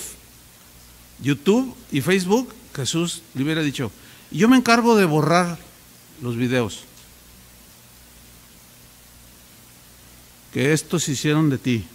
YouTube 1.22 1.76
y 1.92 2.02
Facebook, 2.02 2.54
Jesús 2.74 3.22
le 3.34 3.44
hubiera 3.44 3.62
dicho, 3.62 3.92
yo 4.32 4.48
me 4.50 4.58
encargo 4.58 4.96
de 4.96 5.06
borrar 5.06 5.58
los 6.22 6.36
videos. 6.36 6.84
Que 10.54 10.74
estos 10.74 11.08
hicieron 11.10 11.50
de 11.50 11.58
ti. 11.58 11.86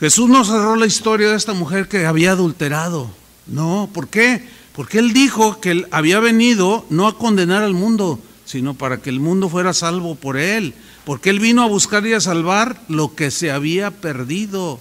Jesús 0.00 0.28
no 0.28 0.44
cerró 0.44 0.76
la 0.76 0.86
historia 0.86 1.30
de 1.30 1.36
esta 1.36 1.54
mujer 1.54 1.88
que 1.88 2.06
había 2.06 2.32
adulterado. 2.32 3.10
No, 3.46 3.90
¿por 3.92 4.08
qué? 4.08 4.46
Porque 4.74 4.98
Él 4.98 5.12
dijo 5.12 5.60
que 5.60 5.72
Él 5.72 5.88
había 5.90 6.20
venido 6.20 6.86
no 6.90 7.08
a 7.08 7.18
condenar 7.18 7.64
al 7.64 7.74
mundo, 7.74 8.20
sino 8.44 8.74
para 8.74 8.98
que 8.98 9.10
el 9.10 9.18
mundo 9.18 9.48
fuera 9.48 9.72
salvo 9.72 10.14
por 10.14 10.36
Él. 10.36 10.74
Porque 11.08 11.30
Él 11.30 11.40
vino 11.40 11.62
a 11.62 11.66
buscar 11.66 12.06
y 12.06 12.12
a 12.12 12.20
salvar 12.20 12.82
lo 12.86 13.14
que 13.14 13.30
se 13.30 13.50
había 13.50 13.90
perdido. 13.90 14.78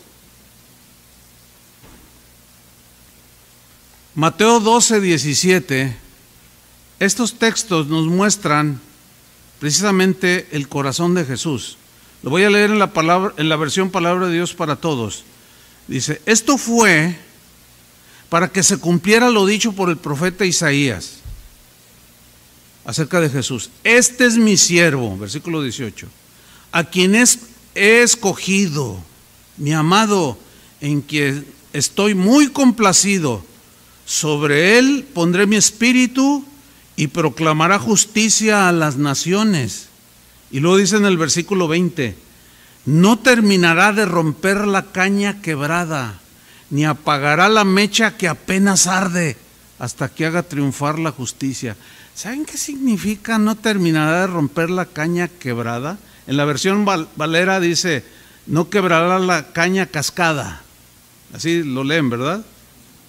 Mateo 4.14 4.60
12, 4.60 5.00
17, 5.00 5.96
estos 7.00 7.40
textos 7.40 7.88
nos 7.88 8.08
muestran 8.08 8.82
precisamente 9.62 10.50
el 10.52 10.68
corazón 10.68 11.16
de 11.16 11.24
Jesús. 11.24 11.78
Lo 12.24 12.30
voy 12.30 12.44
a 12.44 12.50
leer 12.50 12.72
en 12.72 12.80
la, 12.80 12.92
palabra, 12.92 13.34
en 13.38 13.48
la 13.48 13.56
versión 13.56 13.90
Palabra 13.90 14.28
de 14.28 14.34
Dios 14.34 14.54
para 14.54 14.76
Todos. 14.76 15.24
Dice, 15.88 16.22
esto 16.26 16.58
fue 16.58 17.16
para 18.28 18.50
que 18.50 18.64
se 18.64 18.80
cumpliera 18.80 19.30
lo 19.30 19.46
dicho 19.46 19.72
por 19.72 19.90
el 19.90 19.96
profeta 19.96 20.44
Isaías 20.44 21.22
acerca 22.88 23.20
de 23.20 23.30
Jesús. 23.30 23.70
Este 23.84 24.26
es 24.26 24.38
mi 24.38 24.56
siervo, 24.56 25.18
versículo 25.18 25.62
18, 25.62 26.08
a 26.72 26.84
quien 26.86 27.15
es, 27.15 27.39
he 27.76 28.01
escogido, 28.01 28.97
mi 29.57 29.74
amado, 29.74 30.38
en 30.82 31.01
quien 31.01 31.45
estoy 31.74 32.15
muy 32.15 32.49
complacido. 32.49 33.43
Sobre 34.05 34.78
él 34.78 35.05
pondré 35.13 35.47
mi 35.47 35.55
espíritu 35.55 36.45
y 36.95 37.07
proclamará 37.07 37.80
justicia 37.80 38.68
a 38.68 38.72
las 38.72 38.97
naciones. 38.97 39.88
Y 40.49 40.59
luego 40.59 40.78
dice 40.78 40.97
en 40.97 41.05
el 41.05 41.18
versículo 41.18 41.68
20, 41.68 42.15
no 42.86 43.20
terminará 43.20 43.91
de 43.91 44.05
romper 44.05 44.65
la 44.65 44.91
caña 44.91 45.41
quebrada, 45.41 46.20
ni 46.70 46.86
apagará 46.86 47.49
la 47.49 47.65
mecha 47.65 48.15
que 48.15 48.28
apenas 48.28 48.88
arde, 48.88 49.38
hasta 49.78 50.09
que 50.09 50.26
haga 50.26 50.43
triunfar 50.43 50.97
la 50.97 51.11
justicia. 51.11 51.76
¿Saben 52.15 52.45
qué 52.45 52.57
significa 52.57 53.38
no 53.38 53.55
terminará 53.55 54.22
de 54.22 54.28
romper 54.28 54.70
la 54.70 54.86
caña 54.86 55.28
quebrada? 55.28 55.99
En 56.28 56.38
la 56.38 56.46
versión 56.46 56.86
Valera 57.16 57.60
dice, 57.60 58.04
no 58.46 58.70
quebrará 58.70 59.18
la 59.20 59.54
caña 59.54 59.86
cascada. 59.88 60.62
Así 61.34 61.64
lo 61.64 61.84
leen, 61.84 62.10
¿verdad? 62.10 62.46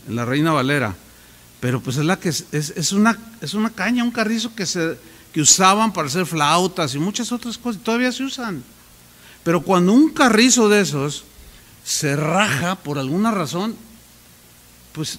En 0.09 0.17
la 0.17 0.25
Reina 0.25 0.53
Valera. 0.53 0.95
Pero 1.61 1.81
pues 1.81 1.97
es 1.97 2.05
la 2.05 2.19
que 2.19 2.29
es, 2.29 2.93
una, 2.93 3.19
es 3.41 3.55
una 3.55 3.71
caña, 3.71 4.05
un 4.05 4.13
carrizo 4.13 4.55
que 4.55 4.65
se 4.65 4.97
que 5.33 5.41
usaban 5.41 5.93
para 5.93 6.09
hacer 6.09 6.27
flautas 6.27 6.95
y 6.95 6.99
muchas 6.99 7.33
otras 7.33 7.59
cosas, 7.59 7.83
todavía 7.83 8.13
se 8.13 8.25
usan. 8.25 8.63
Pero 9.45 9.63
cuando 9.63 9.93
un 9.93 10.11
carrizo 10.11 10.69
de 10.69 10.81
esos 10.81 11.25
se 11.85 12.17
raja 12.17 12.77
por 12.77 12.99
alguna 12.99 13.31
razón, 13.31 13.77
pues 14.93 15.19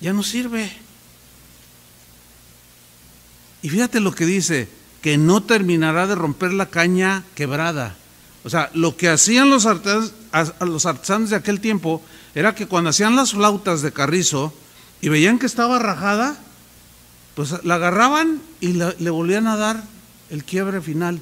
ya 0.00 0.12
no 0.12 0.22
sirve. 0.22 0.70
Y 3.62 3.68
fíjate 3.68 4.00
lo 4.00 4.14
que 4.14 4.26
dice, 4.26 4.68
que 5.02 5.18
no 5.18 5.42
terminará 5.42 6.06
de 6.06 6.14
romper 6.14 6.52
la 6.52 6.66
caña 6.66 7.24
quebrada. 7.34 7.96
O 8.44 8.50
sea, 8.50 8.70
lo 8.74 8.96
que 8.96 9.08
hacían 9.08 9.50
los 9.50 9.66
artesanos, 9.66 10.12
los 10.60 10.86
artesanos 10.86 11.30
de 11.30 11.36
aquel 11.36 11.60
tiempo 11.60 12.02
era 12.34 12.54
que 12.54 12.66
cuando 12.66 12.90
hacían 12.90 13.16
las 13.16 13.32
flautas 13.32 13.82
de 13.82 13.92
carrizo 13.92 14.52
y 15.00 15.08
veían 15.08 15.38
que 15.38 15.46
estaba 15.46 15.78
rajada, 15.78 16.36
pues 17.34 17.62
la 17.64 17.76
agarraban 17.76 18.40
y 18.60 18.72
le 18.72 19.10
volvían 19.10 19.46
a 19.46 19.56
dar 19.56 19.82
el 20.30 20.44
quiebre 20.44 20.80
final. 20.80 21.20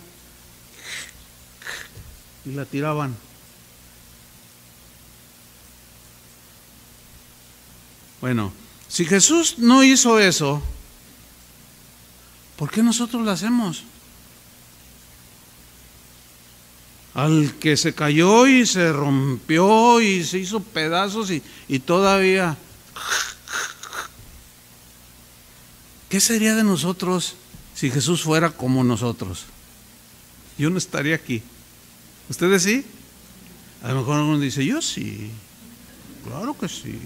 Y 2.44 2.52
la 2.52 2.64
tiraban. 2.64 3.16
Bueno, 8.20 8.52
si 8.88 9.04
Jesús 9.04 9.56
no 9.58 9.82
hizo 9.84 10.18
eso, 10.18 10.62
¿por 12.56 12.70
qué 12.70 12.82
nosotros 12.82 13.24
lo 13.24 13.30
hacemos? 13.30 13.84
Al 17.14 17.54
que 17.60 17.76
se 17.76 17.94
cayó 17.94 18.46
y 18.46 18.66
se 18.66 18.92
rompió 18.92 20.00
y 20.00 20.22
se 20.24 20.38
hizo 20.38 20.60
pedazos 20.60 21.30
y, 21.30 21.42
y 21.68 21.78
todavía 21.78 22.56
¿Qué 26.08 26.20
sería 26.20 26.54
de 26.54 26.64
nosotros 26.64 27.34
si 27.74 27.90
Jesús 27.90 28.22
fuera 28.22 28.50
como 28.50 28.84
nosotros? 28.84 29.44
Yo 30.56 30.70
no 30.70 30.78
estaría 30.78 31.16
aquí. 31.16 31.42
¿Ustedes 32.28 32.62
sí? 32.62 32.84
A 33.82 33.88
lo 33.88 33.96
mejor 33.96 34.16
alguno 34.16 34.38
dice, 34.38 34.64
yo 34.64 34.80
sí. 34.80 35.30
Claro 36.24 36.56
que 36.56 36.68
sí. 36.68 36.98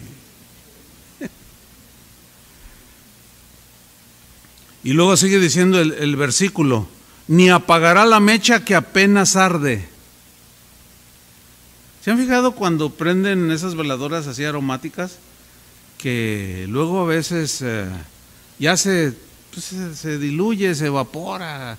Y 4.82 4.92
luego 4.92 5.16
sigue 5.16 5.38
diciendo 5.38 5.80
el, 5.80 6.16
versículo, 6.16 6.88
ni 7.28 7.50
apagará 7.50 8.06
la 8.06 8.20
mecha 8.20 8.64
que 8.64 8.74
apenas 8.74 9.36
arde. 9.36 9.86
¿Se 12.02 12.10
han 12.10 12.18
fijado 12.18 12.52
cuando 12.52 12.90
prenden 12.90 13.50
esas 13.50 13.74
veladoras 13.74 14.26
así 14.26 14.44
aromáticas? 14.44 15.18
Que 15.98 16.66
luego 16.68 17.00
a 17.00 17.06
veces... 17.06 17.60
Eh, 17.62 17.86
ya 18.58 18.72
pues, 18.72 19.64
se, 19.64 19.96
se 19.96 20.18
diluye, 20.18 20.74
se 20.74 20.86
evapora 20.86 21.78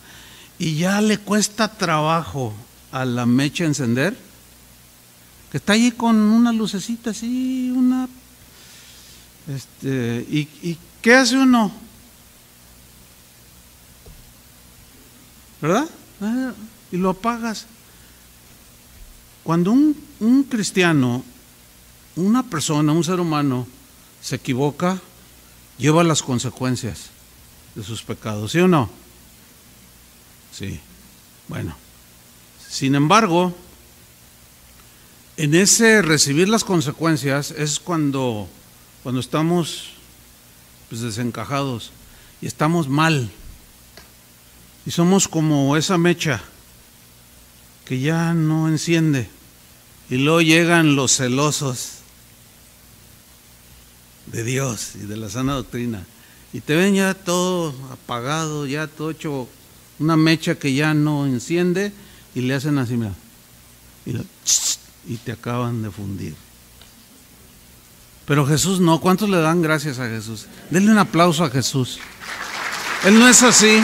y 0.57 0.75
ya 0.75 1.01
le 1.01 1.17
cuesta 1.17 1.67
trabajo 1.67 2.53
a 2.91 3.05
la 3.05 3.25
mecha 3.25 3.65
encender, 3.65 4.15
que 5.51 5.57
está 5.57 5.73
allí 5.73 5.91
con 5.91 6.15
una 6.15 6.51
lucecita 6.51 7.11
así, 7.11 7.71
una... 7.75 8.07
Este, 9.47 10.25
y, 10.29 10.47
y 10.61 10.77
qué 11.01 11.15
hace 11.15 11.37
uno? 11.37 11.71
¿Verdad? 15.61 15.89
Ah, 16.21 16.53
y 16.91 16.97
lo 16.97 17.11
apagas. 17.11 17.65
Cuando 19.43 19.71
un, 19.71 19.95
un 20.19 20.43
cristiano, 20.43 21.23
una 22.15 22.43
persona, 22.43 22.91
un 22.91 23.03
ser 23.03 23.19
humano, 23.19 23.67
se 24.21 24.35
equivoca, 24.35 24.99
lleva 25.77 26.03
las 26.03 26.21
consecuencias 26.21 27.09
de 27.75 27.83
sus 27.83 28.03
pecados, 28.03 28.51
¿sí 28.51 28.59
o 28.59 28.67
no? 28.67 28.89
Sí. 30.51 30.79
Bueno. 31.47 31.75
Sin 32.69 32.95
embargo, 32.95 33.53
en 35.35 35.55
ese 35.55 36.01
recibir 36.01 36.47
las 36.47 36.63
consecuencias 36.63 37.51
es 37.51 37.79
cuando, 37.79 38.47
cuando 39.03 39.19
estamos 39.19 39.91
pues, 40.89 41.01
desencajados 41.01 41.91
y 42.41 42.47
estamos 42.47 42.87
mal. 42.87 43.29
Y 44.85 44.91
somos 44.91 45.27
como 45.27 45.77
esa 45.77 45.97
mecha 45.97 46.41
que 47.85 47.99
ya 47.99 48.33
no 48.33 48.67
enciende. 48.67 49.29
Y 50.09 50.17
luego 50.17 50.41
llegan 50.41 50.95
los 50.95 51.17
celosos 51.17 52.01
de 54.27 54.43
Dios 54.43 54.95
y 54.95 55.05
de 55.05 55.17
la 55.17 55.29
sana 55.29 55.53
doctrina. 55.53 56.05
Y 56.53 56.61
te 56.61 56.75
ven 56.75 56.95
ya 56.95 57.13
todo 57.13 57.73
apagado, 57.91 58.65
ya 58.65 58.87
todo 58.87 59.11
hecho 59.11 59.47
una 59.99 60.17
mecha 60.17 60.55
que 60.55 60.73
ya 60.73 60.93
no 60.93 61.25
enciende 61.25 61.93
y 62.33 62.41
le 62.41 62.55
hacen 62.55 62.77
así, 62.77 62.95
mira, 62.95 63.13
y, 65.05 65.17
te 65.23 65.31
acaban 65.31 65.83
de 65.83 65.91
fundir. 65.91 66.35
Pero 68.25 68.45
Jesús 68.45 68.79
no, 68.79 68.99
¿cuántos 69.01 69.29
le 69.29 69.37
dan 69.37 69.61
gracias 69.61 69.99
a 69.99 70.07
Jesús? 70.07 70.45
Denle 70.69 70.91
un 70.91 70.97
aplauso 70.97 71.43
a 71.43 71.49
Jesús. 71.49 71.99
Él 73.03 73.19
no 73.19 73.27
es 73.27 73.43
así. 73.43 73.81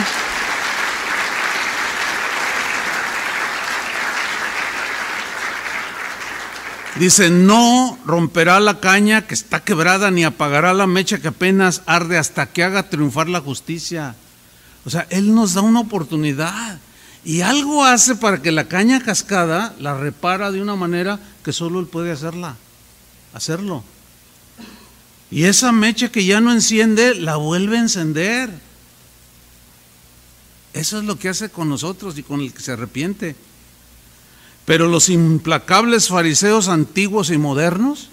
Dice, 6.98 7.30
no 7.30 7.96
romperá 8.04 8.58
la 8.58 8.80
caña 8.80 9.26
que 9.26 9.34
está 9.34 9.62
quebrada, 9.62 10.10
ni 10.10 10.24
apagará 10.24 10.74
la 10.74 10.88
mecha 10.88 11.18
que 11.18 11.28
apenas 11.28 11.82
arde 11.86 12.18
hasta 12.18 12.46
que 12.46 12.64
haga 12.64 12.90
triunfar 12.90 13.28
la 13.28 13.40
justicia. 13.40 14.16
O 14.84 14.90
sea, 14.90 15.06
Él 15.10 15.32
nos 15.32 15.54
da 15.54 15.60
una 15.60 15.80
oportunidad 15.80 16.80
y 17.24 17.42
algo 17.42 17.84
hace 17.84 18.16
para 18.16 18.42
que 18.42 18.50
la 18.50 18.66
caña 18.66 19.00
cascada 19.00 19.76
la 19.78 19.96
repara 19.96 20.50
de 20.50 20.60
una 20.60 20.74
manera 20.74 21.20
que 21.44 21.52
solo 21.52 21.78
Él 21.78 21.86
puede 21.86 22.10
hacerla, 22.10 22.56
hacerlo. 23.32 23.84
Y 25.30 25.44
esa 25.44 25.70
mecha 25.70 26.10
que 26.10 26.24
ya 26.24 26.40
no 26.40 26.52
enciende, 26.52 27.14
la 27.14 27.36
vuelve 27.36 27.76
a 27.76 27.82
encender. 27.82 28.50
Eso 30.72 30.98
es 30.98 31.04
lo 31.04 31.16
que 31.16 31.28
hace 31.28 31.48
con 31.48 31.68
nosotros 31.68 32.18
y 32.18 32.24
con 32.24 32.40
el 32.40 32.52
que 32.52 32.60
se 32.60 32.72
arrepiente. 32.72 33.36
Pero 34.68 34.86
los 34.86 35.08
implacables 35.08 36.08
fariseos 36.08 36.68
antiguos 36.68 37.30
y 37.30 37.38
modernos, 37.38 38.10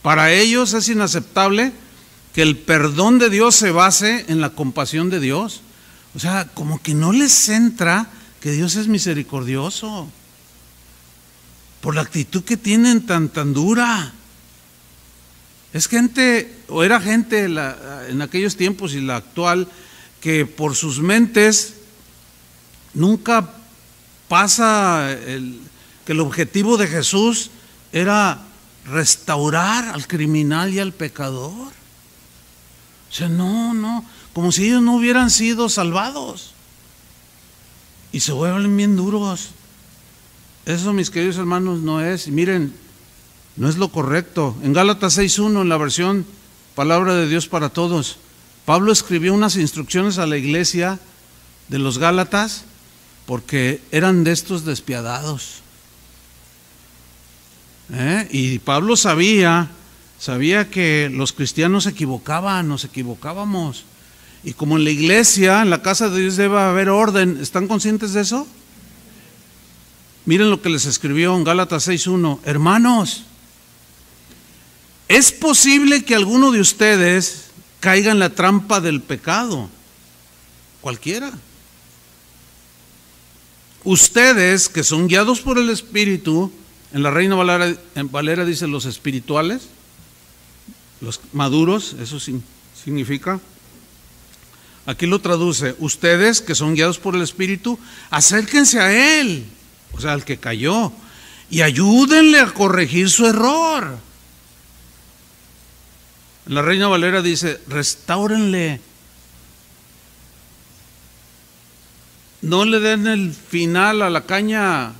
para 0.00 0.32
ellos 0.32 0.72
es 0.72 0.88
inaceptable 0.88 1.70
que 2.32 2.40
el 2.40 2.56
perdón 2.56 3.18
de 3.18 3.28
Dios 3.28 3.54
se 3.54 3.70
base 3.70 4.24
en 4.28 4.40
la 4.40 4.54
compasión 4.54 5.10
de 5.10 5.20
Dios. 5.20 5.60
O 6.14 6.20
sea, 6.20 6.48
como 6.54 6.80
que 6.80 6.94
no 6.94 7.12
les 7.12 7.50
entra 7.50 8.08
que 8.40 8.50
Dios 8.50 8.76
es 8.76 8.88
misericordioso 8.88 10.08
por 11.82 11.94
la 11.94 12.00
actitud 12.00 12.44
que 12.44 12.56
tienen 12.56 13.04
tan, 13.04 13.28
tan 13.28 13.52
dura. 13.52 14.14
Es 15.74 15.86
gente, 15.86 16.50
o 16.68 16.82
era 16.82 16.98
gente 16.98 17.44
en 17.44 18.22
aquellos 18.22 18.56
tiempos 18.56 18.94
y 18.94 19.02
la 19.02 19.16
actual, 19.16 19.68
que 20.22 20.46
por 20.46 20.74
sus 20.74 21.00
mentes 21.00 21.74
nunca 22.94 23.50
pasa 24.28 25.16
que 26.04 26.12
el 26.12 26.20
objetivo 26.20 26.76
de 26.76 26.86
Jesús 26.86 27.50
era 27.92 28.40
restaurar 28.86 29.88
al 29.88 30.06
criminal 30.06 30.72
y 30.72 30.78
al 30.78 30.92
pecador. 30.92 31.72
O 33.10 33.16
sea, 33.16 33.28
no, 33.28 33.74
no, 33.74 34.04
como 34.32 34.52
si 34.52 34.66
ellos 34.66 34.82
no 34.82 34.96
hubieran 34.96 35.30
sido 35.30 35.68
salvados. 35.68 36.52
Y 38.12 38.20
se 38.20 38.32
vuelven 38.32 38.76
bien 38.76 38.96
duros. 38.96 39.50
Eso, 40.66 40.92
mis 40.92 41.10
queridos 41.10 41.36
hermanos, 41.36 41.80
no 41.80 42.00
es. 42.00 42.28
Miren, 42.28 42.74
no 43.56 43.68
es 43.68 43.76
lo 43.76 43.88
correcto. 43.88 44.56
En 44.62 44.72
Gálatas 44.72 45.18
6.1, 45.18 45.62
en 45.62 45.68
la 45.68 45.76
versión 45.76 46.26
Palabra 46.74 47.14
de 47.14 47.28
Dios 47.28 47.46
para 47.46 47.68
Todos, 47.68 48.18
Pablo 48.64 48.90
escribió 48.90 49.32
unas 49.32 49.56
instrucciones 49.56 50.18
a 50.18 50.26
la 50.26 50.36
iglesia 50.36 50.98
de 51.68 51.78
los 51.78 51.98
Gálatas 51.98 52.64
porque 53.26 53.80
eran 53.90 54.24
de 54.24 54.32
estos 54.32 54.64
despiadados. 54.64 55.62
¿Eh? 57.92 58.28
Y 58.30 58.58
Pablo 58.60 58.96
sabía, 58.96 59.70
sabía 60.18 60.70
que 60.70 61.10
los 61.12 61.32
cristianos 61.32 61.84
se 61.84 61.90
equivocaban, 61.90 62.68
nos 62.68 62.84
equivocábamos. 62.84 63.84
Y 64.42 64.52
como 64.52 64.76
en 64.76 64.84
la 64.84 64.90
iglesia, 64.90 65.62
en 65.62 65.70
la 65.70 65.82
casa 65.82 66.08
de 66.08 66.20
Dios 66.20 66.36
debe 66.36 66.58
haber 66.58 66.90
orden, 66.90 67.38
¿están 67.40 67.66
conscientes 67.66 68.12
de 68.12 68.22
eso? 68.22 68.46
Miren 70.26 70.50
lo 70.50 70.60
que 70.62 70.70
les 70.70 70.86
escribió 70.86 71.36
en 71.36 71.44
Gálatas 71.44 71.88
6.1. 71.88 72.40
Hermanos, 72.44 73.24
es 75.08 75.32
posible 75.32 76.04
que 76.04 76.14
alguno 76.14 76.50
de 76.50 76.60
ustedes 76.60 77.46
caiga 77.80 78.10
en 78.10 78.18
la 78.18 78.30
trampa 78.30 78.80
del 78.80 79.02
pecado. 79.02 79.68
Cualquiera. 80.80 81.30
Ustedes 83.84 84.70
que 84.70 84.82
son 84.82 85.08
guiados 85.08 85.40
por 85.40 85.58
el 85.58 85.68
Espíritu, 85.68 86.50
en 86.92 87.02
la 87.02 87.10
Reina 87.10 87.36
Valera, 87.36 87.76
en 87.94 88.46
dice 88.46 88.66
los 88.66 88.86
espirituales, 88.86 89.68
los 91.00 91.20
maduros, 91.32 91.94
eso 92.00 92.18
significa. 92.82 93.40
Aquí 94.86 95.06
lo 95.06 95.20
traduce, 95.20 95.74
ustedes 95.78 96.40
que 96.40 96.54
son 96.54 96.74
guiados 96.74 96.98
por 96.98 97.14
el 97.14 97.22
Espíritu, 97.22 97.78
acérquense 98.10 98.80
a 98.80 99.20
Él, 99.20 99.44
o 99.92 100.00
sea, 100.00 100.12
al 100.12 100.24
que 100.24 100.38
cayó, 100.38 100.92
y 101.50 101.60
ayúdenle 101.60 102.40
a 102.40 102.52
corregir 102.52 103.10
su 103.10 103.26
error. 103.26 103.98
La 106.46 106.62
Reina 106.62 106.88
Valera 106.88 107.22
dice, 107.22 107.60
restáurenle 107.66 108.80
no 112.44 112.66
le 112.66 112.78
den 112.78 113.06
el 113.06 113.32
final 113.32 114.02
a 114.02 114.10
la 114.10 114.26
caña 114.26 114.92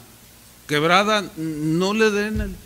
quebrada, 0.66 1.30
no 1.36 1.92
le 1.92 2.10
den 2.10 2.40
el, 2.40 2.56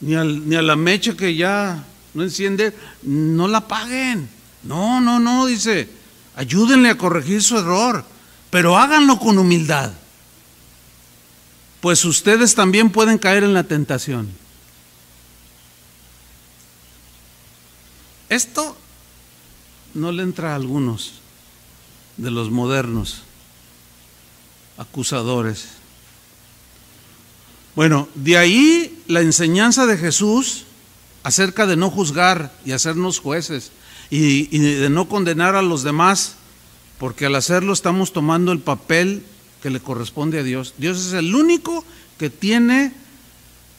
ni, 0.00 0.14
ni 0.46 0.54
a 0.54 0.62
la 0.62 0.76
mecha 0.76 1.16
que 1.16 1.34
ya 1.34 1.84
no 2.14 2.22
enciende, 2.22 2.72
no 3.02 3.48
la 3.48 3.66
paguen. 3.66 4.28
No, 4.62 5.00
no, 5.00 5.18
no, 5.18 5.46
dice, 5.46 5.88
ayúdenle 6.36 6.90
a 6.90 6.96
corregir 6.96 7.42
su 7.42 7.58
error, 7.58 8.04
pero 8.50 8.78
háganlo 8.78 9.18
con 9.18 9.38
humildad, 9.38 9.92
pues 11.80 12.04
ustedes 12.04 12.54
también 12.54 12.90
pueden 12.90 13.18
caer 13.18 13.42
en 13.42 13.54
la 13.54 13.64
tentación. 13.64 14.28
Esto 18.28 18.76
no 19.94 20.12
le 20.12 20.22
entra 20.22 20.52
a 20.52 20.54
algunos 20.54 21.23
de 22.16 22.30
los 22.30 22.50
modernos 22.50 23.22
acusadores. 24.76 25.68
Bueno, 27.74 28.08
de 28.14 28.36
ahí 28.36 29.02
la 29.08 29.20
enseñanza 29.20 29.86
de 29.86 29.96
Jesús 29.96 30.64
acerca 31.22 31.66
de 31.66 31.76
no 31.76 31.90
juzgar 31.90 32.54
y 32.64 32.72
hacernos 32.72 33.18
jueces 33.18 33.72
y, 34.10 34.58
de 34.58 34.90
no 34.90 35.08
condenar 35.08 35.56
a 35.56 35.62
los 35.62 35.82
demás, 35.82 36.36
porque 36.98 37.26
al 37.26 37.34
hacerlo 37.34 37.72
estamos 37.72 38.12
tomando 38.12 38.52
el 38.52 38.60
papel 38.60 39.24
que 39.62 39.70
le 39.70 39.80
corresponde 39.80 40.38
a 40.38 40.42
Dios. 40.42 40.74
Dios 40.78 41.04
es 41.04 41.12
el 41.14 41.34
único 41.34 41.84
que 42.18 42.30
tiene 42.30 42.92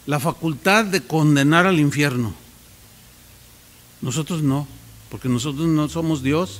la 0.07 0.19
facultad 0.19 0.85
de 0.85 1.01
condenar 1.01 1.65
al 1.65 1.79
infierno. 1.79 2.33
Nosotros 4.01 4.43
no, 4.43 4.67
porque 5.09 5.29
nosotros 5.29 5.67
no 5.67 5.87
somos 5.87 6.21
Dios. 6.21 6.59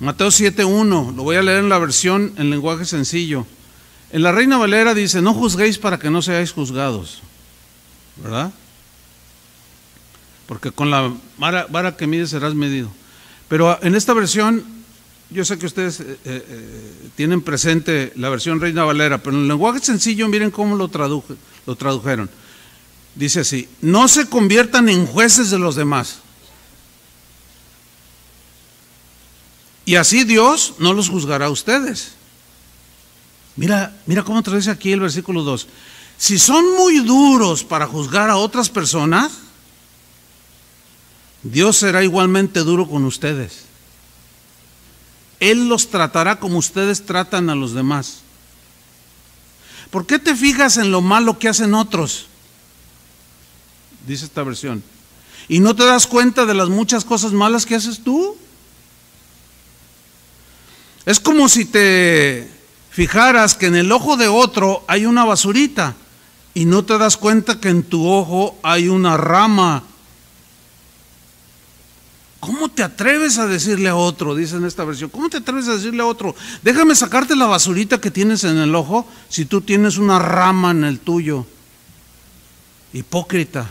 Mateo 0.00 0.28
7.1, 0.28 1.16
lo 1.16 1.22
voy 1.24 1.36
a 1.36 1.42
leer 1.42 1.58
en 1.58 1.68
la 1.68 1.78
versión 1.78 2.32
en 2.36 2.50
lenguaje 2.50 2.84
sencillo. 2.84 3.46
En 4.12 4.22
la 4.22 4.30
Reina 4.30 4.56
Valera 4.56 4.94
dice, 4.94 5.20
no 5.20 5.34
juzguéis 5.34 5.78
para 5.78 5.98
que 5.98 6.08
no 6.08 6.22
seáis 6.22 6.52
juzgados. 6.52 7.20
¿Verdad? 8.22 8.52
Porque 10.46 10.70
con 10.70 10.90
la 10.90 11.12
vara, 11.36 11.96
que 11.96 12.06
mides 12.06 12.30
serás 12.30 12.54
medido. 12.54 12.90
Pero 13.48 13.78
en 13.82 13.96
esta 13.96 14.14
versión, 14.14 14.64
yo 15.30 15.44
sé 15.44 15.58
que 15.58 15.66
ustedes 15.66 16.00
eh, 16.00 16.16
eh, 16.24 16.92
tienen 17.16 17.42
presente 17.42 18.12
la 18.16 18.28
versión 18.28 18.60
Reina 18.60 18.84
Valera, 18.84 19.18
pero 19.18 19.36
en 19.36 19.42
el 19.42 19.48
lenguaje 19.48 19.80
sencillo 19.80 20.28
miren 20.28 20.50
cómo 20.52 20.76
lo, 20.76 20.90
lo 21.66 21.76
tradujeron. 21.76 22.30
Dice 23.16 23.40
así, 23.40 23.68
no 23.80 24.06
se 24.06 24.28
conviertan 24.28 24.88
en 24.88 25.06
jueces 25.06 25.50
de 25.50 25.58
los 25.58 25.74
demás. 25.74 26.20
Y 29.88 29.96
así 29.96 30.24
Dios 30.24 30.74
no 30.78 30.92
los 30.92 31.08
juzgará 31.08 31.46
a 31.46 31.50
ustedes. 31.50 32.10
Mira, 33.56 33.96
mira 34.04 34.22
cómo 34.22 34.42
traduce 34.42 34.70
aquí 34.70 34.92
el 34.92 35.00
versículo 35.00 35.42
2. 35.42 35.66
Si 36.18 36.38
son 36.38 36.76
muy 36.76 36.98
duros 36.98 37.64
para 37.64 37.86
juzgar 37.86 38.28
a 38.28 38.36
otras 38.36 38.68
personas, 38.68 39.32
Dios 41.42 41.78
será 41.78 42.04
igualmente 42.04 42.60
duro 42.60 42.86
con 42.86 43.06
ustedes. 43.06 43.64
Él 45.40 45.70
los 45.70 45.88
tratará 45.88 46.38
como 46.38 46.58
ustedes 46.58 47.06
tratan 47.06 47.48
a 47.48 47.54
los 47.54 47.72
demás. 47.72 48.18
¿Por 49.90 50.04
qué 50.04 50.18
te 50.18 50.36
fijas 50.36 50.76
en 50.76 50.92
lo 50.92 51.00
malo 51.00 51.38
que 51.38 51.48
hacen 51.48 51.72
otros? 51.72 52.26
Dice 54.06 54.26
esta 54.26 54.42
versión. 54.42 54.82
¿Y 55.48 55.60
no 55.60 55.74
te 55.74 55.86
das 55.86 56.06
cuenta 56.06 56.44
de 56.44 56.52
las 56.52 56.68
muchas 56.68 57.06
cosas 57.06 57.32
malas 57.32 57.64
que 57.64 57.74
haces 57.74 58.04
tú? 58.04 58.36
Es 61.08 61.20
como 61.20 61.48
si 61.48 61.64
te 61.64 62.46
fijaras 62.90 63.54
que 63.54 63.64
en 63.64 63.76
el 63.76 63.90
ojo 63.92 64.18
de 64.18 64.28
otro 64.28 64.84
hay 64.86 65.06
una 65.06 65.24
basurita 65.24 65.96
y 66.52 66.66
no 66.66 66.84
te 66.84 66.98
das 66.98 67.16
cuenta 67.16 67.58
que 67.58 67.70
en 67.70 67.82
tu 67.82 68.06
ojo 68.06 68.58
hay 68.62 68.88
una 68.88 69.16
rama. 69.16 69.84
¿Cómo 72.40 72.68
te 72.68 72.82
atreves 72.82 73.38
a 73.38 73.46
decirle 73.46 73.88
a 73.88 73.96
otro? 73.96 74.34
Dice 74.34 74.56
en 74.56 74.66
esta 74.66 74.84
versión. 74.84 75.08
¿Cómo 75.08 75.30
te 75.30 75.38
atreves 75.38 75.66
a 75.68 75.76
decirle 75.76 76.02
a 76.02 76.06
otro? 76.06 76.34
Déjame 76.62 76.94
sacarte 76.94 77.34
la 77.34 77.46
basurita 77.46 77.98
que 77.98 78.10
tienes 78.10 78.44
en 78.44 78.58
el 78.58 78.74
ojo 78.74 79.08
si 79.30 79.46
tú 79.46 79.62
tienes 79.62 79.96
una 79.96 80.18
rama 80.18 80.72
en 80.72 80.84
el 80.84 81.00
tuyo. 81.00 81.46
Hipócrita. 82.92 83.70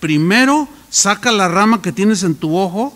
Primero 0.00 0.68
saca 0.90 1.30
la 1.30 1.46
rama 1.46 1.80
que 1.80 1.92
tienes 1.92 2.24
en 2.24 2.34
tu 2.34 2.56
ojo 2.56 2.92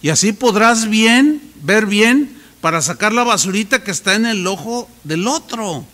y 0.00 0.08
así 0.08 0.32
podrás 0.32 0.88
bien, 0.88 1.49
ver 1.62 1.86
bien, 1.86 2.36
para 2.60 2.82
sacar 2.82 3.12
la 3.12 3.24
basurita 3.24 3.82
que 3.82 3.90
está 3.90 4.14
en 4.14 4.26
el 4.26 4.46
ojo 4.46 4.88
del 5.04 5.26
otro. 5.26 5.84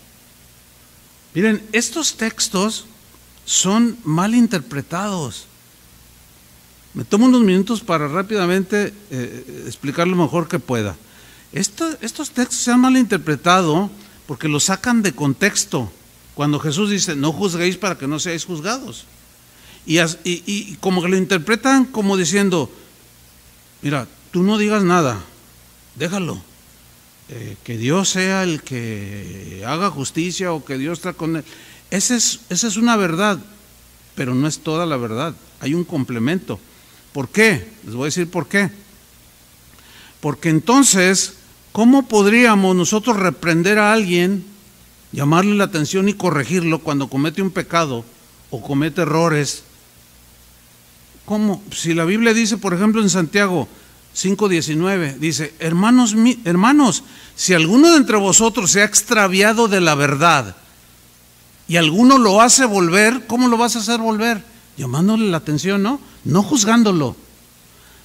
Miren, 1.35 1.63
estos 1.73 2.17
textos 2.17 2.87
son 3.45 3.97
mal 4.05 4.35
interpretados. 4.35 5.47
Me 6.95 7.05
tomo 7.05 7.27
unos 7.27 7.43
minutos 7.43 7.83
para 7.83 8.09
rápidamente 8.09 8.93
eh, 9.11 9.65
explicar 9.67 10.09
lo 10.09 10.17
mejor 10.17 10.49
que 10.49 10.59
pueda. 10.59 10.97
estos 11.53 12.31
textos 12.31 12.59
se 12.59 12.73
han 12.73 12.81
mal 12.81 12.97
interpretado 12.97 13.91
porque 14.27 14.49
los 14.49 14.65
sacan 14.65 15.03
de 15.03 15.13
contexto. 15.13 15.93
Cuando 16.35 16.59
Jesús 16.59 16.91
dice, 16.91 17.15
no 17.15 17.33
juzguéis 17.33 17.77
para 17.77 17.97
que 17.97 18.09
no 18.09 18.19
seáis 18.19 18.45
juzgados. 18.45 19.05
Y, 19.87 20.01
y 20.25 20.77
como 20.81 21.01
que 21.01 21.09
lo 21.09 21.17
interpretan 21.17 21.85
como 21.85 22.17
diciendo, 22.17 22.71
Mira, 23.83 24.09
tú 24.33 24.43
no 24.43 24.59
digas 24.59 24.83
nada, 24.83 25.23
déjalo. 25.97 26.41
Eh, 27.29 27.57
que 27.65 27.77
Dios 27.77 28.11
sea 28.11 28.45
el 28.45 28.63
que 28.63 29.65
haga 29.67 29.91
justicia 29.91 30.53
o 30.53 30.65
que 30.65 30.79
Dios 30.79 30.99
está 30.99 31.13
con 31.13 31.37
él. 31.37 31.45
Es, 31.91 32.11
esa 32.11 32.69
es 32.69 32.77
una 32.77 32.97
verdad, 32.97 33.39
pero 34.15 34.35
no 34.35 34.47
es 34.47 34.61
toda 34.61 34.87
la 34.87 34.97
verdad. 34.97 35.35
Hay 35.59 35.75
un 35.75 35.83
complemento. 35.83 36.61
¿Por 37.13 37.29
qué? 37.29 37.69
Les 37.85 37.95
voy 37.95 38.05
a 38.05 38.07
decir 38.07 38.31
por 38.31 38.47
qué. 38.47 38.71
Porque 40.21 40.51
entonces, 40.51 41.35
¿cómo 41.73 42.07
podríamos 42.07 42.77
nosotros 42.77 43.17
reprender 43.17 43.79
a 43.79 43.93
alguien, 43.93 44.45
llamarle 45.11 45.57
la 45.57 45.65
atención 45.65 46.09
y 46.09 46.15
corregirlo 46.15 46.79
cuando 46.79 47.09
comete 47.09 47.43
un 47.43 47.51
pecado 47.51 48.05
o 48.51 48.63
comete 48.63 49.03
errores? 49.03 49.65
¿Cómo? 51.25 51.61
Si 51.73 51.93
la 51.93 52.05
Biblia 52.05 52.33
dice, 52.35 52.57
por 52.57 52.73
ejemplo, 52.73 53.03
en 53.03 53.11
Santiago, 53.11 53.67
5.19, 54.17 55.19
dice, 55.19 55.53
hermanos, 55.59 56.17
hermanos, 56.45 57.05
si 57.35 57.53
alguno 57.53 57.91
de 57.91 57.99
entre 57.99 58.17
vosotros 58.17 58.71
se 58.71 58.81
ha 58.81 58.85
extraviado 58.85 59.69
de 59.69 59.83
la 59.83 59.95
verdad 59.95 60.57
y 61.69 61.77
alguno 61.77 62.17
lo 62.17 62.41
hace 62.41 62.65
volver, 62.65 63.27
¿cómo 63.27 63.49
lo 63.49 63.59
vas 63.59 63.77
a 63.77 63.81
hacer 63.81 64.01
volver? 64.01 64.43
Llamándole 64.79 65.29
la 65.29 65.37
atención, 65.37 65.83
¿no? 65.83 66.01
No 66.25 66.43
juzgándolo, 66.43 67.15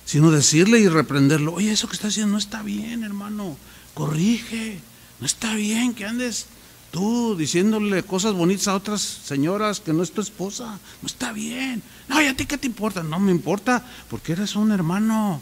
sino 0.04 0.32
decirle 0.32 0.82
y 0.82 0.90
reprenderlo, 0.90 1.54
oye, 1.54 1.72
eso 1.72 1.88
que 1.88 1.96
está 1.96 2.10
haciendo 2.10 2.34
no 2.34 2.40
está 2.40 2.62
bien, 2.62 3.06
hermano, 3.06 3.56
corrige, 3.94 4.80
no 5.22 5.26
está 5.26 5.56
bien 5.56 5.94
que 5.94 6.06
andes 6.06 6.48
tú 6.92 7.38
diciéndole 7.38 8.04
cosas 8.04 8.34
bonitas 8.34 8.68
a 8.68 8.76
otras 8.76 9.02
señoras 9.02 9.80
que 9.80 9.94
no 9.94 10.04
es 10.04 10.12
tu 10.12 10.20
esposa, 10.20 10.78
no 11.02 11.08
está 11.08 11.32
bien. 11.32 11.82
No, 12.10 12.22
¿y 12.22 12.26
a 12.26 12.36
ti 12.36 12.46
qué 12.46 12.58
te 12.58 12.68
importa? 12.68 13.02
No 13.02 13.18
me 13.18 13.32
importa, 13.32 13.86
porque 14.10 14.34
eres 14.34 14.58
un 14.58 14.74
hermano. 14.74 15.42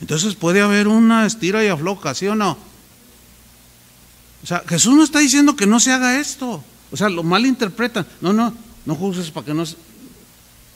Entonces 0.00 0.34
puede 0.34 0.60
haber 0.60 0.88
una 0.88 1.26
estira 1.26 1.64
y 1.64 1.68
afloja, 1.68 2.14
¿sí 2.14 2.26
o 2.26 2.34
no? 2.34 2.58
O 4.42 4.46
sea, 4.46 4.62
Jesús 4.68 4.94
no 4.94 5.02
está 5.02 5.18
diciendo 5.20 5.56
que 5.56 5.66
no 5.66 5.80
se 5.80 5.92
haga 5.92 6.20
esto. 6.20 6.62
O 6.92 6.96
sea, 6.96 7.08
lo 7.08 7.22
malinterpretan. 7.22 8.06
No, 8.20 8.32
no, 8.32 8.54
no 8.84 8.94
juzgues 8.94 9.30
para 9.30 9.46
que 9.46 9.54
no, 9.54 9.64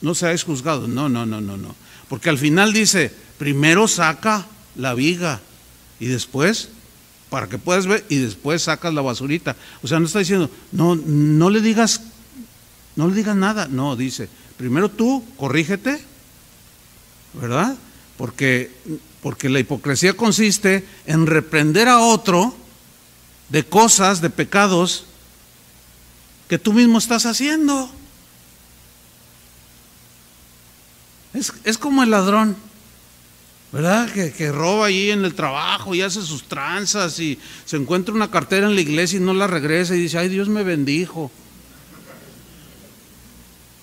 no 0.01 0.15
seáis 0.15 0.43
juzgados. 0.43 0.89
No, 0.89 1.07
no, 1.07 1.25
no, 1.25 1.39
no, 1.39 1.55
no. 1.55 1.75
Porque 2.09 2.29
al 2.29 2.37
final 2.37 2.73
dice, 2.73 3.13
primero 3.37 3.87
saca 3.87 4.45
la 4.75 4.93
viga 4.93 5.39
y 5.99 6.07
después, 6.07 6.69
para 7.29 7.47
que 7.47 7.57
puedas 7.57 7.87
ver, 7.87 8.05
y 8.09 8.17
después 8.17 8.63
sacas 8.63 8.93
la 8.93 9.01
basurita. 9.01 9.55
O 9.83 9.87
sea, 9.87 9.99
no 9.99 10.07
está 10.07 10.19
diciendo, 10.19 10.49
no, 10.71 10.95
no 10.95 11.49
le 11.49 11.61
digas, 11.61 12.01
no 12.95 13.07
le 13.07 13.15
digas 13.15 13.35
nada. 13.35 13.67
No, 13.67 13.95
dice, 13.95 14.27
primero 14.57 14.89
tú 14.89 15.23
corrígete, 15.37 16.03
¿verdad? 17.33 17.77
Porque 18.21 18.69
porque 19.21 19.49
la 19.49 19.59
hipocresía 19.59 20.13
consiste 20.13 20.85
en 21.07 21.27
reprender 21.27 21.87
a 21.87 21.99
otro 21.99 22.55
de 23.49 23.63
cosas, 23.63 24.21
de 24.21 24.29
pecados 24.29 25.05
que 26.47 26.59
tú 26.59 26.73
mismo 26.73 26.97
estás 26.97 27.25
haciendo. 27.25 27.89
Es, 31.33 31.77
como 31.77 32.03
el 32.03 32.11
ladrón, 32.11 32.57
¿verdad? 33.71 34.11
Que, 34.11 34.33
que, 34.33 34.51
roba 34.51 34.87
ahí 34.87 35.11
en 35.11 35.23
el 35.23 35.33
trabajo 35.33 35.95
y 35.95 36.01
hace 36.01 36.21
sus 36.21 36.43
tranzas 36.43 37.19
y 37.19 37.39
se 37.63 37.77
encuentra 37.77 38.13
una 38.13 38.29
cartera 38.29 38.67
en 38.67 38.75
la 38.75 38.81
iglesia 38.81 39.17
y 39.17 39.23
no 39.23 39.33
la 39.33 39.47
regresa 39.47 39.95
y 39.95 40.01
dice, 40.01 40.17
ay 40.17 40.27
Dios 40.27 40.49
me 40.49 40.63
bendijo. 40.63 41.31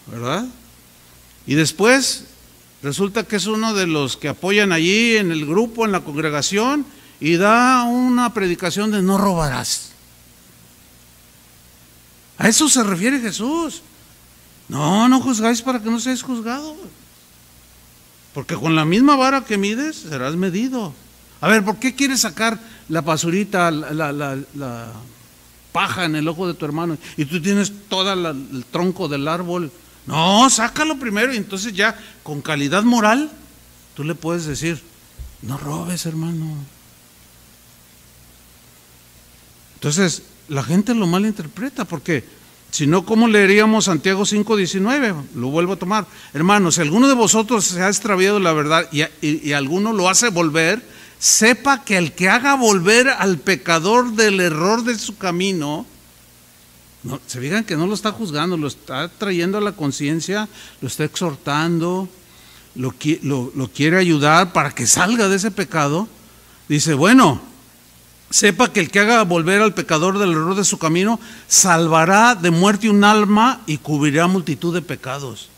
¿Verdad? 0.09 0.47
Y 1.47 1.55
después 1.55 2.25
Resulta 2.89 3.25
que 3.25 3.37
es 3.37 3.45
uno 3.45 3.75
de 3.75 3.87
los 3.87 4.17
que 4.17 4.31
apoyan 4.31 4.73
allí 4.73 5.19
en 5.19 5.31
el 5.31 5.45
grupo, 5.45 5.85
en 5.85 5.93
la 5.93 6.01
congregación, 6.01 6.87
y 7.21 7.37
da 7.37 7.83
una 7.83 8.33
predicación 8.33 8.91
de 8.91 9.03
no 9.03 9.19
robarás. 9.19 9.91
A 12.39 12.49
eso 12.49 12.67
se 12.67 12.83
refiere 12.83 13.21
Jesús. 13.21 13.83
No, 14.71 15.07
no 15.07 15.21
juzgáis 15.21 15.61
para 15.61 15.83
que 15.83 15.91
no 15.91 16.01
seáis 16.01 16.23
juzgados. 16.23 16.79
Porque 18.33 18.55
con 18.55 18.75
la 18.75 18.87
misma 18.87 19.17
vara 19.17 19.45
que 19.45 19.59
mides, 19.59 20.07
serás 20.09 20.35
medido. 20.37 20.95
A 21.43 21.49
ver, 21.49 21.63
¿por 21.63 21.77
qué 21.77 21.95
quieres 21.95 22.21
sacar 22.21 22.59
la 22.89 23.03
basurita, 23.03 23.71
la, 23.71 24.13
la 24.15 24.93
paja 25.73 26.07
en 26.07 26.17
el 26.17 26.27
ojo 26.27 26.49
de 26.49 26.55
tu 26.55 26.65
hermano? 26.65 26.97
Y 27.19 27.27
tú 27.27 27.43
tienes 27.43 27.71
todo 27.91 28.11
el 28.15 28.65
tronco 28.71 29.09
del 29.09 29.29
árbol 29.29 29.71
no, 30.07 30.49
sácalo 30.51 30.99
primero 30.99 31.33
y 31.33 31.37
entonces 31.37 31.73
ya 31.73 31.99
con 32.23 32.41
calidad 32.41 32.83
moral 32.83 33.31
tú 33.95 34.05
le 34.05 34.15
puedes 34.15 34.47
decir, 34.47 34.83
no 35.43 35.59
robes 35.59 36.07
hermano. 36.07 36.57
Entonces 39.75 40.23
la 40.49 40.63
gente 40.63 40.95
lo 40.95 41.07
malinterpreta 41.07 41.85
porque 41.85 42.25
si 42.71 42.87
no, 42.87 43.05
¿cómo 43.05 43.29
leeríamos 43.29 43.87
Santiago 43.87 44.25
5:19? 44.25 45.15
Lo 45.35 45.49
vuelvo 45.49 45.75
a 45.75 45.79
tomar. 45.79 46.07
Hermanos, 46.35 46.75
si 46.75 46.83
alguno 46.83 47.09
de 47.09 47.15
vosotros 47.15 47.65
se 47.65 47.83
ha 47.83 47.89
extraviado 47.89 48.41
la 48.41 48.53
verdad 48.53 48.89
y, 48.93 49.05
y 49.21 49.53
alguno 49.53 49.93
lo 49.93 50.09
hace 50.09 50.29
volver, 50.29 50.83
sepa 51.19 51.85
que 51.85 51.97
el 51.97 52.13
que 52.13 52.29
haga 52.29 52.55
volver 52.55 53.09
al 53.09 53.39
pecador 53.39 54.13
del 54.13 54.41
error 54.41 54.85
de 54.85 54.99
su 54.99 55.17
camino, 55.17 55.87
se 57.27 57.41
fijan 57.41 57.65
que 57.65 57.77
no 57.77 57.87
lo 57.87 57.95
está 57.95 58.13
juzgando, 58.13 58.57
lo 58.57 58.69
está 58.69 59.09
trayendo 59.09 59.59
a 59.59 59.61
la 59.61 59.73
conciencia, 59.73 60.49
lo 60.81 60.89
está 60.89 61.05
exhortando, 61.05 62.09
lo, 62.75 62.95
lo, 63.55 63.69
quiere 63.69 63.99
ayudar 63.99 64.53
para 64.53 64.75
que 64.75 64.87
salga 64.87 65.29
de 65.29 65.37
ese 65.37 65.51
pecado. 65.51 66.09
Dice, 66.69 66.95
bueno, 66.95 67.41
sepa 68.31 68.73
que 68.73 68.81
el 68.81 68.91
que 68.91 69.01
haga 69.01 69.23
volver 69.25 69.63
al 69.63 69.75
pecador 69.75 70.19
del 70.19 70.33
error 70.33 70.55
de 70.55 70.65
su 70.65 70.79
camino, 70.79 71.19
salvará 71.47 72.35
de 72.35 72.51
muerte 72.51 72.91
un 72.91 73.05
alma 73.05 73.63
y 73.67 73.79
cubrirá 73.79 74.27
multitud 74.27 74.75
de 74.75 74.83
pecados. 74.83 75.49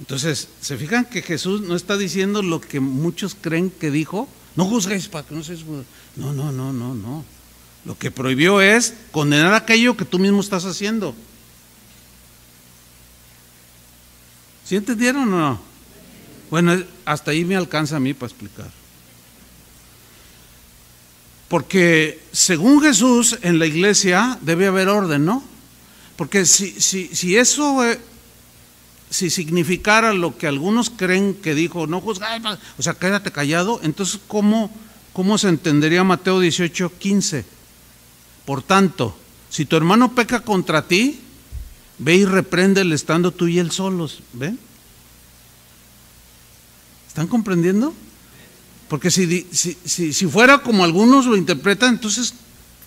Entonces, 0.00 0.48
¿se 0.60 0.76
fijan 0.76 1.06
que 1.06 1.22
Jesús 1.22 1.62
no 1.62 1.74
está 1.74 1.96
diciendo 1.96 2.42
lo 2.42 2.60
que 2.60 2.80
muchos 2.80 3.34
creen 3.34 3.70
que 3.70 3.90
dijo? 3.90 4.28
No 4.54 4.64
juzguéis 4.66 5.08
para 5.08 5.26
que 5.26 5.34
no 5.34 5.42
se... 5.42 5.56
No, 6.16 6.32
no, 6.32 6.52
no, 6.52 6.72
no, 6.72 6.94
no. 6.94 7.24
Lo 7.86 7.96
que 7.96 8.10
prohibió 8.10 8.60
es 8.60 8.94
condenar 9.12 9.54
aquello 9.54 9.96
que 9.96 10.04
tú 10.04 10.18
mismo 10.18 10.40
estás 10.40 10.64
haciendo. 10.64 11.14
¿Sí 14.64 14.74
entendieron 14.74 15.32
o 15.32 15.36
no? 15.38 15.60
Bueno, 16.50 16.82
hasta 17.04 17.30
ahí 17.30 17.44
me 17.44 17.54
alcanza 17.54 17.96
a 17.96 18.00
mí 18.00 18.12
para 18.12 18.26
explicar. 18.26 18.70
Porque 21.46 22.20
según 22.32 22.82
Jesús 22.82 23.38
en 23.42 23.60
la 23.60 23.66
iglesia 23.66 24.36
debe 24.40 24.66
haber 24.66 24.88
orden, 24.88 25.24
¿no? 25.24 25.44
Porque 26.16 26.44
si, 26.44 26.72
si, 26.80 27.06
si 27.14 27.36
eso, 27.36 27.84
eh, 27.84 28.00
si 29.10 29.30
significara 29.30 30.12
lo 30.12 30.36
que 30.36 30.48
algunos 30.48 30.90
creen 30.90 31.34
que 31.34 31.54
dijo, 31.54 31.86
no 31.86 32.00
juzga, 32.00 32.36
o 32.78 32.82
sea, 32.82 32.94
quédate 32.94 33.30
callado, 33.30 33.78
entonces 33.84 34.18
¿cómo, 34.26 34.74
cómo 35.12 35.38
se 35.38 35.50
entendería 35.50 36.02
Mateo 36.02 36.40
18, 36.40 36.92
15? 36.98 37.55
Por 38.46 38.62
tanto, 38.62 39.14
si 39.50 39.66
tu 39.66 39.76
hermano 39.76 40.14
peca 40.14 40.40
contra 40.40 40.86
ti, 40.86 41.20
ve 41.98 42.14
y 42.14 42.24
repréndele 42.24 42.94
estando 42.94 43.32
tú 43.32 43.48
y 43.48 43.58
él 43.58 43.72
solos. 43.72 44.20
¿Ven? 44.32 44.58
¿Están 47.08 47.26
comprendiendo? 47.26 47.92
Porque 48.88 49.10
si, 49.10 49.46
si, 49.50 49.74
si, 49.84 50.26
fuera 50.26 50.58
como 50.58 50.84
algunos 50.84 51.26
lo 51.26 51.36
interpretan, 51.36 51.94
entonces, 51.94 52.34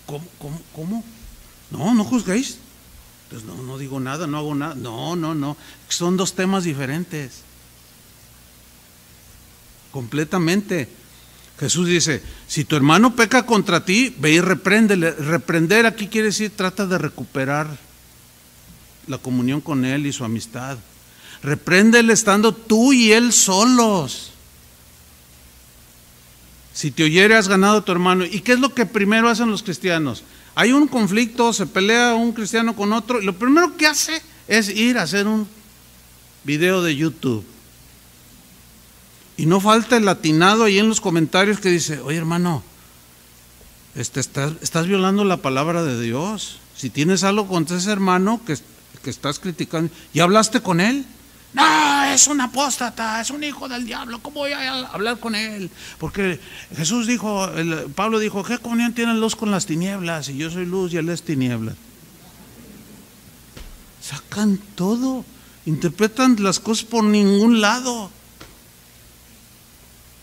¿cómo? 0.06 0.26
¿Cómo? 0.40 0.62
cómo? 0.74 1.04
No, 1.72 1.94
no 1.94 2.06
juzguéis. 2.06 2.58
Entonces, 3.26 3.48
no, 3.48 3.62
no 3.62 3.78
digo 3.78 4.00
nada, 4.00 4.26
no 4.28 4.38
hago 4.38 4.56
nada. 4.56 4.76
No, 4.76 5.16
no, 5.16 5.36
no. 5.36 5.58
Son 5.90 6.16
dos 6.16 6.34
temas 6.34 6.64
diferentes. 6.64 7.42
Completamente. 9.92 10.88
Jesús 11.60 11.88
dice, 11.88 12.24
si 12.48 12.64
tu 12.64 12.78
hermano 12.78 13.16
peca 13.16 13.46
contra 13.46 13.84
ti, 13.84 14.16
ve 14.18 14.32
y 14.32 14.40
repréndele. 14.40 15.12
Reprender 15.12 15.86
aquí 15.86 16.08
quiere 16.08 16.28
decir 16.28 16.52
trata 16.56 16.86
de 16.86 16.98
recuperar 16.98 17.68
la 19.08 19.18
comunión 19.18 19.60
con 19.60 19.84
él 19.84 20.06
y 20.06 20.14
su 20.14 20.24
amistad. 20.24 20.78
Repréndele 21.44 22.14
estando 22.14 22.54
tú 22.54 22.94
y 22.94 23.12
él 23.12 23.34
solos. 23.34 24.32
Si 26.74 26.92
te 26.92 27.04
oyere 27.04 27.36
has 27.36 27.50
ganado 27.50 27.80
a 27.80 27.86
tu 27.86 27.92
hermano. 27.92 28.24
¿Y 28.24 28.40
qué 28.40 28.54
es 28.54 28.60
lo 28.60 28.74
que 28.74 28.86
primero 28.86 29.28
hacen 29.28 29.52
los 29.52 29.64
cristianos? 29.64 30.24
Hay 30.56 30.72
un 30.72 30.88
conflicto, 30.88 31.52
se 31.52 31.66
pelea 31.66 32.14
un 32.14 32.32
cristiano 32.32 32.74
con 32.74 32.94
otro 32.94 33.22
y 33.22 33.26
lo 33.26 33.38
primero 33.38 33.76
que 33.76 33.88
hace 33.88 34.22
es 34.48 34.70
ir 34.70 34.98
a 34.98 35.04
hacer 35.04 35.28
un 35.28 35.46
video 36.46 36.82
de 36.82 36.96
YouTube 36.96 37.46
y 39.40 39.46
no 39.46 39.62
falta 39.62 39.96
el 39.96 40.04
latinado 40.04 40.66
ahí 40.66 40.80
en 40.80 40.90
los 40.90 41.00
comentarios 41.00 41.62
que 41.62 41.70
dice, 41.70 42.02
oye 42.02 42.18
hermano, 42.18 42.62
este, 43.96 44.20
estás, 44.20 44.52
estás 44.62 44.86
violando 44.86 45.24
la 45.24 45.38
palabra 45.38 45.82
de 45.82 46.02
Dios. 46.02 46.60
Si 46.76 46.90
tienes 46.90 47.24
algo 47.24 47.48
contra 47.48 47.78
ese 47.78 47.90
hermano 47.90 48.42
que, 48.46 48.58
que 49.02 49.10
estás 49.10 49.40
criticando, 49.40 49.94
¿ya 50.14 50.24
hablaste 50.26 50.60
con 50.60 50.82
él? 50.82 51.06
No, 51.54 52.04
es 52.04 52.28
un 52.28 52.42
apóstata, 52.42 53.22
es 53.22 53.30
un 53.30 53.42
hijo 53.46 53.70
del 53.70 53.86
diablo, 53.86 54.20
¿cómo 54.22 54.42
voy 54.42 54.52
a 54.52 54.88
hablar 54.88 55.22
con 55.22 55.36
él? 55.36 55.72
Porque 56.00 56.38
Jesús 56.76 57.08
dijo, 57.08 57.50
Pablo 57.96 58.20
dijo, 58.20 58.44
¿qué 58.44 58.58
comunión 58.58 58.94
tiene 58.94 59.14
luz 59.14 59.38
con 59.38 59.52
las 59.52 59.66
tinieblas? 59.66 60.28
Y 60.28 60.36
yo 60.36 60.52
soy 60.52 60.66
luz 60.66 60.92
y 60.92 60.98
él 60.98 61.08
es 61.08 61.24
tinieblas. 61.24 61.76
Sacan 64.02 64.60
todo, 64.76 65.24
interpretan 65.66 66.36
las 66.44 66.60
cosas 66.60 66.84
por 66.84 67.06
ningún 67.06 67.62
lado. 67.62 68.12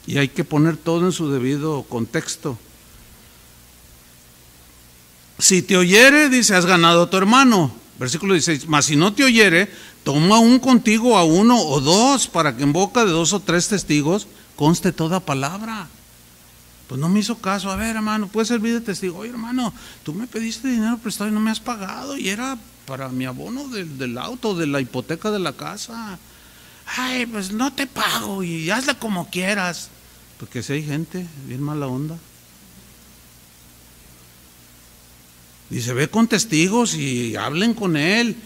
Y 0.07 0.19
hay 0.19 0.29
que 0.29 0.45
poner 0.45 0.77
todo 0.77 1.07
en 1.07 1.13
su 1.13 1.31
debido 1.31 1.83
contexto. 1.85 2.59
Si 5.39 5.63
te 5.63 5.77
oyere, 5.77 6.29
dice, 6.29 6.55
has 6.55 6.67
ganado 6.67 7.03
a 7.03 7.11
tu 7.11 7.17
hermano. 7.17 7.73
Versículo 7.99 8.35
16, 8.35 8.69
mas 8.69 8.87
si 8.87 8.97
no 8.97 9.13
te 9.15 9.25
oyere, 9.25 9.71
toma 10.05 10.39
un 10.39 10.59
contigo 10.59 11.17
a 11.17 11.25
uno 11.25 11.61
o 11.61 11.81
dos, 11.81 12.29
para 12.29 12.57
que 12.57 12.63
en 12.63 12.73
boca 12.73 13.05
de 13.05 13.11
dos 13.11 13.33
o 13.33 13.41
tres 13.41 13.69
testigos 13.69 14.27
conste 14.55 14.93
toda 14.93 15.21
palabra. 15.21 15.89
Pues 16.89 17.01
no 17.01 17.09
me 17.09 17.21
hizo 17.21 17.39
caso. 17.39 17.71
A 17.71 17.77
ver, 17.77 17.97
hermano, 17.97 18.29
puede 18.29 18.47
servir 18.47 18.75
de 18.75 18.81
testigo. 18.81 19.19
Oye, 19.19 19.31
hermano, 19.31 19.73
tú 20.05 20.15
me 20.15 20.27
pediste 20.27 20.69
dinero 20.69 20.99
prestado 20.99 21.31
y 21.31 21.33
no 21.33 21.41
me 21.41 21.51
has 21.51 21.61
pagado. 21.61 22.17
Y 22.17 22.29
era 22.29 22.57
para 22.87 23.09
mi 23.09 23.25
abono 23.25 23.69
del, 23.69 24.19
auto, 24.19 24.55
de 24.55 24.67
la 24.67 24.81
hipoteca 24.81 25.31
de 25.31 25.41
la 25.41 25.53
casa. 25.53 26.19
Ay, 26.97 27.27
pues 27.27 27.51
no 27.51 27.73
te 27.73 27.87
pago 27.87 28.43
y 28.43 28.71
hazle 28.71 28.95
como 28.95 29.29
quieras. 29.29 29.91
Porque 30.39 30.63
si 30.63 30.75
hay 30.75 30.83
gente 30.83 31.27
bien 31.47 31.63
mala 31.63 31.87
onda. 31.87 32.19
Dice, 35.71 35.93
ve 35.95 36.09
con 36.09 36.29
testigos 36.29 36.95
y 36.95 37.37
hablen 37.37 37.75
con 37.75 37.97
él. 37.97 38.37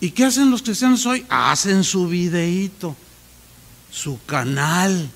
¿Y 0.00 0.10
qué 0.10 0.24
hacen 0.24 0.50
los 0.50 0.62
cristianos 0.62 1.04
hoy? 1.06 1.24
Hacen 1.28 1.82
su 1.82 2.06
videíto, 2.06 2.94
su 3.90 4.20
canal. 4.26 5.10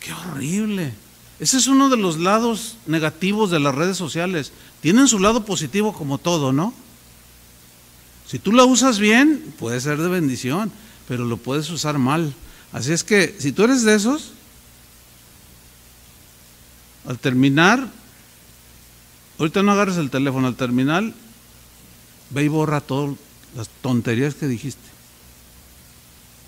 Qué 0.00 0.12
horrible. 0.12 0.92
Ese 1.40 1.56
es 1.56 1.66
uno 1.66 1.88
de 1.88 1.96
los 1.96 2.18
lados 2.18 2.76
negativos 2.86 3.50
de 3.50 3.58
las 3.58 3.74
redes 3.74 3.96
sociales. 3.96 4.52
Tienen 4.80 5.08
su 5.08 5.18
lado 5.18 5.44
positivo 5.44 5.92
como 5.92 6.18
todo, 6.18 6.52
¿no? 6.52 6.74
Si 8.26 8.38
tú 8.38 8.52
la 8.52 8.64
usas 8.64 8.98
bien, 8.98 9.54
puede 9.58 9.80
ser 9.80 9.98
de 9.98 10.08
bendición, 10.08 10.70
pero 11.08 11.24
lo 11.24 11.38
puedes 11.38 11.68
usar 11.70 11.98
mal. 11.98 12.32
Así 12.72 12.92
es 12.92 13.02
que 13.02 13.34
si 13.38 13.52
tú 13.52 13.64
eres 13.64 13.82
de 13.82 13.94
esos, 13.94 14.32
al 17.06 17.18
terminar, 17.18 17.86
ahorita 19.38 19.62
no 19.62 19.72
agarres 19.72 19.96
el 19.96 20.10
teléfono, 20.10 20.46
al 20.46 20.56
terminar, 20.56 21.04
ve 22.30 22.44
y 22.44 22.48
borra 22.48 22.80
todas 22.80 23.16
las 23.56 23.68
tonterías 23.80 24.34
que 24.34 24.46
dijiste. 24.46 24.88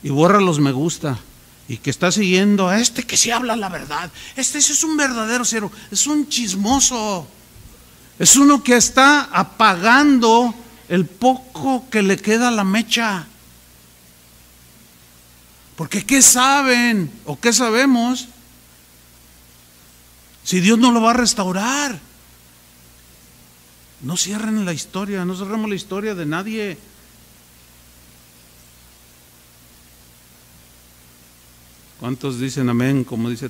Y 0.03 0.11
borra 0.11 0.41
los 0.41 0.61
me 0.61 0.73
gusta. 0.73 1.19
Y 1.67 1.79
que 1.79 1.89
está 1.89 2.13
siguiendo 2.13 2.69
a 2.69 2.79
este 2.79 3.05
que 3.05 3.17
sí 3.17 3.31
habla 3.31 3.57
la 3.57 3.71
verdad. 3.71 4.11
Este 4.37 4.59
es 4.59 4.85
un 4.85 4.99
verdadero 4.99 5.47
cero, 5.47 5.73
es 5.91 6.07
un 6.07 6.29
chismoso. 6.29 7.27
Es 8.19 8.37
uno 8.37 8.63
que 8.63 8.77
está 8.77 9.23
apagando 9.33 10.55
el 10.89 11.07
poco 11.07 11.89
que 11.91 12.03
le 12.03 12.19
queda 12.19 12.49
a 12.49 12.53
la 12.53 12.65
mecha. 12.65 13.27
Porque 15.75 16.05
¿qué 16.05 16.21
saben 16.23 17.11
o 17.25 17.41
qué 17.41 17.53
sabemos 17.53 18.29
si 20.45 20.61
Dios 20.61 20.79
no 20.79 20.93
lo 20.93 21.01
va 21.01 21.11
a 21.11 21.15
restaurar? 21.15 21.99
No 24.03 24.19
cierren 24.19 24.67
la 24.67 24.75
historia, 24.75 25.25
no 25.25 25.35
cerremos 25.35 25.69
la 25.69 25.77
historia 25.77 26.15
de 26.15 26.27
nadie. 26.27 26.77
¿Cuántos 31.99 32.39
dicen 32.39 32.69
amén? 32.69 33.05
Como 33.05 33.31
dice 33.31 33.49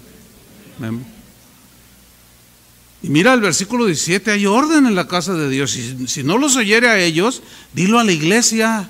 Y 3.03 3.09
mira 3.09 3.35
el 3.35 3.41
versículo 3.41 3.87
17, 3.87 4.31
hay 4.31 4.47
orden 4.47 4.87
en 4.87 4.95
la 4.95 5.09
casa 5.09 5.35
de 5.35 5.49
Dios. 5.49 5.73
Si, 5.73 6.07
si 6.07 6.23
no 6.23 6.39
los 6.39 6.55
oyere 6.55 6.89
a 6.89 7.01
ellos, 7.01 7.43
dilo 7.73 7.99
a 7.99 8.05
la 8.05 8.13
iglesia. 8.13 8.89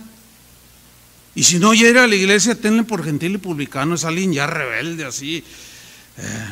Y 1.34 1.44
si 1.44 1.58
no 1.58 1.70
oyere 1.70 2.00
a 2.00 2.06
la 2.06 2.14
iglesia, 2.14 2.54
tenle 2.54 2.82
por 2.82 3.02
gentil 3.02 3.36
y 3.36 3.38
publicano. 3.38 3.94
Es 3.94 4.04
alguien 4.04 4.34
ya 4.34 4.46
rebelde 4.46 5.06
así. 5.06 5.42
Eh, 6.18 6.48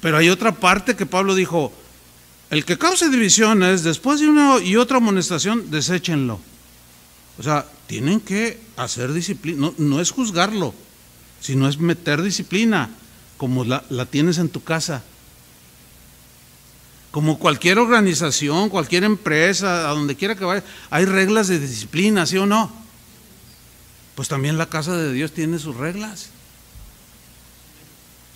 pero 0.00 0.16
hay 0.16 0.28
otra 0.28 0.52
parte 0.52 0.96
que 0.96 1.06
Pablo 1.06 1.34
dijo, 1.34 1.72
el 2.50 2.64
que 2.64 2.78
cause 2.78 3.08
divisiones, 3.10 3.84
después 3.84 4.20
de 4.20 4.28
una 4.28 4.58
y 4.58 4.76
otra 4.76 4.96
amonestación, 4.96 5.70
deséchenlo. 5.70 6.40
O 7.38 7.42
sea, 7.42 7.66
tienen 7.86 8.20
que 8.20 8.60
hacer 8.76 9.12
disciplina, 9.12 9.70
no, 9.78 10.00
es 10.00 10.10
juzgarlo, 10.10 10.74
sino 11.40 11.68
es 11.68 11.78
meter 11.78 12.22
disciplina, 12.22 12.90
como 13.36 13.64
la, 13.64 13.84
la 13.88 14.06
tienes 14.06 14.38
en 14.38 14.48
tu 14.48 14.62
casa. 14.62 15.02
Como 17.10 17.38
cualquier 17.38 17.78
organización, 17.78 18.68
cualquier 18.68 19.04
empresa, 19.04 19.90
a 19.90 19.94
donde 19.94 20.16
quiera 20.16 20.34
que 20.34 20.44
vaya, 20.44 20.64
hay 20.90 21.04
reglas 21.04 21.48
de 21.48 21.58
disciplina, 21.58 22.26
¿sí 22.26 22.36
o 22.36 22.46
no? 22.46 22.72
Pues 24.14 24.28
también 24.28 24.58
la 24.58 24.66
casa 24.66 24.96
de 24.96 25.12
Dios 25.12 25.32
tiene 25.32 25.58
sus 25.58 25.76
reglas 25.76 26.30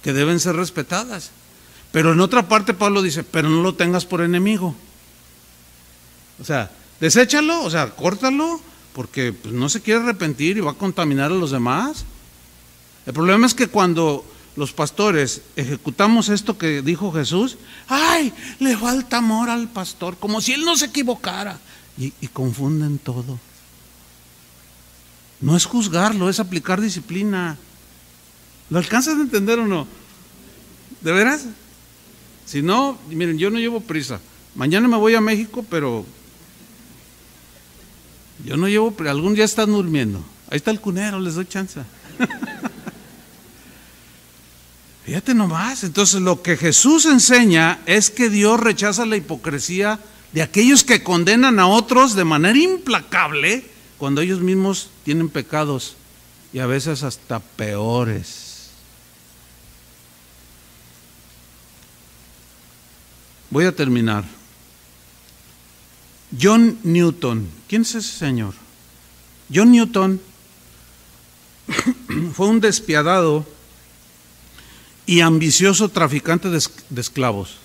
que 0.03 0.12
deben 0.12 0.39
ser 0.39 0.57
respetadas. 0.57 1.31
Pero 1.95 2.12
en 2.12 2.18
otra 2.18 2.49
parte 2.49 2.74
Pablo 2.74 3.03
dice, 3.03 3.22
pero 3.22 3.49
no 3.49 3.62
lo 3.62 3.76
tengas 3.76 4.05
por 4.05 4.20
enemigo. 4.20 4.74
O 6.40 6.45
sea, 6.45 6.72
deséchalo, 6.99 7.62
o 7.62 7.70
sea, 7.70 7.90
córtalo, 7.90 8.61
porque 8.92 9.32
pues, 9.32 9.55
no 9.55 9.68
se 9.68 9.80
quiere 9.80 10.01
arrepentir 10.01 10.57
y 10.57 10.61
va 10.61 10.72
a 10.72 10.74
contaminar 10.74 11.30
a 11.30 11.36
los 11.36 11.53
demás. 11.53 12.05
El 13.07 13.12
problema 13.12 13.47
es 13.47 13.55
que 13.55 13.68
cuando 13.68 14.26
los 14.57 14.72
pastores 14.72 15.42
ejecutamos 15.55 16.30
esto 16.30 16.59
que 16.59 16.82
dijo 16.82 17.12
Jesús, 17.12 17.59
ay, 17.86 18.32
le 18.59 18.76
falta 18.76 19.18
amor 19.18 19.49
al 19.49 19.68
pastor, 19.68 20.16
como 20.16 20.40
si 20.40 20.53
él 20.53 20.64
no 20.64 20.76
se 20.76 20.86
equivocara. 20.86 21.61
Y, 21.97 22.12
y 22.20 22.26
confunden 22.26 22.99
todo. 22.99 23.38
No 25.40 25.57
es 25.57 25.64
juzgarlo, 25.64 26.28
es 26.28 26.40
aplicar 26.40 26.80
disciplina. 26.80 27.57
¿Lo 28.68 28.78
alcanzas 28.78 29.16
a 29.16 29.20
entender 29.20 29.61
o 29.61 29.66
no? 29.68 29.86
¿De 31.01 31.12
veras? 31.12 31.47
Si 32.47 32.62
no, 32.62 32.99
miren, 33.09 33.38
yo 33.38 33.51
no 33.51 33.59
llevo 33.59 33.80
prisa. 33.80 34.20
Mañana 34.55 34.88
me 34.88 34.97
voy 34.97 35.14
a 35.14 35.20
México, 35.20 35.64
pero 35.68 36.05
yo 38.45 38.57
no 38.57 38.68
llevo, 38.68 38.95
algún 39.09 39.34
día 39.34 39.45
están 39.45 39.72
durmiendo. 39.72 40.24
Ahí 40.51 40.57
está 40.57 40.70
el 40.70 40.80
cunero, 40.80 41.18
les 41.20 41.34
doy 41.34 41.47
chance. 41.47 41.80
Fíjate 45.05 45.34
nomás, 45.34 45.84
entonces 45.84 46.20
lo 46.22 46.40
que 46.42 46.57
Jesús 46.57 47.05
enseña 47.07 47.80
es 47.86 48.11
que 48.11 48.30
Dios 48.30 48.59
rechaza 48.59 49.05
la 49.05 49.16
hipocresía 49.16 50.01
de 50.32 50.42
aquellos 50.42 50.82
que 50.82 51.03
condenan 51.03 51.59
a 51.61 51.66
otros 51.66 52.14
de 52.14 52.24
manera 52.24 52.59
implacable 52.59 53.64
cuando 53.99 54.20
ellos 54.20 54.40
mismos 54.40 54.90
tienen 55.05 55.28
pecados 55.28 55.97
y 56.53 56.59
a 56.59 56.66
veces 56.66 57.03
hasta 57.03 57.40
peores. 57.40 58.43
Voy 63.55 63.66
a 63.66 63.72
terminar. 63.72 64.24
John 66.42 66.76
Newton, 66.82 67.48
¿quién 67.68 67.82
es 67.82 67.94
ese 67.94 68.18
señor? 68.18 68.52
John 69.48 69.70
Newton 69.70 70.20
fue 72.34 72.48
un 72.48 72.59
despiadado 72.59 73.46
y 75.07 75.20
ambicioso 75.20 75.88
traficante 75.88 76.50
de, 76.50 76.61
esclavos 76.96 77.59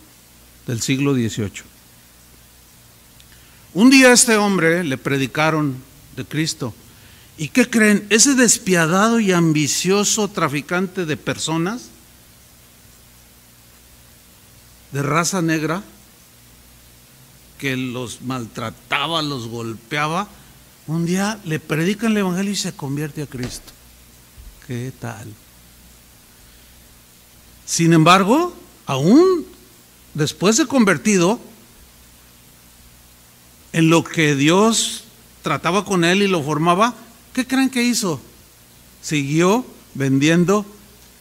del 0.67 0.79
siglo 0.79 1.15
XVIII. 1.15 1.63
Un 3.73 3.89
día 3.89 4.09
a 4.09 4.13
este 4.13 4.37
hombre 4.37 4.83
le 4.83 4.99
predicaron 4.99 5.75
de 6.15 6.23
Cristo. 6.23 6.71
¿Y 7.35 7.47
qué 7.47 7.67
creen? 7.67 8.05
Ese 8.11 8.35
despiadado 8.35 9.19
y 9.19 9.31
ambicioso 9.31 10.27
traficante 10.27 11.07
de 11.07 11.17
personas 11.17 11.89
de 14.91 15.03
raza 15.03 15.41
negra 15.41 15.83
que 17.57 17.75
los 17.75 18.21
maltrataba, 18.21 19.21
los 19.21 19.47
golpeaba, 19.47 20.27
un 20.87 21.05
día 21.05 21.39
le 21.45 21.59
predican 21.59 22.11
el 22.11 22.17
Evangelio 22.17 22.51
y 22.51 22.55
se 22.55 22.73
convierte 22.73 23.21
a 23.21 23.27
Cristo. 23.27 23.71
¿Qué 24.65 24.91
tal? 24.99 25.31
Sin 27.65 27.93
embargo, 27.93 28.55
aún 28.85 29.45
después 30.13 30.57
de 30.57 30.65
convertido, 30.65 31.39
en 33.73 33.89
lo 33.89 34.03
que 34.03 34.35
Dios 34.35 35.03
trataba 35.43 35.85
con 35.85 36.03
él 36.03 36.23
y 36.23 36.27
lo 36.27 36.41
formaba, 36.41 36.95
¿qué 37.33 37.45
creen 37.45 37.69
que 37.69 37.83
hizo? 37.83 38.19
Siguió 39.01 39.65
vendiendo 39.93 40.65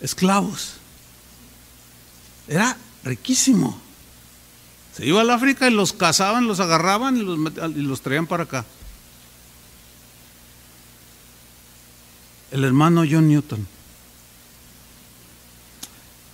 esclavos. 0.01 0.75
Era 2.49 2.77
riquísimo. 3.09 3.81
Se 4.95 5.07
iba 5.07 5.21
al 5.21 5.31
África 5.31 5.69
y 5.69 5.73
los 5.73 5.93
cazaban, 5.93 6.47
los 6.47 6.61
agarraban 6.61 7.17
y 7.17 7.83
los, 7.83 8.01
traían 8.03 8.27
para 8.27 8.45
acá. 8.45 8.65
el 12.51 12.65
hermano 12.65 13.05
John 13.09 13.29
Newton. 13.29 13.67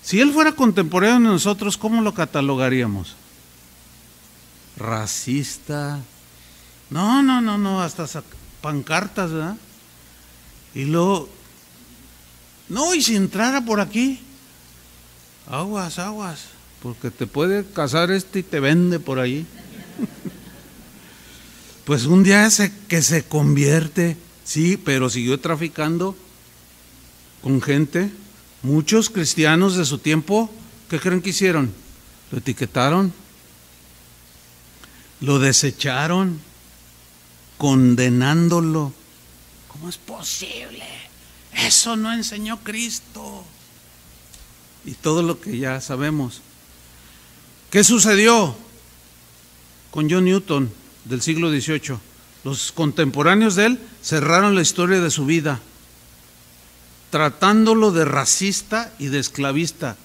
Si 0.02 0.20
él 0.20 0.32
fuera 0.32 0.52
contemporáneo 0.52 1.30
de 1.30 1.34
nosotros, 1.34 1.76
¿cómo 1.76 2.02
lo 2.02 2.14
catalogaríamos? 2.14 3.16
Racista. 4.76 6.00
No, 6.90 7.22
no, 7.22 7.40
no, 7.40 7.58
no, 7.58 7.82
hasta 7.82 8.06
pancartas, 8.60 9.32
¿verdad? 9.32 9.56
Y 10.74 10.84
luego, 10.84 11.28
no, 12.68 12.94
y 12.94 13.02
si 13.02 13.16
entrara 13.16 13.60
por 13.62 13.80
aquí, 13.80 14.20
aguas, 15.50 15.98
aguas, 15.98 16.44
porque 16.84 17.10
te 17.10 17.26
puede 17.26 17.64
casar 17.64 18.10
este 18.10 18.40
y 18.40 18.42
te 18.42 18.60
vende 18.60 19.00
por 19.00 19.18
ahí. 19.18 19.46
pues 21.86 22.04
un 22.04 22.22
día 22.22 22.44
ese 22.44 22.74
que 22.88 23.00
se 23.00 23.24
convierte, 23.24 24.18
sí, 24.44 24.76
pero 24.76 25.08
siguió 25.08 25.40
traficando 25.40 26.14
con 27.40 27.62
gente. 27.62 28.12
Muchos 28.62 29.08
cristianos 29.08 29.76
de 29.76 29.86
su 29.86 29.96
tiempo, 29.96 30.50
¿qué 30.90 31.00
creen 31.00 31.22
que 31.22 31.30
hicieron? 31.30 31.72
Lo 32.30 32.36
etiquetaron, 32.36 33.14
lo 35.22 35.38
desecharon, 35.38 36.38
condenándolo. 37.56 38.92
¿Cómo 39.68 39.88
es 39.88 39.96
posible? 39.96 40.84
Eso 41.54 41.96
no 41.96 42.12
enseñó 42.12 42.58
Cristo. 42.62 43.42
Y 44.84 44.92
todo 44.92 45.22
lo 45.22 45.40
que 45.40 45.56
ya 45.56 45.80
sabemos. 45.80 46.42
¿Qué 47.74 47.82
sucedió 47.82 48.54
con 49.90 50.08
John 50.08 50.26
Newton 50.26 50.70
del 51.06 51.20
siglo 51.22 51.50
XVIII? 51.50 51.98
Los 52.44 52.70
contemporáneos 52.70 53.56
de 53.56 53.66
él 53.66 53.80
cerraron 54.00 54.54
la 54.54 54.62
historia 54.62 55.00
de 55.00 55.10
su 55.10 55.26
vida, 55.26 55.58
tratándolo 57.10 57.90
de 57.90 58.04
racista 58.04 58.94
y 59.00 59.08
de 59.08 59.18
esclavista. 59.18 59.96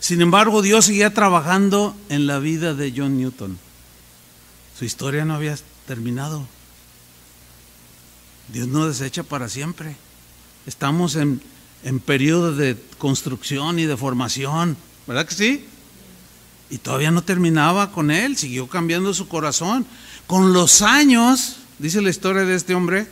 Sin 0.00 0.20
embargo, 0.20 0.60
Dios 0.60 0.84
seguía 0.84 1.14
trabajando 1.14 1.96
en 2.10 2.26
la 2.26 2.38
vida 2.38 2.74
de 2.74 2.92
John 2.94 3.16
Newton. 3.16 3.58
Su 4.78 4.84
historia 4.84 5.24
no 5.24 5.32
había 5.32 5.56
terminado. 5.86 6.46
Dios 8.48 8.68
no 8.68 8.86
desecha 8.86 9.22
para 9.22 9.48
siempre. 9.48 9.96
Estamos 10.66 11.16
en, 11.16 11.40
en 11.84 12.00
periodo 12.00 12.54
de 12.54 12.76
construcción 12.98 13.78
y 13.78 13.84
de 13.84 13.96
formación, 13.96 14.76
¿verdad 15.06 15.26
que 15.26 15.34
sí? 15.34 15.64
Y 16.70 16.78
todavía 16.78 17.10
no 17.10 17.22
terminaba 17.22 17.92
con 17.92 18.10
él, 18.10 18.36
siguió 18.36 18.68
cambiando 18.68 19.12
su 19.12 19.28
corazón. 19.28 19.84
Con 20.26 20.52
los 20.52 20.80
años, 20.80 21.56
dice 21.78 22.00
la 22.00 22.10
historia 22.10 22.44
de 22.44 22.54
este 22.54 22.74
hombre, 22.74 23.06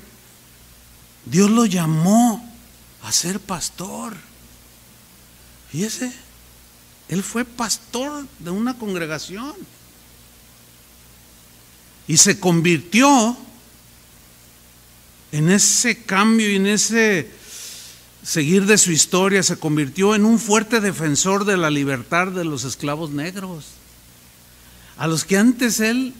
Dios 1.27 1.51
lo 1.51 1.67
llamó 1.67 2.49
a 3.03 3.13
ser 3.13 3.41
pastor. 3.41 4.15
Fíjese, 5.71 6.13
él 7.09 7.23
fue 7.23 7.45
pastor 7.45 8.27
de 8.39 8.51
una 8.51 8.79
congregación. 8.79 9.55
Y 12.07 12.17
se 12.17 12.41
convirtió 12.41 13.37
en 15.33 15.51
ese 15.51 16.03
cambio 16.05 16.51
y 16.51 16.57
en 16.57 16.67
ese 16.67 17.31
seguir 18.23 18.67
de 18.67 18.79
su 18.79 18.93
historia, 18.93 19.43
se 19.43 19.59
convirtió 19.59 20.15
en 20.15 20.25
un 20.25 20.39
fuerte 20.39 20.81
defensor 20.81 21.45
de 21.45 21.57
la 21.57 21.71
libertad 21.71 22.29
de 22.29 22.45
los 22.45 22.65
esclavos 22.65 23.11
negros, 23.11 23.67
a 24.97 25.07
los 25.07 25.25
que 25.25 25.39
antes 25.39 25.81
él 25.81 26.15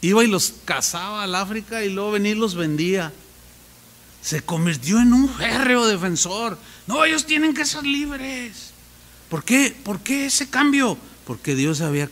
iba 0.00 0.22
y 0.24 0.28
los 0.28 0.54
cazaba 0.64 1.22
al 1.22 1.34
África 1.34 1.84
y 1.84 1.90
luego 1.90 2.12
venía 2.12 2.32
y 2.32 2.36
los 2.36 2.54
vendía. 2.54 3.12
Se 4.22 4.42
convirtió 4.42 5.00
en 5.00 5.12
un 5.12 5.28
férreo 5.28 5.86
defensor. 5.86 6.56
No, 6.86 7.04
ellos 7.04 7.26
tienen 7.26 7.54
que 7.54 7.64
ser 7.64 7.84
libres. 7.84 8.70
¿Por 9.28 9.42
qué? 9.42 9.74
¿Por 9.82 10.00
qué 10.00 10.26
ese 10.26 10.48
cambio? 10.48 10.96
Porque 11.26 11.56
Dios 11.56 11.80
había 11.80 12.08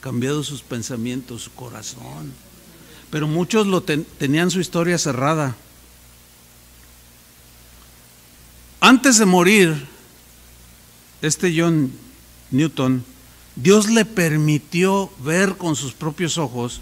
cambiado 0.00 0.44
sus 0.44 0.60
pensamientos, 0.60 1.42
su 1.42 1.52
corazón 1.52 2.34
pero 3.10 3.26
muchos 3.26 3.66
lo 3.66 3.82
tenían 3.82 4.50
su 4.50 4.60
historia 4.60 4.98
cerrada. 4.98 5.56
Antes 8.80 9.18
de 9.18 9.26
morir, 9.26 9.86
este 11.20 11.52
John 11.56 11.92
Newton, 12.50 13.04
Dios 13.56 13.90
le 13.90 14.04
permitió 14.04 15.10
ver 15.18 15.56
con 15.56 15.74
sus 15.74 15.92
propios 15.92 16.38
ojos 16.38 16.80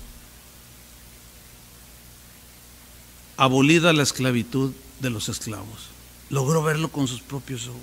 abolida 3.38 3.92
la 3.92 4.02
esclavitud 4.02 4.72
de 5.00 5.10
los 5.10 5.28
esclavos. 5.28 5.88
Logró 6.28 6.62
verlo 6.62 6.88
con 6.90 7.08
sus 7.08 7.20
propios 7.20 7.68
ojos 7.68 7.80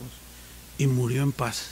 y 0.78 0.88
murió 0.88 1.24
en 1.24 1.32
paz. 1.32 1.70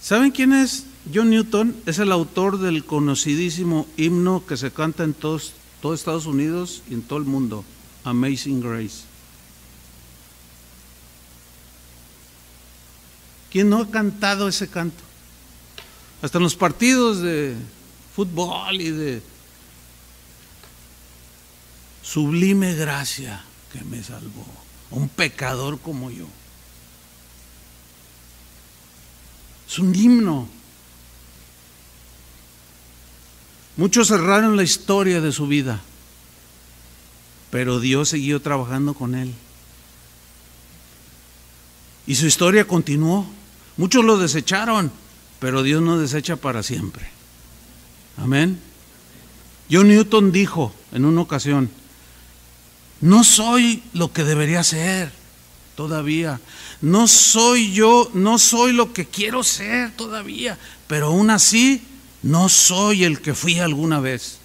¿Saben 0.00 0.30
quién 0.30 0.52
es 0.52 0.84
John 1.12 1.30
Newton? 1.30 1.74
Es 1.86 1.98
el 1.98 2.12
autor 2.12 2.58
del 2.58 2.84
conocidísimo 2.84 3.88
himno 3.96 4.44
que 4.46 4.56
se 4.56 4.70
canta 4.70 5.02
en 5.02 5.12
todos, 5.14 5.54
todo 5.82 5.92
Estados 5.92 6.26
Unidos 6.26 6.82
y 6.88 6.94
en 6.94 7.02
todo 7.02 7.18
el 7.18 7.24
mundo, 7.24 7.64
Amazing 8.04 8.60
Grace. 8.60 9.07
¿Quién 13.50 13.70
no 13.70 13.78
ha 13.80 13.90
cantado 13.90 14.48
ese 14.48 14.68
canto? 14.68 15.02
Hasta 16.20 16.38
en 16.38 16.44
los 16.44 16.56
partidos 16.56 17.20
de 17.22 17.54
fútbol 18.14 18.80
y 18.80 18.90
de 18.90 19.22
sublime 22.02 22.74
gracia 22.74 23.44
que 23.72 23.82
me 23.84 24.02
salvó, 24.02 24.46
un 24.90 25.08
pecador 25.08 25.78
como 25.78 26.10
yo. 26.10 26.26
Es 29.68 29.78
un 29.78 29.94
himno. 29.94 30.48
Muchos 33.76 34.08
cerraron 34.08 34.56
la 34.56 34.62
historia 34.62 35.20
de 35.20 35.30
su 35.30 35.46
vida, 35.46 35.80
pero 37.50 37.78
Dios 37.78 38.08
siguió 38.08 38.42
trabajando 38.42 38.94
con 38.94 39.14
él. 39.14 39.32
Y 42.06 42.14
su 42.16 42.26
historia 42.26 42.66
continuó. 42.66 43.37
Muchos 43.78 44.04
lo 44.04 44.18
desecharon, 44.18 44.92
pero 45.38 45.62
Dios 45.62 45.80
no 45.80 45.98
desecha 45.98 46.36
para 46.36 46.62
siempre. 46.62 47.08
Amén. 48.18 48.60
John 49.70 49.88
Newton 49.88 50.32
dijo 50.32 50.74
en 50.92 51.04
una 51.04 51.20
ocasión, 51.20 51.70
no 53.00 53.22
soy 53.22 53.82
lo 53.92 54.12
que 54.12 54.24
debería 54.24 54.64
ser 54.64 55.12
todavía. 55.76 56.40
No 56.80 57.06
soy 57.06 57.72
yo, 57.72 58.10
no 58.14 58.38
soy 58.38 58.72
lo 58.72 58.92
que 58.92 59.06
quiero 59.06 59.44
ser 59.44 59.92
todavía, 59.92 60.58
pero 60.88 61.06
aún 61.06 61.30
así 61.30 61.82
no 62.22 62.48
soy 62.48 63.04
el 63.04 63.20
que 63.20 63.34
fui 63.34 63.60
alguna 63.60 64.00
vez. 64.00 64.38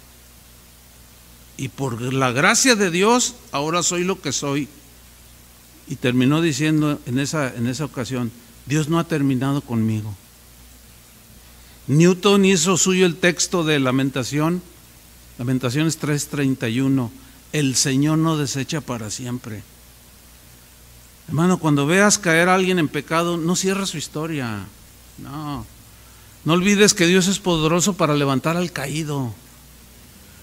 Y 1.56 1.68
por 1.68 2.00
la 2.00 2.30
gracia 2.30 2.76
de 2.76 2.92
Dios, 2.92 3.34
ahora 3.50 3.82
soy 3.82 4.04
lo 4.04 4.20
que 4.20 4.30
soy. 4.30 4.68
Y 5.88 5.96
terminó 5.96 6.40
diciendo 6.40 7.00
en 7.06 7.18
esa, 7.18 7.52
en 7.54 7.66
esa 7.66 7.84
ocasión, 7.84 8.30
Dios 8.66 8.88
no 8.88 8.98
ha 8.98 9.04
terminado 9.04 9.60
conmigo. 9.60 10.14
Newton 11.86 12.44
hizo 12.44 12.76
suyo 12.78 13.04
el 13.04 13.16
texto 13.16 13.62
de 13.62 13.78
lamentación, 13.78 14.62
lamentaciones 15.38 15.98
3:31, 15.98 17.10
el 17.52 17.76
Señor 17.76 18.18
no 18.18 18.36
desecha 18.36 18.80
para 18.80 19.10
siempre. 19.10 19.62
Hermano, 21.28 21.58
cuando 21.58 21.86
veas 21.86 22.18
caer 22.18 22.48
a 22.48 22.54
alguien 22.54 22.78
en 22.78 22.88
pecado, 22.88 23.36
no 23.36 23.56
cierres 23.56 23.90
su 23.90 23.98
historia. 23.98 24.66
No. 25.18 25.66
No 26.44 26.52
olvides 26.52 26.92
que 26.92 27.06
Dios 27.06 27.28
es 27.28 27.38
poderoso 27.38 27.94
para 27.94 28.14
levantar 28.14 28.56
al 28.56 28.72
caído. 28.72 29.32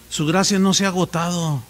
Su 0.09 0.25
gracia 0.25 0.57
no 0.57 0.73
se 0.73 0.85
ha 0.85 0.89
agotado. 0.89 1.63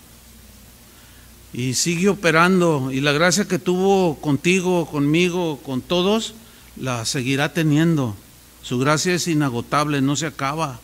Y 1.53 1.73
sigue 1.73 2.10
operando. 2.10 2.91
Y 2.91 3.02
la 3.02 3.11
gracia 3.11 3.48
que 3.48 3.60
tuvo 3.60 4.18
contigo, 4.22 4.86
conmigo, 4.86 5.60
con 5.64 5.82
todos, 5.82 6.34
la 6.78 7.06
seguirá 7.06 7.53
teniendo. 7.53 8.15
Su 8.61 8.80
gracia 8.80 9.14
es 9.14 9.28
inagotable, 9.28 10.02
no 10.02 10.15
se 10.15 10.28
acaba. 10.28 10.80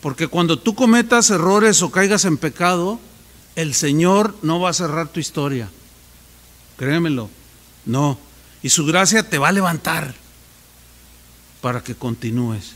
Porque 0.00 0.28
cuando 0.28 0.58
tú 0.58 0.74
cometas 0.74 1.30
errores 1.30 1.82
o 1.82 1.90
caigas 1.90 2.24
en 2.24 2.36
pecado, 2.36 3.00
el 3.56 3.74
Señor 3.74 4.36
no 4.42 4.60
va 4.60 4.70
a 4.70 4.74
cerrar 4.74 5.08
tu 5.08 5.20
historia 5.20 5.70
créemelo, 6.78 7.28
no. 7.84 8.18
Y 8.62 8.70
su 8.70 8.86
gracia 8.86 9.28
te 9.28 9.36
va 9.36 9.48
a 9.48 9.52
levantar 9.52 10.14
para 11.60 11.82
que 11.82 11.94
continúes. 11.94 12.72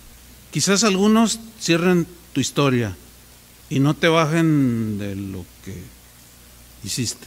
Quizás 0.50 0.84
algunos 0.84 1.40
cierren 1.58 2.06
tu 2.34 2.40
historia 2.40 2.94
y 3.70 3.78
no 3.78 3.94
te 3.94 4.08
bajen 4.08 4.98
de 4.98 5.16
lo 5.16 5.46
que 5.64 5.82
hiciste. 6.84 7.26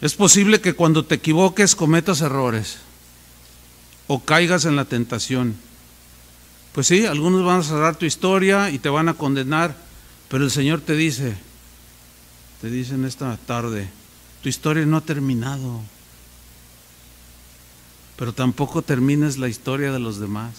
Es 0.00 0.14
posible 0.14 0.60
que 0.60 0.74
cuando 0.74 1.04
te 1.04 1.14
equivoques 1.16 1.74
cometas 1.74 2.20
errores 2.20 2.78
o 4.06 4.20
caigas 4.20 4.64
en 4.64 4.76
la 4.76 4.84
tentación, 4.84 5.56
Pues 6.76 6.88
sí, 6.88 7.06
algunos 7.06 7.42
van 7.42 7.60
a 7.60 7.62
cerrar 7.62 7.96
tu 7.96 8.04
historia 8.04 8.68
y 8.68 8.78
te 8.78 8.90
van 8.90 9.08
a 9.08 9.14
condenar, 9.14 9.74
pero 10.28 10.44
el 10.44 10.50
Señor 10.50 10.82
te 10.82 10.94
dice, 10.94 11.34
te 12.60 12.68
dice 12.68 12.96
en 12.96 13.06
esta 13.06 13.34
tarde, 13.38 13.88
tu 14.42 14.50
historia 14.50 14.84
no 14.84 14.98
ha 14.98 15.00
terminado, 15.00 15.80
pero 18.18 18.34
tampoco 18.34 18.82
termines 18.82 19.38
la 19.38 19.48
historia 19.48 19.90
de 19.90 20.00
los 20.00 20.20
demás, 20.20 20.52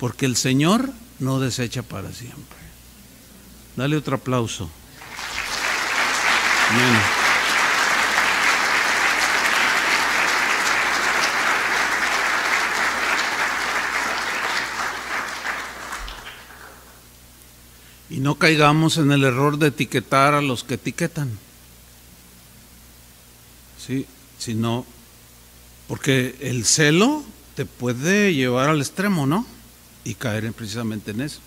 porque 0.00 0.26
el 0.26 0.34
Señor 0.34 0.90
no 1.20 1.38
desecha 1.38 1.84
para 1.84 2.10
siempre. 2.10 2.63
Dale 3.76 3.96
otro 3.96 4.16
aplauso. 4.16 4.70
Y 18.10 18.20
no 18.20 18.36
caigamos 18.36 18.96
en 18.98 19.10
el 19.10 19.24
error 19.24 19.58
de 19.58 19.68
etiquetar 19.68 20.34
a 20.34 20.40
los 20.40 20.62
que 20.62 20.74
etiquetan. 20.74 21.36
Sí, 23.84 24.06
sino 24.38 24.86
porque 25.88 26.36
el 26.40 26.64
celo 26.64 27.24
te 27.56 27.66
puede 27.66 28.32
llevar 28.34 28.68
al 28.68 28.80
extremo, 28.80 29.26
¿no? 29.26 29.46
Y 30.04 30.14
caer 30.14 30.52
precisamente 30.52 31.10
en 31.10 31.22
eso. 31.22 31.40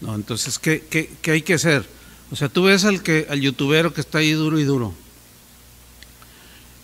No, 0.00 0.14
entonces, 0.14 0.58
¿qué, 0.58 0.84
qué, 1.22 1.30
hay 1.30 1.42
que 1.42 1.54
hacer? 1.54 1.86
O 2.30 2.36
sea, 2.36 2.48
tú 2.48 2.64
ves 2.64 2.84
al, 2.84 3.02
que, 3.02 3.26
al 3.30 3.40
youtubero 3.40 3.94
que 3.94 4.00
está 4.00 4.18
ahí 4.18 4.32
duro 4.32 4.58
y 4.58 4.64
duro. 4.64 4.92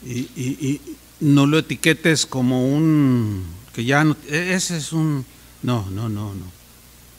Y, 0.05 0.20
y, 0.36 0.80
no 1.20 1.47
lo 1.47 1.59
etiquetes 1.59 2.26
como 2.26 2.66
un 2.66 3.44
que 3.72 3.84
ya 3.84 4.02
no, 4.02 4.16
e, 4.28 4.55
ese 4.55 4.76
es 4.76 4.93
un 4.93 5.24
no, 5.62 5.89
no, 5.90 6.09
no, 6.09 6.34
no. 6.34 6.44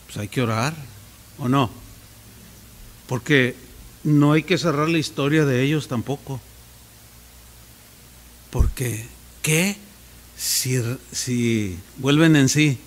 Pues 0.05 0.17
hay 0.17 0.27
que 0.27 0.41
orar, 0.41 0.75
¿o 1.37 1.47
no? 1.47 1.69
Porque 3.07 3.55
no 4.03 4.33
hay 4.33 4.43
que 4.43 4.57
cerrar 4.57 4.89
la 4.89 4.97
historia 4.97 5.45
de 5.45 5.63
ellos 5.63 5.87
tampoco. 5.87 6.41
Porque, 8.49 9.05
¿qué 9.41 9.77
si, 10.37 10.81
si 11.11 11.77
vuelven 11.97 12.35
en 12.35 12.49
sí 12.49 12.77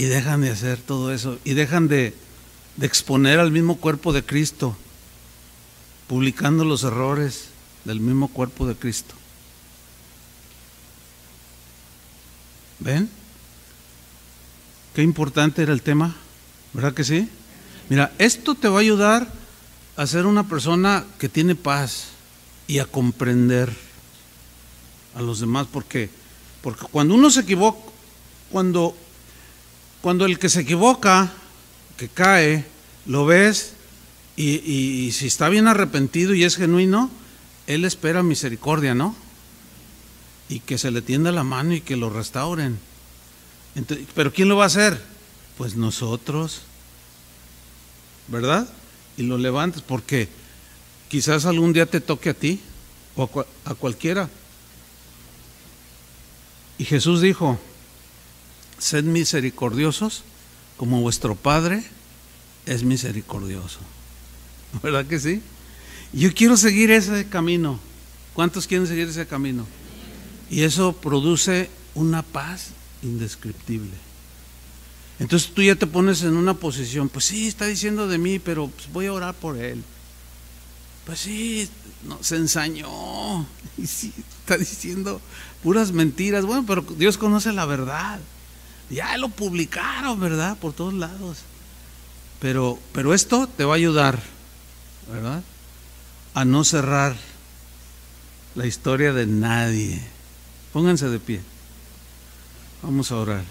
y 0.00 0.04
dejan 0.06 0.40
de 0.40 0.48
hacer 0.48 0.78
todo 0.78 1.12
eso 1.12 1.38
y 1.44 1.52
dejan 1.52 1.86
de, 1.86 2.14
de 2.76 2.86
exponer 2.86 3.38
al 3.38 3.52
mismo 3.52 3.76
cuerpo 3.76 4.14
de 4.14 4.24
Cristo, 4.24 4.74
publicando 6.08 6.64
los 6.64 6.84
errores 6.84 7.48
del 7.84 8.00
mismo 8.00 8.28
cuerpo 8.28 8.66
de 8.66 8.74
Cristo? 8.74 9.14
¿Ven? 12.78 13.10
Qué 14.94 15.02
importante 15.02 15.60
era 15.60 15.74
el 15.74 15.82
tema, 15.82 16.16
¿verdad 16.72 16.94
que 16.94 17.04
sí? 17.04 17.28
Mira, 17.90 18.10
esto 18.16 18.54
te 18.54 18.68
va 18.68 18.78
a 18.78 18.80
ayudar 18.80 19.30
a 19.98 20.06
ser 20.06 20.24
una 20.24 20.48
persona 20.48 21.04
que 21.18 21.28
tiene 21.28 21.56
paz 21.56 22.06
y 22.66 22.78
a 22.78 22.86
comprender 22.86 23.70
a 25.14 25.20
los 25.20 25.40
demás, 25.40 25.66
porque, 25.70 26.08
porque 26.62 26.86
cuando 26.90 27.14
uno 27.14 27.28
se 27.28 27.40
equivoca, 27.40 27.90
cuando, 28.50 28.96
cuando 30.00 30.24
el 30.24 30.38
que 30.38 30.48
se 30.48 30.60
equivoca, 30.60 31.32
que 31.96 32.08
cae, 32.08 32.64
lo 33.06 33.26
ves 33.26 33.74
y, 34.36 35.10
si 35.12 35.26
está 35.26 35.48
bien 35.48 35.68
arrepentido 35.68 36.34
y 36.34 36.44
es 36.44 36.56
genuino, 36.56 37.10
él 37.66 37.84
espera 37.84 38.22
misericordia, 38.22 38.94
¿no? 38.94 39.14
Y 40.48 40.60
que 40.60 40.78
se 40.78 40.90
le 40.90 41.02
tienda 41.02 41.30
la 41.30 41.44
mano 41.44 41.74
y 41.74 41.80
que 41.80 41.96
lo 41.96 42.10
restauren. 42.10 42.78
Pero 44.14 44.32
¿quién 44.32 44.48
lo 44.48 44.56
va 44.56 44.64
a 44.64 44.68
hacer? 44.68 45.00
Pues 45.56 45.76
nosotros. 45.76 46.62
¿verdad? 48.30 48.68
Y 49.16 49.22
lo 49.24 49.36
levantes 49.36 49.82
porque 49.82 50.28
quizás 51.08 51.44
algún 51.44 51.72
día 51.72 51.86
te 51.86 52.00
toque 52.00 52.30
a 52.30 52.34
ti 52.34 52.60
o 53.16 53.28
a, 53.64 53.74
cualquiera. 53.74 54.30
Y 56.78 56.84
Jesús 56.84 57.20
dijo, 57.20 57.58
sed 58.80 59.04
misericordiosos 59.04 60.24
como 60.76 61.00
vuestro 61.00 61.34
Padre 61.36 61.84
es 62.66 62.82
misericordioso. 62.82 63.78
¿Verdad 64.82 65.06
que 65.06 65.20
sí? 65.20 65.42
Yo 66.12 66.32
quiero 66.34 66.56
seguir 66.56 66.90
ese 66.90 67.28
camino. 67.28 67.78
¿Cuántos 68.34 68.66
quieren 68.66 68.86
seguir 68.86 69.08
ese 69.08 69.26
camino? 69.26 69.66
Y 70.50 70.62
eso 70.62 70.92
produce 70.92 71.70
una 71.94 72.22
paz 72.22 72.70
indescriptible. 73.02 73.92
Entonces 75.18 75.52
tú 75.52 75.62
ya 75.62 75.74
te 75.76 75.86
pones 75.86 76.22
en 76.22 76.34
una 76.36 76.54
posición, 76.54 77.08
pues 77.10 77.26
sí, 77.26 77.46
está 77.46 77.66
diciendo 77.66 78.08
de 78.08 78.16
mí, 78.16 78.38
pero 78.38 78.68
pues 78.68 78.90
voy 78.90 79.06
a 79.06 79.12
orar 79.12 79.34
por 79.34 79.58
él. 79.58 79.84
Pues 81.04 81.20
sí, 81.20 81.68
no, 82.04 82.22
se 82.22 82.36
ensañó, 82.36 83.46
y 83.76 83.86
sí, 83.86 84.12
está 84.40 84.56
diciendo 84.56 85.20
puras 85.62 85.92
mentiras. 85.92 86.46
Bueno, 86.46 86.64
pero 86.66 86.82
Dios 86.96 87.18
conoce 87.18 87.52
la 87.52 87.66
verdad. 87.66 88.18
Ya 88.90 89.16
lo 89.16 89.28
publicaron, 89.28 90.18
¿verdad? 90.18 90.58
Por 90.58 90.72
todos 90.72 90.92
lados. 90.92 91.38
Pero, 92.40 92.78
pero 92.92 93.14
esto 93.14 93.46
te 93.46 93.64
va 93.64 93.74
a 93.74 93.76
ayudar, 93.76 94.18
¿verdad? 95.10 95.42
A 96.34 96.44
no 96.44 96.64
cerrar 96.64 97.14
la 98.56 98.66
historia 98.66 99.12
de 99.12 99.26
nadie. 99.26 100.02
Pónganse 100.72 101.08
de 101.08 101.20
pie. 101.20 101.40
Vamos 102.82 103.12
a 103.12 103.16
orar. 103.16 103.44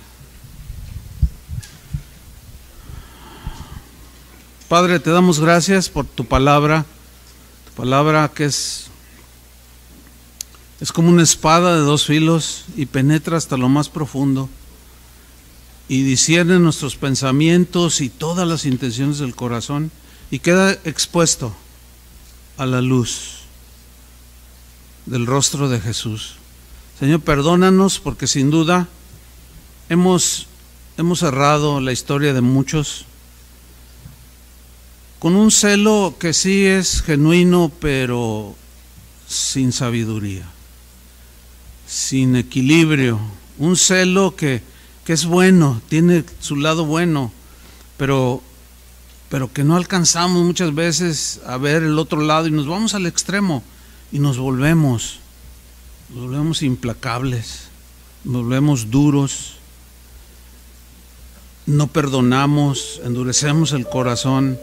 Padre, 4.67 4.99
te 4.99 5.09
damos 5.09 5.39
gracias 5.39 5.89
por 5.89 6.05
tu 6.05 6.25
palabra, 6.25 6.85
tu 7.65 7.71
palabra 7.81 8.29
que 8.35 8.45
es, 8.45 8.87
es 10.79 10.91
como 10.91 11.09
una 11.09 11.23
espada 11.23 11.75
de 11.75 11.81
dos 11.81 12.05
filos 12.05 12.65
y 12.75 12.85
penetra 12.85 13.37
hasta 13.37 13.57
lo 13.57 13.67
más 13.67 13.89
profundo 13.89 14.47
y 15.89 16.03
discierne 16.03 16.59
nuestros 16.59 16.95
pensamientos 16.95 17.99
y 17.99 18.09
todas 18.09 18.47
las 18.47 18.65
intenciones 18.65 19.17
del 19.17 19.35
corazón 19.35 19.91
y 20.31 20.39
queda 20.39 20.71
expuesto 20.85 21.53
a 22.57 22.67
la 22.67 22.79
luz 22.79 23.39
del 25.07 25.25
rostro 25.25 25.67
de 25.67 25.81
Jesús. 25.81 26.35
Señor, 26.99 27.21
perdónanos 27.21 27.99
porque 27.99 28.27
sin 28.27 28.51
duda 28.51 28.87
hemos, 29.89 30.45
hemos 30.97 31.23
errado 31.23 31.81
la 31.81 31.91
historia 31.91 32.33
de 32.33 32.41
muchos 32.41 33.05
con 35.17 35.35
un 35.35 35.49
celo 35.51 36.15
que 36.19 36.33
sí 36.33 36.65
es 36.65 37.01
genuino, 37.01 37.71
pero 37.81 38.55
sin 39.27 39.73
sabiduría, 39.73 40.45
sin 41.87 42.35
equilibrio, 42.35 43.19
un 43.57 43.75
celo 43.75 44.35
que, 44.35 44.61
que 45.09 45.13
es 45.13 45.25
bueno, 45.25 45.81
tiene 45.89 46.23
su 46.39 46.55
lado 46.55 46.85
bueno, 46.85 47.31
pero, 47.97 48.43
pero 49.27 49.51
que 49.51 49.63
no 49.63 49.75
alcanzamos 49.75 50.45
muchas 50.45 50.75
veces 50.75 51.41
a 51.47 51.57
ver 51.57 51.81
el 51.81 51.97
otro 51.97 52.21
lado 52.21 52.45
y 52.45 52.51
nos 52.51 52.67
vamos 52.67 52.93
al 52.93 53.07
extremo 53.07 53.63
y 54.11 54.19
nos 54.19 54.37
volvemos, 54.37 55.17
nos 56.13 56.25
volvemos 56.25 56.61
implacables, 56.61 57.69
nos 58.23 58.43
volvemos 58.43 58.91
duros, 58.91 59.55
no 61.65 61.87
perdonamos, 61.87 63.01
endurecemos 63.03 63.71
el 63.71 63.87
corazón 63.87 64.59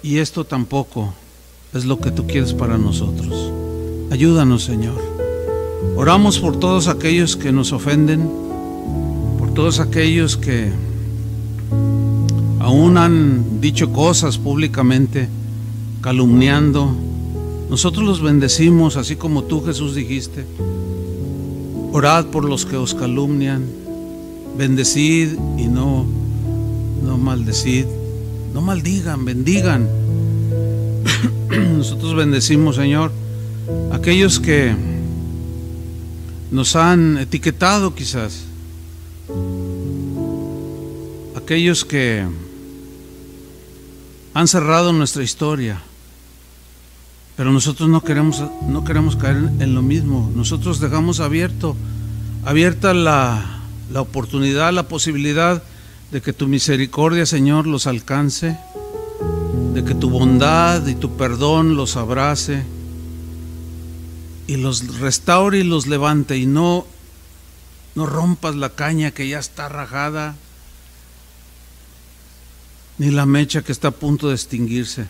y 0.00 0.18
esto 0.18 0.44
tampoco 0.44 1.12
es 1.74 1.86
lo 1.86 1.98
que 1.98 2.12
tú 2.12 2.28
quieres 2.28 2.54
para 2.54 2.78
nosotros. 2.78 3.50
Ayúdanos, 4.12 4.62
Señor. 4.62 5.02
Oramos 5.96 6.38
por 6.38 6.56
todos 6.60 6.86
aquellos 6.86 7.34
que 7.34 7.50
nos 7.50 7.72
ofenden, 7.72 8.46
todos 9.56 9.80
aquellos 9.80 10.36
que 10.36 10.70
aún 12.60 12.98
han 12.98 13.58
dicho 13.62 13.90
cosas 13.90 14.36
públicamente, 14.36 15.30
calumniando. 16.02 16.94
Nosotros 17.70 18.04
los 18.04 18.20
bendecimos, 18.20 18.98
así 18.98 19.16
como 19.16 19.44
tú, 19.44 19.64
Jesús, 19.64 19.94
dijiste. 19.94 20.44
Orad 21.90 22.26
por 22.26 22.44
los 22.44 22.66
que 22.66 22.76
os 22.76 22.92
calumnian, 22.92 23.64
bendecid 24.58 25.38
y 25.56 25.68
no, 25.68 26.04
no 27.02 27.16
maldecid. 27.16 27.86
No 28.52 28.60
maldigan, 28.60 29.24
bendigan. 29.24 29.88
Nosotros 31.78 32.14
bendecimos, 32.14 32.76
Señor, 32.76 33.10
aquellos 33.90 34.38
que 34.38 34.74
nos 36.50 36.76
han 36.76 37.16
etiquetado 37.16 37.94
quizás. 37.94 38.44
Aquellos 41.36 41.84
que 41.84 42.26
han 44.34 44.48
cerrado 44.48 44.92
nuestra 44.92 45.22
historia. 45.22 45.80
Pero 47.36 47.52
nosotros 47.52 47.88
no 47.88 48.02
queremos, 48.02 48.42
no 48.68 48.84
queremos 48.84 49.16
caer 49.16 49.36
en 49.36 49.74
lo 49.74 49.82
mismo. 49.82 50.30
Nosotros 50.34 50.80
dejamos 50.80 51.20
abierto, 51.20 51.76
abierta 52.44 52.94
la, 52.94 53.60
la 53.92 54.00
oportunidad, 54.00 54.72
la 54.72 54.88
posibilidad 54.88 55.62
de 56.12 56.22
que 56.22 56.32
tu 56.32 56.48
misericordia, 56.48 57.26
Señor, 57.26 57.66
los 57.66 57.86
alcance, 57.86 58.58
de 59.74 59.84
que 59.84 59.94
tu 59.94 60.10
bondad 60.10 60.86
y 60.86 60.94
tu 60.94 61.16
perdón 61.16 61.76
los 61.76 61.96
abrace 61.96 62.62
y 64.46 64.56
los 64.56 64.98
restaure 65.00 65.58
y 65.58 65.64
los 65.64 65.86
levante 65.86 66.38
y 66.38 66.46
no 66.46 66.86
no 67.96 68.04
rompas 68.04 68.54
la 68.54 68.68
caña 68.68 69.10
que 69.10 69.26
ya 69.26 69.38
está 69.38 69.68
rajada 69.70 70.36
ni 72.98 73.10
la 73.10 73.26
mecha 73.26 73.62
que 73.62 73.72
está 73.72 73.88
a 73.88 73.90
punto 73.90 74.28
de 74.28 74.34
extinguirse. 74.34 75.06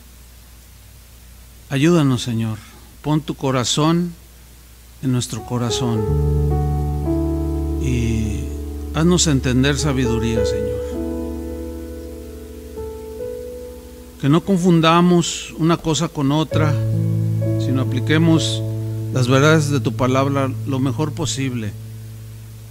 Ayúdanos, 1.68 2.22
Señor. 2.22 2.58
Pon 3.02 3.20
tu 3.20 3.34
corazón 3.34 4.14
en 5.02 5.12
nuestro 5.12 5.44
corazón 5.44 6.00
y 7.82 8.44
haznos 8.94 9.26
entender 9.26 9.78
sabiduría, 9.78 10.44
Señor. 10.46 10.86
Que 14.20 14.28
no 14.28 14.44
confundamos 14.44 15.54
una 15.58 15.76
cosa 15.76 16.08
con 16.08 16.32
otra, 16.32 16.72
sino 17.60 17.82
apliquemos 17.82 18.62
las 19.12 19.28
verdades 19.28 19.70
de 19.70 19.80
tu 19.80 19.92
palabra 19.92 20.50
lo 20.66 20.78
mejor 20.78 21.12
posible 21.12 21.72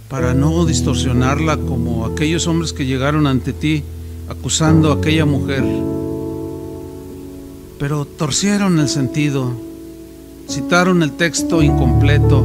para 0.08 0.34
no 0.34 0.64
distorsionarla 0.64 1.56
como 1.56 2.06
aquellos 2.06 2.46
hombres 2.46 2.72
que 2.72 2.86
llegaron 2.86 3.26
ante 3.26 3.52
ti 3.52 3.82
acusando 4.28 4.92
a 4.92 4.96
aquella 4.96 5.24
mujer, 5.24 5.64
pero 7.78 8.04
torcieron 8.04 8.78
el 8.78 8.88
sentido, 8.88 9.52
citaron 10.48 11.02
el 11.02 11.12
texto 11.12 11.62
incompleto 11.62 12.44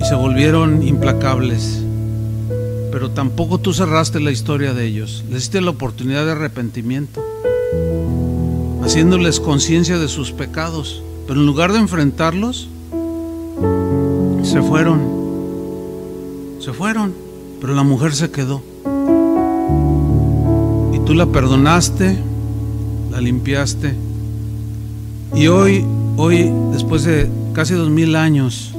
y 0.00 0.04
se 0.04 0.14
volvieron 0.14 0.82
implacables. 0.82 1.82
Pero 2.90 3.10
tampoco 3.10 3.58
tú 3.58 3.72
cerraste 3.72 4.18
la 4.18 4.32
historia 4.32 4.74
de 4.74 4.86
ellos, 4.86 5.24
les 5.28 5.42
diste 5.42 5.60
la 5.60 5.70
oportunidad 5.70 6.24
de 6.24 6.32
arrepentimiento, 6.32 7.24
haciéndoles 8.82 9.38
conciencia 9.38 9.98
de 9.98 10.08
sus 10.08 10.32
pecados, 10.32 11.02
pero 11.28 11.40
en 11.40 11.46
lugar 11.46 11.72
de 11.72 11.78
enfrentarlos, 11.78 12.68
se 14.50 14.62
fueron, 14.62 14.98
se 16.58 16.72
fueron, 16.72 17.14
pero 17.60 17.72
la 17.72 17.84
mujer 17.84 18.12
se 18.12 18.32
quedó. 18.32 18.60
Y 20.92 20.98
tú 21.06 21.14
la 21.14 21.26
perdonaste, 21.26 22.18
la 23.12 23.20
limpiaste. 23.20 23.94
Y 25.36 25.46
hoy, 25.46 25.84
hoy, 26.16 26.52
después 26.72 27.04
de 27.04 27.30
casi 27.52 27.74
dos 27.74 27.90
mil 27.90 28.16
años, 28.16 28.74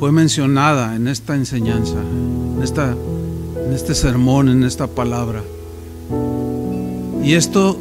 fue 0.00 0.12
mencionada 0.12 0.96
en 0.96 1.08
esta 1.08 1.36
enseñanza, 1.36 1.98
en, 2.56 2.62
esta, 2.62 2.96
en 3.66 3.74
este 3.74 3.94
sermón, 3.94 4.48
en 4.48 4.62
esta 4.62 4.86
palabra. 4.86 5.42
Y 7.22 7.34
esto, 7.34 7.76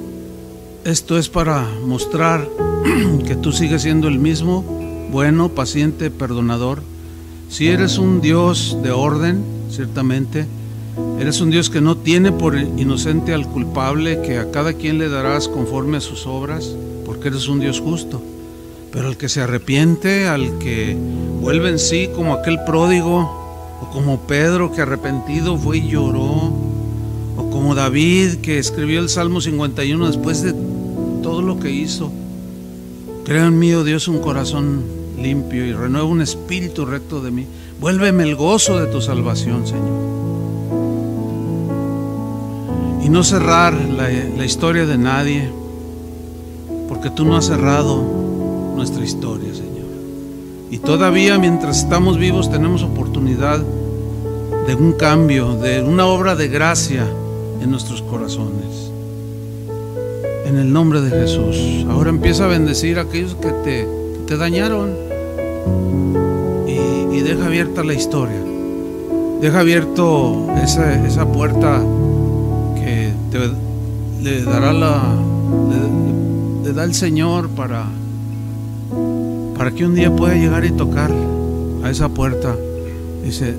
esto 0.84 1.18
es 1.18 1.30
para 1.30 1.66
mostrar 1.86 2.46
que 3.26 3.38
tú 3.38 3.54
sigues 3.54 3.84
siendo 3.84 4.10
el 4.10 4.20
mismo, 4.20 4.66
bueno, 5.14 5.48
paciente, 5.48 6.12
perdonador 6.12 6.82
si 7.50 7.68
eres 7.68 7.98
un 7.98 8.22
Dios 8.22 8.78
de 8.84 8.92
orden, 8.92 9.44
ciertamente, 9.70 10.46
eres 11.20 11.42
un 11.42 11.52
Dios 11.52 11.70
que 11.70 11.82
no 11.82 11.98
tiene 11.98 12.32
por 12.32 12.58
inocente 12.58 13.34
al 13.34 13.48
culpable, 13.48 14.22
que 14.22 14.38
a 14.38 14.52
cada 14.52 14.74
quien 14.74 14.98
le 14.98 15.10
darás 15.10 15.48
conforme 15.48 15.98
a 15.98 16.02
sus 16.02 16.26
obras, 16.26 16.76
porque 17.06 17.30
eres 17.30 17.48
un 17.48 17.60
Dios 17.60 17.80
justo. 17.80 18.22
Pero 18.92 19.08
al 19.08 19.18
que 19.18 19.30
se 19.30 19.42
arrepiente, 19.42 20.28
al 20.28 20.58
que 20.58 20.98
vuelve 21.42 21.70
en 21.70 21.80
sí 21.80 22.10
como 22.16 22.34
aquel 22.34 22.60
pródigo, 22.66 23.78
o 23.82 23.90
como 23.92 24.22
Pedro 24.22 24.72
que 24.72 24.82
arrepentido 24.82 25.58
fue 25.58 25.78
y 25.78 25.90
lloró, 25.90 26.54
o 27.38 27.50
como 27.52 27.76
David 27.76 28.36
que 28.36 28.58
escribió 28.58 29.00
el 29.00 29.10
Salmo 29.10 29.42
51 29.42 30.08
después 30.08 30.42
de 30.42 30.54
todo 31.22 31.42
lo 31.42 31.60
que 31.60 31.72
hizo. 31.72 32.12
Crea 33.26 33.48
en 33.48 33.60
mí, 33.60 33.74
oh 33.74 33.84
Dios, 33.84 34.08
un 34.08 34.20
corazón 34.20 34.84
limpio 35.18 35.66
y 35.66 35.74
renueva 35.74 36.08
un 36.08 36.22
espíritu 36.22 36.86
recto 36.86 37.22
de 37.22 37.32
mí. 37.32 37.46
Vuélveme 37.80 38.24
el 38.24 38.36
gozo 38.36 38.80
de 38.80 38.88
tu 38.88 39.02
salvación, 39.02 39.68
Señor. 39.68 40.16
Y 43.04 43.10
no 43.10 43.24
cerrar 43.24 43.74
la, 43.74 44.46
historia 44.46 44.86
de 44.86 44.98
nadie, 44.98 45.50
porque 46.88 47.10
tú 47.10 47.26
no 47.26 47.36
has 47.36 47.46
cerrado 47.46 48.02
nuestra 48.76 49.04
historia, 49.04 49.54
Señor. 49.54 49.86
Y 50.72 50.80
todavía 50.80 51.38
mientras 51.38 51.80
estamos 51.80 52.18
vivos 52.18 52.50
tenemos 52.50 52.82
oportunidad 52.82 53.62
de 54.68 54.76
un 54.76 54.94
cambio, 54.94 55.56
de 55.56 55.84
una 55.84 56.08
obra 56.08 56.36
de 56.36 56.48
gracia 56.48 57.06
en 57.62 57.70
nuestros 57.70 58.02
corazones. 58.02 58.92
En 60.46 60.58
el 60.58 60.72
nombre 60.72 61.02
de 61.02 61.10
Jesús. 61.10 61.86
Ahora 61.90 62.10
empieza 62.10 62.46
a 62.46 62.48
bendecir 62.48 62.98
a 62.98 63.04
aquellos 63.04 63.36
que 63.36 63.52
te, 63.52 63.88
que 64.14 64.20
te 64.28 64.38
dañaron 64.38 65.05
y, 66.68 67.22
deja 67.22 67.46
abierta 67.46 67.84
la 67.84 67.94
historia. 67.94 68.40
Deja 69.42 69.60
abierto 69.60 70.48
esa, 70.64 71.06
esa 71.06 71.26
puerta 71.26 71.82
que 72.76 73.12
le 74.22 74.44
dará 74.44 74.74
la 74.74 75.02
le, 76.64 76.74
da 76.74 76.84
el 76.84 76.94
Señor 76.94 77.50
para 77.50 77.86
para 79.58 79.72
que 79.72 79.86
un 79.86 79.96
día 79.96 80.14
pueda 80.14 80.36
llegar 80.36 80.66
y 80.66 80.72
tocar 80.72 81.12
a 81.84 81.90
esa 81.90 82.10
puerta. 82.10 82.56
Dice, 83.24 83.56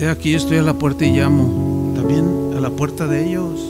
he 0.00 0.08
aquí 0.08 0.34
estoy 0.34 0.58
a 0.58 0.62
la 0.62 0.74
puerta 0.74 1.04
y 1.04 1.12
llamo, 1.12 1.92
también 1.94 2.54
a 2.56 2.60
la 2.60 2.70
puerta 2.70 3.06
de 3.06 3.26
ellos, 3.26 3.60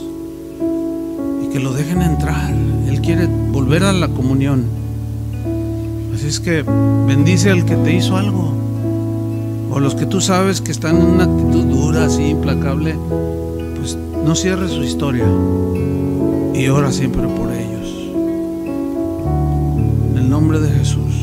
y 1.43 1.49
que 1.49 1.59
lo 1.59 1.73
dejen 1.73 2.01
entrar. 2.01 2.53
Él 2.87 3.01
quiere 3.01 3.27
volver 3.27 3.83
a 3.83 3.93
la 3.93 4.07
comunión. 4.07 4.63
Así 6.15 6.27
es 6.27 6.39
que 6.39 6.63
bendice 7.05 7.51
al 7.51 7.65
que 7.65 7.75
te 7.75 7.93
hizo 7.93 8.15
algo. 8.15 8.53
O 9.69 9.81
los 9.81 9.95
que 9.95 10.05
tú 10.05 10.21
sabes 10.21 10.61
que 10.61 10.71
están 10.71 10.95
en 11.01 11.07
una 11.07 11.25
actitud 11.25 11.65
dura, 11.65 12.05
así, 12.05 12.29
implacable, 12.29 12.95
pues 13.75 13.97
no 14.23 14.33
cierres 14.33 14.71
su 14.71 14.81
historia 14.81 15.25
y 16.53 16.69
ora 16.69 16.93
siempre 16.93 17.23
por 17.27 17.51
ellos. 17.51 18.13
En 20.11 20.17
el 20.17 20.29
nombre 20.29 20.61
de 20.61 20.69
Jesús. 20.69 21.14